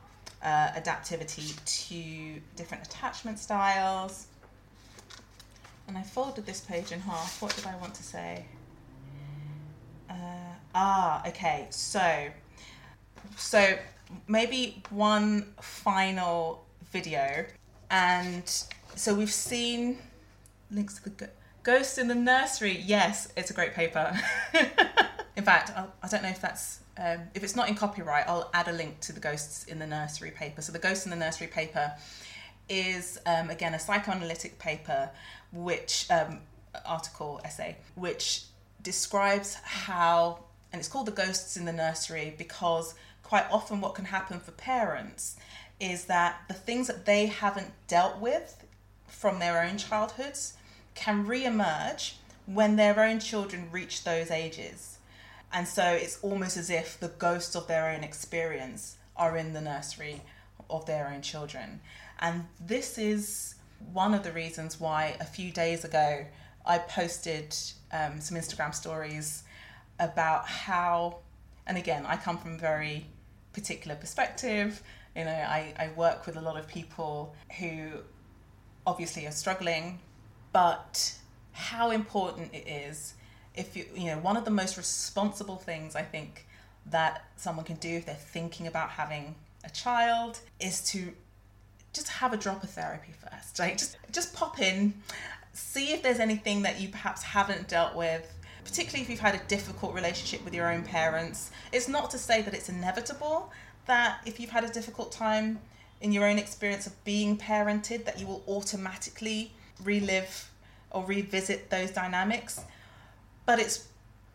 uh, 0.42 0.70
adaptivity 0.70 1.56
to 1.88 2.42
different 2.56 2.86
attachment 2.86 3.40
styles. 3.40 4.28
And 5.88 5.98
I 5.98 6.04
folded 6.04 6.46
this 6.46 6.62
page 6.62 6.92
in 6.92 7.00
half. 7.00 7.42
What 7.42 7.56
did 7.56 7.66
I 7.66 7.76
want 7.78 7.96
to 7.96 8.04
say? 8.04 8.46
Uh, 10.10 10.14
ah, 10.76 11.28
okay. 11.28 11.68
So, 11.72 12.30
so 13.40 13.78
maybe 14.28 14.84
one 14.90 15.54
final 15.62 16.66
video, 16.92 17.46
and 17.90 18.44
so 18.96 19.14
we've 19.14 19.32
seen 19.32 19.98
links 20.72 20.98
to 20.98 21.04
the 21.06 21.10
go- 21.10 21.30
Ghost 21.64 21.98
in 21.98 22.08
the 22.08 22.16
Nursery. 22.16 22.78
Yes, 22.80 23.32
it's 23.36 23.52
a 23.52 23.54
great 23.54 23.74
paper. 23.74 24.18
in 25.36 25.44
fact, 25.44 25.72
I'll, 25.76 25.92
I 26.04 26.08
do 26.08 26.18
not 26.18 26.24
know 26.24 26.30
if 26.30 26.42
that's 26.42 26.80
um, 26.98 27.22
if 27.34 27.44
it's 27.44 27.56
not 27.56 27.70
in 27.70 27.76
copyright. 27.76 28.28
I'll 28.28 28.50
add 28.54 28.68
a 28.68 28.74
link 28.74 29.00
to 29.02 29.14
the 29.14 29.20
Ghosts 29.20 29.66
in 29.66 29.80
the 29.80 29.88
Nursery 29.88 30.32
paper. 30.32 30.62
So 30.62 30.72
the 30.72 30.80
Ghosts 30.80 31.06
in 31.06 31.10
the 31.10 31.18
Nursery 31.18 31.48
paper 31.48 31.94
is 32.68 33.20
um, 33.26 33.50
again 33.50 33.74
a 33.74 33.80
psychoanalytic 33.80 34.60
paper, 34.60 35.10
which 35.52 36.06
um, 36.12 36.42
article 36.86 37.42
essay 37.44 37.78
which 37.96 38.44
describes 38.82 39.56
how 39.64 40.40
and 40.72 40.80
it's 40.80 40.88
called 40.88 41.08
the 41.08 41.12
ghosts 41.12 41.58
in 41.58 41.66
the 41.66 41.74
nursery 41.74 42.34
because 42.38 42.94
quite 43.30 43.46
often 43.52 43.80
what 43.80 43.94
can 43.94 44.06
happen 44.06 44.40
for 44.40 44.50
parents 44.54 45.38
is 45.80 46.06
that 46.06 46.42
the 46.48 46.54
things 46.54 46.88
that 46.88 47.06
they 47.06 47.28
haven't 47.28 47.72
dealt 47.88 48.18
with 48.20 48.66
from 49.08 49.38
their 49.38 49.62
own 49.62 49.78
childhoods 49.78 50.54
can 50.96 51.28
re-emerge 51.28 52.18
when 52.48 52.76
their 52.76 53.00
own 53.00 53.20
children 53.20 53.70
reach 53.72 54.04
those 54.04 54.32
ages. 54.32 54.98
And 55.54 55.68
so 55.68 55.84
it's 55.84 56.18
almost 56.24 56.58
as 56.58 56.72
if 56.72 57.00
the 57.00 57.10
ghosts 57.10 57.56
of 57.56 57.68
their 57.68 57.92
own 57.92 58.04
experience 58.04 58.98
are 59.16 59.38
in 59.38 59.54
the 59.54 59.62
nursery 59.62 60.22
of 60.68 60.88
their 60.88 61.08
own 61.14 61.22
children. 61.22 61.82
And 62.20 62.46
this 62.60 62.98
is 62.98 63.54
one 63.94 64.16
of 64.16 64.24
the 64.24 64.32
reasons 64.32 64.80
why 64.80 65.16
a 65.20 65.26
few 65.26 65.52
days 65.52 65.86
ago 65.86 66.26
I 66.66 66.80
posted 66.80 67.56
um, 67.92 68.22
some 68.22 68.38
Instagram 68.38 68.74
stories 68.74 69.44
about 70.00 70.48
how, 70.48 71.18
and 71.68 71.78
again, 71.78 72.08
I 72.08 72.18
come 72.18 72.40
from 72.40 72.58
very 72.58 73.06
particular 73.54 73.96
perspective. 73.96 74.82
You 75.16 75.26
know, 75.26 75.32
I, 75.32 75.74
I 75.78 75.90
work 75.96 76.26
with 76.26 76.38
a 76.38 76.42
lot 76.42 76.58
of 76.58 76.68
people 76.68 77.36
who 77.60 77.90
obviously 78.86 79.28
are 79.28 79.32
struggling 79.32 80.00
but 80.52 81.16
how 81.52 81.92
important 81.92 82.54
it 82.54 82.68
is 82.68 83.14
if 83.56 83.76
you 83.76 83.86
you 83.96 84.06
know 84.06 84.18
one 84.18 84.38
of 84.38 84.46
the 84.46 84.52
most 84.52 84.78
responsible 84.78 85.58
things 85.58 85.96
i 85.96 86.02
think 86.02 86.48
that 86.86 87.26
someone 87.36 87.66
can 87.66 87.76
do 87.76 87.90
if 87.90 88.06
they're 88.06 88.16
thinking 88.16 88.68
about 88.68 88.90
having 88.90 89.36
a 89.64 89.70
child 89.70 90.40
is 90.60 90.82
to 90.90 91.14
just 91.94 92.08
have 92.08 92.34
a 92.34 92.38
drop 92.38 92.64
of 92.64 92.70
therapy 92.70 93.12
first 93.12 93.60
like 93.60 93.78
just 93.78 93.98
just 94.12 94.34
pop 94.34 94.60
in 94.60 94.94
see 95.54 95.92
if 95.92 96.02
there's 96.02 96.20
anything 96.20 96.62
that 96.62 96.80
you 96.80 96.88
perhaps 96.88 97.22
haven't 97.22 97.68
dealt 97.68 97.96
with 97.96 98.39
particularly 98.70 99.02
if 99.04 99.10
you've 99.10 99.20
had 99.20 99.36
a 99.36 99.44
difficult 99.48 99.94
relationship 99.94 100.44
with 100.46 100.54
your 100.54 100.72
own 100.72 100.84
parents 100.84 101.52
it's 101.72 101.88
not 101.88 102.10
to 102.10 102.18
say 102.18 102.42
that 102.42 102.54
it's 102.54 102.70
inevitable 102.70 103.52
that 103.86 104.22
if 104.26 104.40
you've 104.40 104.52
had 104.52 104.64
a 104.64 104.70
difficult 104.70 105.12
time 105.12 105.60
in 106.02 106.12
your 106.12 106.26
own 106.26 106.38
experience 106.38 106.88
of 106.88 107.04
being 107.04 107.38
parented 107.38 108.06
that 108.06 108.20
you 108.20 108.28
will 108.28 108.44
automatically 108.48 109.52
relive 109.84 110.50
or 110.92 111.06
revisit 111.06 111.70
those 111.70 111.92
dynamics. 111.92 112.62
But 113.46 113.60
it's 113.60 113.88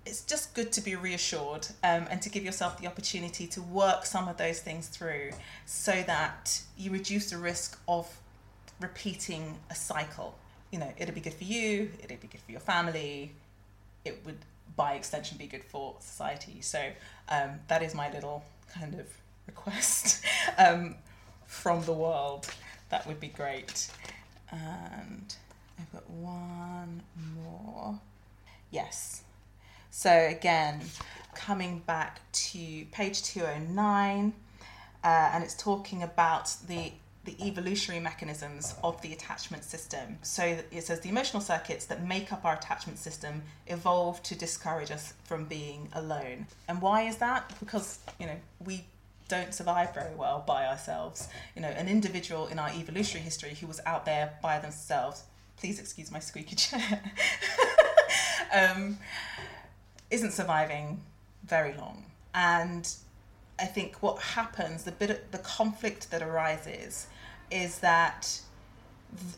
it's 0.07 0.23
just 0.23 0.53
good 0.53 0.71
to 0.73 0.83
be 0.83 0.97
reassured 0.97 1.67
um, 1.83 2.07
and 2.11 2.21
to 2.21 2.29
give 2.29 2.45
yourself 2.45 2.79
the 2.79 2.87
opportunity 2.87 3.47
to 3.47 3.63
work 3.63 4.05
some 4.05 4.29
of 4.29 4.37
those 4.37 4.61
things 4.61 4.87
through 4.89 5.31
so 5.65 5.93
that 6.03 6.61
you 6.77 6.91
reduce 6.91 7.31
the 7.31 7.39
risk 7.39 7.81
of 7.89 8.07
repeating 8.81 9.57
a 9.71 9.75
cycle. 9.75 10.37
You 10.71 10.81
know, 10.81 10.93
it'll 10.99 11.15
be 11.15 11.23
good 11.23 11.33
for 11.33 11.45
you, 11.45 11.91
it'll 12.03 12.19
be 12.19 12.27
good 12.27 12.43
for 12.43 12.51
your 12.51 12.61
family, 12.61 13.33
it 14.05 14.21
would 14.25 14.39
by 14.77 14.95
extension 14.95 15.39
be 15.39 15.47
good 15.47 15.65
for 15.65 15.97
society. 16.01 16.59
So 16.61 16.81
um, 17.29 17.61
that 17.69 17.83
is 17.83 17.95
my 17.95 18.11
little 18.13 18.45
kind 18.73 18.95
of 18.95 19.07
request 19.47 20.25
um, 20.59 20.97
from 21.47 21.85
the 21.85 21.93
world. 21.93 22.49
That 22.91 23.07
would 23.07 23.21
be 23.21 23.29
great. 23.29 23.89
And 24.51 25.35
I've 25.79 25.93
got 25.93 26.09
one 26.11 27.03
more. 27.37 27.99
Yes. 28.71 29.23
So 29.91 30.11
again, 30.11 30.81
coming 31.35 31.81
back 31.87 32.21
to 32.33 32.85
page 32.91 33.23
209, 33.23 34.33
uh, 35.03 35.07
and 35.07 35.45
it's 35.45 35.55
talking 35.55 36.03
about 36.03 36.55
the 36.67 36.93
the 37.25 37.37
evolutionary 37.43 38.03
mechanisms 38.03 38.75
of 38.83 39.01
the 39.03 39.13
attachment 39.13 39.65
system. 39.65 40.19
So 40.23 40.59
it 40.71 40.83
says 40.83 41.01
the 41.01 41.09
emotional 41.09 41.41
circuits 41.41 41.87
that 41.87 42.07
make 42.07 42.33
up 42.33 42.45
our 42.45 42.55
attachment 42.55 42.99
system 42.99 43.43
evolved 43.67 44.25
to 44.27 44.35
discourage 44.35 44.91
us 44.91 45.15
from 45.25 45.45
being 45.47 45.89
alone. 45.95 46.47
And 46.69 46.83
why 46.83 47.03
is 47.03 47.17
that? 47.17 47.53
Because, 47.61 47.99
you 48.19 48.27
know, 48.27 48.37
we 48.65 48.85
don't 49.29 49.55
survive 49.55 49.95
very 49.95 50.15
well 50.15 50.45
by 50.47 50.67
ourselves. 50.67 51.29
You 51.57 51.63
know, 51.63 51.69
an 51.69 51.89
individual 51.89 52.47
in 52.49 52.59
our 52.59 52.69
evolutionary 52.71 53.25
history 53.25 53.55
who 53.55 53.67
was 53.67 53.81
out 53.87 54.05
there 54.05 54.35
by 54.43 54.59
themselves 54.59 55.25
please 55.57 55.79
excuse 55.79 56.11
my 56.11 56.19
squeaky 56.19 56.57
chair, 56.57 57.01
um, 58.53 58.99
isn't 60.11 60.33
surviving 60.33 61.01
very 61.45 61.75
long. 61.75 62.05
And 62.35 62.93
I 63.59 63.67
think 63.67 64.03
what 64.03 64.19
happens, 64.21 64.85
the 64.85 64.93
bit 64.93 65.11
of, 65.11 65.19
the 65.31 65.39
conflict 65.39 66.11
that 66.11 66.23
arises, 66.23 67.07
is 67.55 67.79
that 67.79 68.41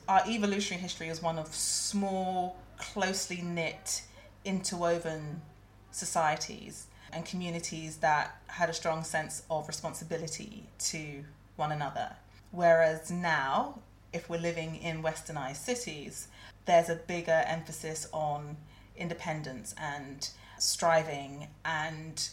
our 0.09 0.23
evolutionary 0.27 0.83
history 0.83 1.09
is 1.09 1.21
one 1.23 1.39
of 1.39 1.55
small, 1.55 2.57
closely 2.79 3.43
knit, 3.43 4.03
interwoven 4.45 5.43
societies 5.91 6.87
and 7.12 7.27
communities 7.27 7.99
that 7.99 8.41
had 8.47 8.71
a 8.71 8.73
strong 8.73 9.05
sense 9.05 9.43
of 9.51 9.69
responsibility 9.69 10.64
to 10.79 11.25
one 11.57 11.73
another. 11.73 12.17
Whereas 12.53 13.11
now, 13.11 13.81
if 14.12 14.31
we're 14.31 14.41
living 14.41 14.77
in 14.77 15.03
westernized 15.03 15.57
cities, 15.57 16.29
there's 16.64 16.89
a 16.89 16.97
bigger 16.97 17.45
emphasis 17.47 18.09
on 18.12 18.57
independence 18.97 19.75
and 19.79 20.29
striving 20.59 21.49
and 21.67 22.29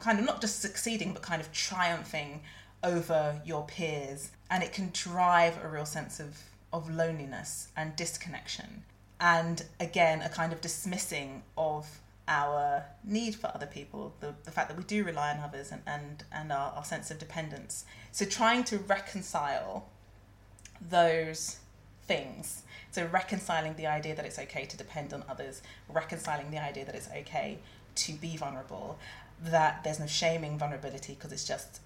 kind 0.00 0.18
of 0.18 0.24
not 0.24 0.40
just 0.40 0.60
succeeding, 0.60 1.12
but 1.12 1.22
kind 1.22 1.40
of 1.40 1.52
triumphing 1.52 2.40
over 2.82 3.40
your 3.44 3.64
peers. 3.66 4.30
And 4.50 4.62
it 4.62 4.72
can 4.72 4.90
drive 4.92 5.62
a 5.62 5.68
real 5.68 5.86
sense 5.86 6.20
of, 6.20 6.38
of 6.72 6.90
loneliness 6.90 7.68
and 7.76 7.94
disconnection. 7.96 8.84
And 9.20 9.64
again, 9.80 10.22
a 10.22 10.28
kind 10.28 10.52
of 10.52 10.60
dismissing 10.60 11.42
of 11.56 12.00
our 12.28 12.84
need 13.04 13.34
for 13.34 13.50
other 13.54 13.66
people, 13.66 14.14
the, 14.20 14.34
the 14.44 14.50
fact 14.50 14.68
that 14.68 14.76
we 14.76 14.84
do 14.84 15.02
rely 15.02 15.32
on 15.32 15.40
others 15.40 15.72
and, 15.72 15.82
and, 15.86 16.24
and 16.32 16.52
our, 16.52 16.72
our 16.72 16.84
sense 16.84 17.10
of 17.10 17.18
dependence. 17.18 17.84
So 18.12 18.24
trying 18.24 18.64
to 18.64 18.78
reconcile 18.78 19.88
those 20.80 21.58
things. 22.08 22.62
So, 22.90 23.06
reconciling 23.06 23.74
the 23.74 23.86
idea 23.86 24.16
that 24.16 24.24
it's 24.24 24.38
okay 24.38 24.64
to 24.64 24.76
depend 24.76 25.12
on 25.12 25.22
others, 25.28 25.62
reconciling 25.88 26.50
the 26.50 26.58
idea 26.58 26.84
that 26.86 26.94
it's 26.94 27.08
okay 27.08 27.58
to 27.96 28.12
be 28.14 28.36
vulnerable, 28.36 28.98
that 29.44 29.84
there's 29.84 30.00
no 30.00 30.06
shaming 30.06 30.58
vulnerability 30.58 31.14
because 31.14 31.32
it's 31.32 31.46
just 31.46 31.80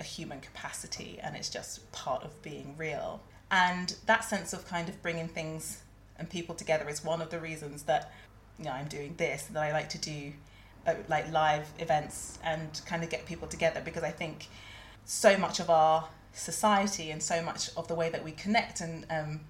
a 0.00 0.04
human 0.04 0.40
capacity 0.40 1.18
and 1.22 1.36
it's 1.36 1.48
just 1.48 1.90
part 1.92 2.22
of 2.22 2.42
being 2.42 2.74
real. 2.76 3.22
And 3.50 3.94
that 4.06 4.24
sense 4.24 4.52
of 4.52 4.66
kind 4.66 4.88
of 4.88 5.00
bringing 5.02 5.28
things 5.28 5.82
and 6.18 6.28
people 6.28 6.54
together 6.54 6.88
is 6.88 7.04
one 7.04 7.20
of 7.20 7.30
the 7.30 7.38
reasons 7.38 7.82
that 7.84 8.12
you 8.58 8.64
know 8.64 8.72
I'm 8.72 8.88
doing 8.88 9.14
this 9.16 9.44
that 9.44 9.62
I 9.62 9.72
like 9.72 9.88
to 9.90 9.98
do 9.98 10.32
uh, 10.86 10.94
like 11.08 11.30
live 11.32 11.68
events 11.78 12.38
and 12.42 12.80
kind 12.86 13.02
of 13.04 13.10
get 13.10 13.26
people 13.26 13.48
together 13.48 13.82
because 13.84 14.02
I 14.02 14.10
think 14.10 14.48
so 15.04 15.36
much 15.36 15.60
of 15.60 15.70
our 15.70 16.08
society 16.32 17.10
and 17.10 17.22
so 17.22 17.42
much 17.42 17.70
of 17.76 17.88
the 17.88 17.94
way 17.94 18.08
that 18.10 18.22
we 18.24 18.32
connect 18.32 18.80
and 18.80 19.06
um, 19.10 19.40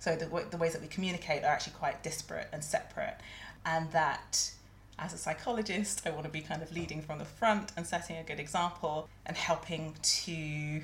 so 0.00 0.14
the, 0.14 0.26
the 0.50 0.56
ways 0.56 0.72
that 0.72 0.82
we 0.82 0.88
communicate 0.88 1.42
are 1.42 1.48
actually 1.48 1.74
quite 1.74 2.02
disparate 2.02 2.48
and 2.52 2.62
separate 2.62 3.16
and 3.64 3.90
that 3.92 4.50
as 4.98 5.12
a 5.12 5.18
psychologist 5.18 6.02
i 6.06 6.10
want 6.10 6.24
to 6.24 6.30
be 6.30 6.40
kind 6.40 6.62
of 6.62 6.72
leading 6.72 7.02
from 7.02 7.18
the 7.18 7.24
front 7.24 7.72
and 7.76 7.86
setting 7.86 8.16
a 8.16 8.22
good 8.22 8.40
example 8.40 9.08
and 9.26 9.36
helping 9.36 9.94
to 10.02 10.80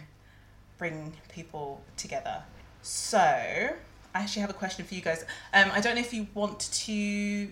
bring 0.79 1.13
people 1.29 1.83
together 1.97 2.43
so 2.83 3.19
i 3.19 3.75
actually 4.15 4.41
have 4.41 4.51
a 4.51 4.55
question 4.55 4.85
for 4.85 4.95
you 4.95 5.01
guys 5.01 5.25
um, 5.55 5.71
i 5.73 5.81
don't 5.81 5.95
know 5.95 6.01
if 6.01 6.13
you 6.13 6.27
want 6.35 6.61
to 6.73 7.49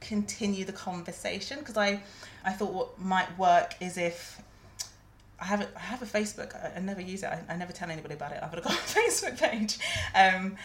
continue 0.00 0.64
the 0.64 0.72
conversation 0.72 1.58
because 1.58 1.76
i 1.76 2.00
i 2.44 2.52
thought 2.52 2.72
what 2.72 2.98
might 2.98 3.38
work 3.38 3.74
is 3.80 3.96
if 3.96 4.40
I 5.38 5.44
have 5.44 5.60
a, 5.60 5.68
I 5.76 5.80
have 5.80 6.02
a 6.02 6.06
Facebook. 6.06 6.54
I, 6.54 6.78
I 6.78 6.80
never 6.80 7.00
use 7.00 7.22
it. 7.22 7.26
I, 7.26 7.42
I, 7.48 7.56
never 7.56 7.72
tell 7.72 7.90
anybody 7.90 8.14
about 8.14 8.32
it. 8.32 8.38
I've 8.42 8.52
got 8.52 8.64
a 8.64 8.68
Facebook 8.68 9.38
page, 9.38 9.78
um, 10.14 10.56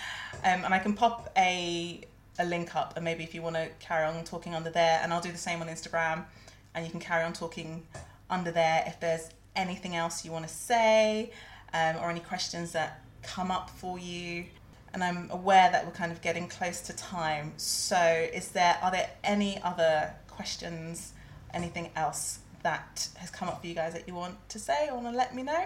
um, 0.45 0.65
and 0.65 0.73
I 0.73 0.79
can 0.79 0.93
pop 0.93 1.29
a 1.37 2.01
a 2.41 2.45
link 2.45 2.75
up, 2.75 2.93
and 2.95 3.05
maybe 3.05 3.23
if 3.23 3.33
you 3.33 3.41
want 3.41 3.55
to 3.55 3.69
carry 3.79 4.05
on 4.05 4.23
talking 4.23 4.53
under 4.53 4.69
there, 4.69 4.99
and 5.01 5.13
I'll 5.13 5.21
do 5.21 5.31
the 5.31 5.37
same 5.37 5.61
on 5.61 5.67
Instagram, 5.67 6.25
and 6.73 6.85
you 6.85 6.91
can 6.91 6.99
carry 6.99 7.23
on 7.23 7.33
talking 7.33 7.85
under 8.29 8.51
there. 8.51 8.83
If 8.87 8.99
there's 8.99 9.29
anything 9.55 9.95
else 9.95 10.25
you 10.25 10.31
want 10.31 10.47
to 10.47 10.53
say, 10.53 11.31
um, 11.73 11.97
or 11.97 12.09
any 12.09 12.19
questions 12.19 12.71
that 12.73 13.01
come 13.23 13.51
up 13.51 13.69
for 13.69 13.99
you, 13.99 14.45
and 14.93 15.03
I'm 15.03 15.29
aware 15.31 15.71
that 15.71 15.85
we're 15.85 15.91
kind 15.91 16.11
of 16.11 16.21
getting 16.21 16.47
close 16.47 16.81
to 16.81 16.93
time. 16.93 17.53
So, 17.57 17.97
is 18.33 18.49
there 18.49 18.77
are 18.81 18.91
there 18.91 19.09
any 19.23 19.61
other 19.61 20.13
questions? 20.27 21.13
Anything 21.53 21.91
else 21.95 22.39
that 22.63 23.07
has 23.17 23.29
come 23.29 23.49
up 23.49 23.61
for 23.61 23.67
you 23.67 23.75
guys 23.75 23.93
that 23.93 24.07
you 24.07 24.15
want 24.15 24.37
to 24.49 24.59
say 24.59 24.87
or 24.89 24.95
want 24.95 25.07
to 25.07 25.17
let 25.17 25.35
me 25.35 25.43
know? 25.43 25.65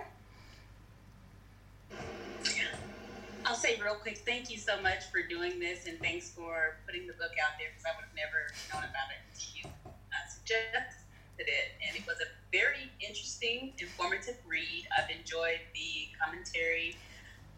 I'll 3.45 3.53
say 3.53 3.77
real 3.77 3.93
quick, 4.01 4.17
thank 4.25 4.49
you 4.49 4.57
so 4.57 4.81
much 4.81 5.05
for 5.13 5.21
doing 5.21 5.59
this 5.59 5.85
and 5.85 5.99
thanks 6.01 6.31
for 6.33 6.81
putting 6.89 7.05
the 7.05 7.13
book 7.13 7.37
out 7.37 7.53
there 7.61 7.69
because 7.69 7.85
I 7.85 7.93
would 7.93 8.09
have 8.09 8.17
never 8.17 8.49
known 8.73 8.89
about 8.89 9.13
it 9.13 9.21
until 9.29 9.53
you 9.53 9.65
uh, 9.85 10.25
suggested 10.25 11.45
it. 11.45 11.77
And 11.85 11.93
it 11.93 12.09
was 12.09 12.17
a 12.25 12.29
very 12.49 12.89
interesting, 12.97 13.77
informative 13.77 14.41
read. 14.49 14.89
I've 14.97 15.13
enjoyed 15.13 15.61
the 15.77 16.09
commentary, 16.17 16.97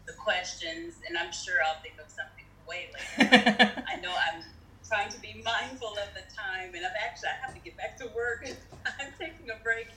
the 0.04 0.12
questions, 0.20 1.00
and 1.08 1.16
I'm 1.16 1.32
sure 1.32 1.56
I'll 1.64 1.80
think 1.80 1.96
of 1.96 2.12
something 2.12 2.44
way 2.68 2.92
later. 2.92 3.80
I 3.88 3.96
know 4.04 4.12
I'm 4.12 4.44
trying 4.84 5.08
to 5.08 5.20
be 5.24 5.40
mindful 5.40 5.96
of 5.96 6.12
the 6.12 6.28
time, 6.28 6.76
and 6.76 6.84
I've 6.84 7.00
actually 7.00 7.32
I 7.32 7.48
have 7.48 7.56
to 7.56 7.64
get 7.64 7.80
back 7.80 7.96
to 8.04 8.12
work. 8.12 8.44
I'm 9.00 9.08
taking 9.16 9.48
a 9.48 9.56
break 9.64 9.88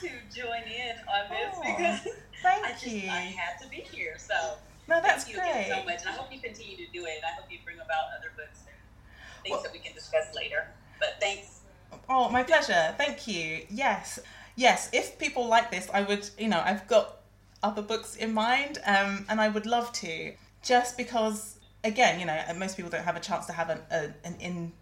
to 0.00 0.08
join 0.32 0.64
in 0.64 0.96
on 1.12 1.28
this 1.28 1.52
oh, 1.52 1.60
because 1.60 2.00
I 2.40 2.72
just 2.72 2.88
you. 2.88 3.12
I 3.12 3.36
had 3.36 3.60
to 3.60 3.68
be 3.68 3.84
here. 3.84 4.16
So 4.16 4.56
no, 4.88 5.00
that's 5.02 5.24
thank 5.24 5.36
you 5.36 5.42
great. 5.42 5.68
so 5.68 5.84
much, 5.84 6.00
and 6.00 6.08
I 6.08 6.12
hope 6.12 6.32
you 6.32 6.40
continue 6.40 6.76
to 6.76 6.92
do 6.92 7.04
it. 7.04 7.16
And 7.16 7.24
I 7.24 7.40
hope 7.40 7.50
you 7.50 7.58
bring 7.64 7.76
about 7.76 8.04
other 8.18 8.32
books 8.36 8.60
and 8.66 9.42
things 9.42 9.52
well, 9.52 9.62
that 9.62 9.72
we 9.72 9.78
can 9.78 9.94
discuss 9.94 10.34
later. 10.34 10.68
But 10.98 11.16
thanks. 11.20 11.60
Oh, 12.08 12.28
my 12.28 12.42
pleasure. 12.42 12.94
Thank 12.96 13.26
you. 13.26 13.66
Yes, 13.68 14.18
yes. 14.54 14.88
If 14.92 15.18
people 15.18 15.46
like 15.46 15.70
this, 15.70 15.88
I 15.92 16.02
would. 16.02 16.28
You 16.38 16.48
know, 16.48 16.62
I've 16.64 16.86
got 16.88 17.18
other 17.62 17.82
books 17.82 18.16
in 18.16 18.32
mind, 18.32 18.78
um, 18.86 19.26
and 19.28 19.40
I 19.40 19.48
would 19.48 19.66
love 19.66 19.92
to. 19.94 20.32
Just 20.62 20.96
because 20.96 21.56
again, 21.86 22.20
you 22.20 22.26
know, 22.26 22.38
most 22.56 22.76
people 22.76 22.90
don't 22.90 23.04
have 23.04 23.16
a 23.16 23.20
chance 23.20 23.46
to 23.46 23.52
have 23.52 23.70
an, 23.70 23.80
a, 23.90 24.10
an 24.24 24.36
in 24.40 24.72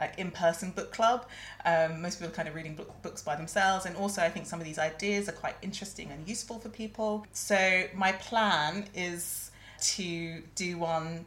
like 0.00 0.18
in-person 0.18 0.70
book 0.70 0.92
club. 0.92 1.26
Um, 1.64 2.02
most 2.02 2.18
people 2.18 2.32
are 2.32 2.36
kind 2.36 2.48
of 2.48 2.54
reading 2.54 2.74
book, 2.74 3.02
books 3.02 3.22
by 3.22 3.36
themselves, 3.36 3.86
and 3.86 3.96
also 3.96 4.22
I 4.22 4.28
think 4.28 4.46
some 4.46 4.60
of 4.60 4.66
these 4.66 4.78
ideas 4.78 5.28
are 5.28 5.32
quite 5.32 5.56
interesting 5.62 6.10
and 6.10 6.26
useful 6.28 6.58
for 6.58 6.68
people. 6.68 7.26
So 7.32 7.84
my 7.94 8.12
plan 8.12 8.86
is 8.94 9.50
to 9.80 10.42
do 10.54 10.78
one 10.78 11.24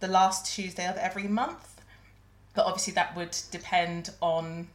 the 0.00 0.08
last 0.08 0.54
Tuesday 0.54 0.86
of 0.86 0.96
every 0.96 1.26
month, 1.26 1.80
but 2.54 2.66
obviously 2.66 2.92
that 2.94 3.16
would 3.16 3.36
depend 3.50 4.10
on 4.20 4.68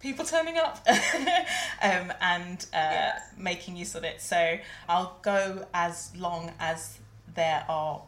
people 0.00 0.24
turning 0.24 0.56
up 0.56 0.86
um, 1.82 2.12
and 2.20 2.66
uh, 2.72 2.90
yes. 2.92 3.22
making 3.36 3.76
use 3.76 3.94
of 3.94 4.04
it. 4.04 4.20
So 4.20 4.58
I'll 4.88 5.18
go 5.22 5.66
as 5.74 6.12
long 6.16 6.52
as 6.60 6.98
there 7.34 7.64
are 7.68 8.00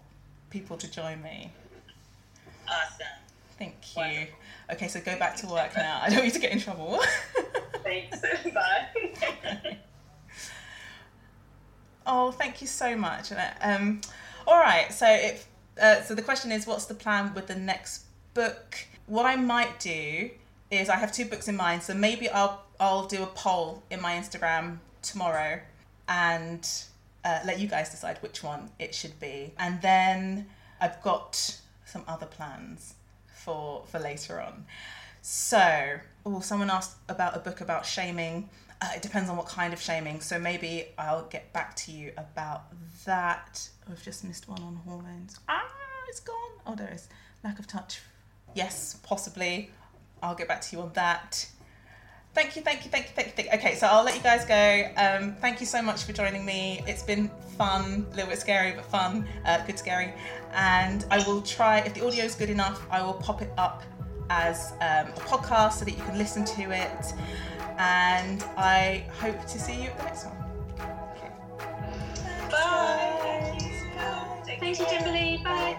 people 0.51 0.77
to 0.77 0.91
join 0.91 1.23
me. 1.23 1.53
Awesome. 2.69 3.18
Thank 3.59 3.75
you. 3.97 4.03
Wonderful. 4.03 4.39
Okay, 4.73 4.89
so 4.89 5.01
go 5.01 5.19
back 5.19 5.37
to 5.37 5.47
work 5.47 5.77
now. 5.77 6.01
I 6.03 6.11
don't 6.11 6.23
need 6.23 6.35
to 6.35 6.39
get 6.39 6.53
in 6.53 6.61
trouble. 6.61 7.01
Thanks. 7.83 8.21
Bye. 8.55 9.79
oh, 12.07 12.31
thank 12.33 12.61
you 12.61 12.67
so 12.67 12.97
much. 12.97 13.33
Um, 13.61 14.01
all 14.47 14.59
right. 14.59 14.93
So 14.93 15.07
if 15.09 15.49
uh, 15.81 16.03
so, 16.03 16.15
the 16.15 16.23
question 16.23 16.53
is, 16.53 16.67
what's 16.67 16.87
the 16.87 16.95
plan 16.95 17.33
with 17.35 17.47
the 17.47 17.55
next 17.55 18.05
book? 18.35 18.79
What 19.07 19.27
I 19.27 19.37
might 19.37 19.81
do 19.81 20.31
is 20.71 20.89
I 20.89 20.97
have 20.97 21.13
two 21.13 21.25
books 21.25 21.49
in 21.49 21.57
mind, 21.57 21.83
so 21.83 21.95
maybe 21.95 22.29
I'll 22.29 22.65
I'll 22.79 23.07
do 23.07 23.23
a 23.23 23.27
poll 23.27 23.83
in 23.91 24.01
my 24.01 24.15
Instagram 24.15 24.79
tomorrow, 25.03 25.61
and 26.09 26.69
uh, 27.25 27.41
let 27.45 27.59
you 27.59 27.69
guys 27.69 27.91
decide 27.91 28.19
which 28.19 28.43
one 28.43 28.71
it 28.79 28.95
should 28.95 29.19
be. 29.19 29.55
And 29.59 29.81
then 29.81 30.47
I've 30.81 31.01
got 31.03 31.59
some 31.85 32.03
other 32.07 32.27
plans 32.27 32.95
for 33.49 33.83
for 33.87 33.99
later 33.99 34.41
on. 34.41 34.67
So, 35.23 35.99
oh, 36.27 36.41
someone 36.41 36.71
asked 36.71 36.97
about 37.09 37.35
a 37.35 37.41
book 37.41 37.61
about 37.61 37.87
shaming. 37.87 38.51
Uh, 38.81 38.91
it 38.95 39.03
depends 39.03 39.29
on 39.31 39.37
what 39.37 39.47
kind 39.47 39.73
of 39.73 39.81
shaming. 39.81 40.21
So 40.21 40.39
maybe 40.39 40.87
I'll 40.99 41.27
get 41.27 41.53
back 41.53 41.75
to 41.77 41.93
you 41.93 42.13
about 42.17 42.65
that. 43.07 43.69
Oh, 43.89 43.93
I've 43.93 44.03
just 44.03 44.23
missed 44.25 44.49
one 44.49 44.63
on 44.63 44.77
hormones. 44.87 45.41
Ah, 45.49 45.65
it's 46.09 46.21
gone. 46.21 46.53
Oh, 46.67 46.75
there 46.77 46.93
is 46.93 47.09
lack 47.43 47.59
of 47.59 47.67
touch. 47.67 48.01
Yes, 48.55 48.99
possibly. 49.03 49.71
I'll 50.23 50.35
get 50.35 50.49
back 50.49 50.61
to 50.61 50.77
you 50.77 50.83
on 50.83 50.93
that. 50.93 51.49
Thank 52.35 52.55
you, 52.57 52.63
thank 52.63 52.85
you, 52.85 52.91
thank 52.91 53.07
you, 53.07 53.13
thank 53.15 53.29
you. 53.29 53.33
Thank 53.35 53.53
you. 53.53 53.59
Okay, 53.59 53.75
so 53.75 53.87
I'll 53.87 54.05
let 54.05 54.15
you 54.15 54.23
guys 54.23 54.45
go. 54.45 54.91
Um, 54.97 55.35
thank 55.41 55.61
you 55.61 55.67
so 55.67 55.83
much 55.83 56.05
for 56.05 56.13
joining 56.13 56.45
me. 56.45 56.83
It's 56.87 57.03
been 57.03 57.31
fun, 57.57 58.07
a 58.13 58.15
little 58.15 58.31
bit 58.31 58.39
scary, 58.39 58.73
but 58.73 58.85
fun, 58.85 59.27
uh, 59.45 59.65
good 59.67 59.79
scary. 59.79 60.13
And 60.55 61.05
I 61.11 61.19
will 61.27 61.43
try, 61.43 61.79
if 61.81 61.95
the 61.95 62.07
audio 62.07 62.25
is 62.25 62.35
good 62.35 62.51
enough, 62.51 62.87
I 62.91 63.03
will 63.03 63.15
pop 63.15 63.43
it 63.43 63.51
up 63.59 63.83
as 64.31 64.73
um, 64.81 65.09
a 65.09 65.21
podcast 65.21 65.75
so 65.75 65.85
that 65.85 65.93
you 65.97 66.03
can 66.05 66.17
listen 66.17 66.45
to 66.45 66.71
it. 66.71 67.13
And 67.79 68.45
I 68.57 69.05
hope 69.21 69.41
to 69.47 69.59
see 69.59 69.83
you 69.83 69.89
at 69.89 69.99
the 69.99 70.05
next 70.05 70.27
one. 70.27 70.37
Okay. 71.17 71.33
Bye. 72.51 73.59
Bye. 73.97 74.43
Thank 74.61 74.79
you, 74.79 74.87
Kimberly. 74.87 75.41
Bye. 75.43 75.79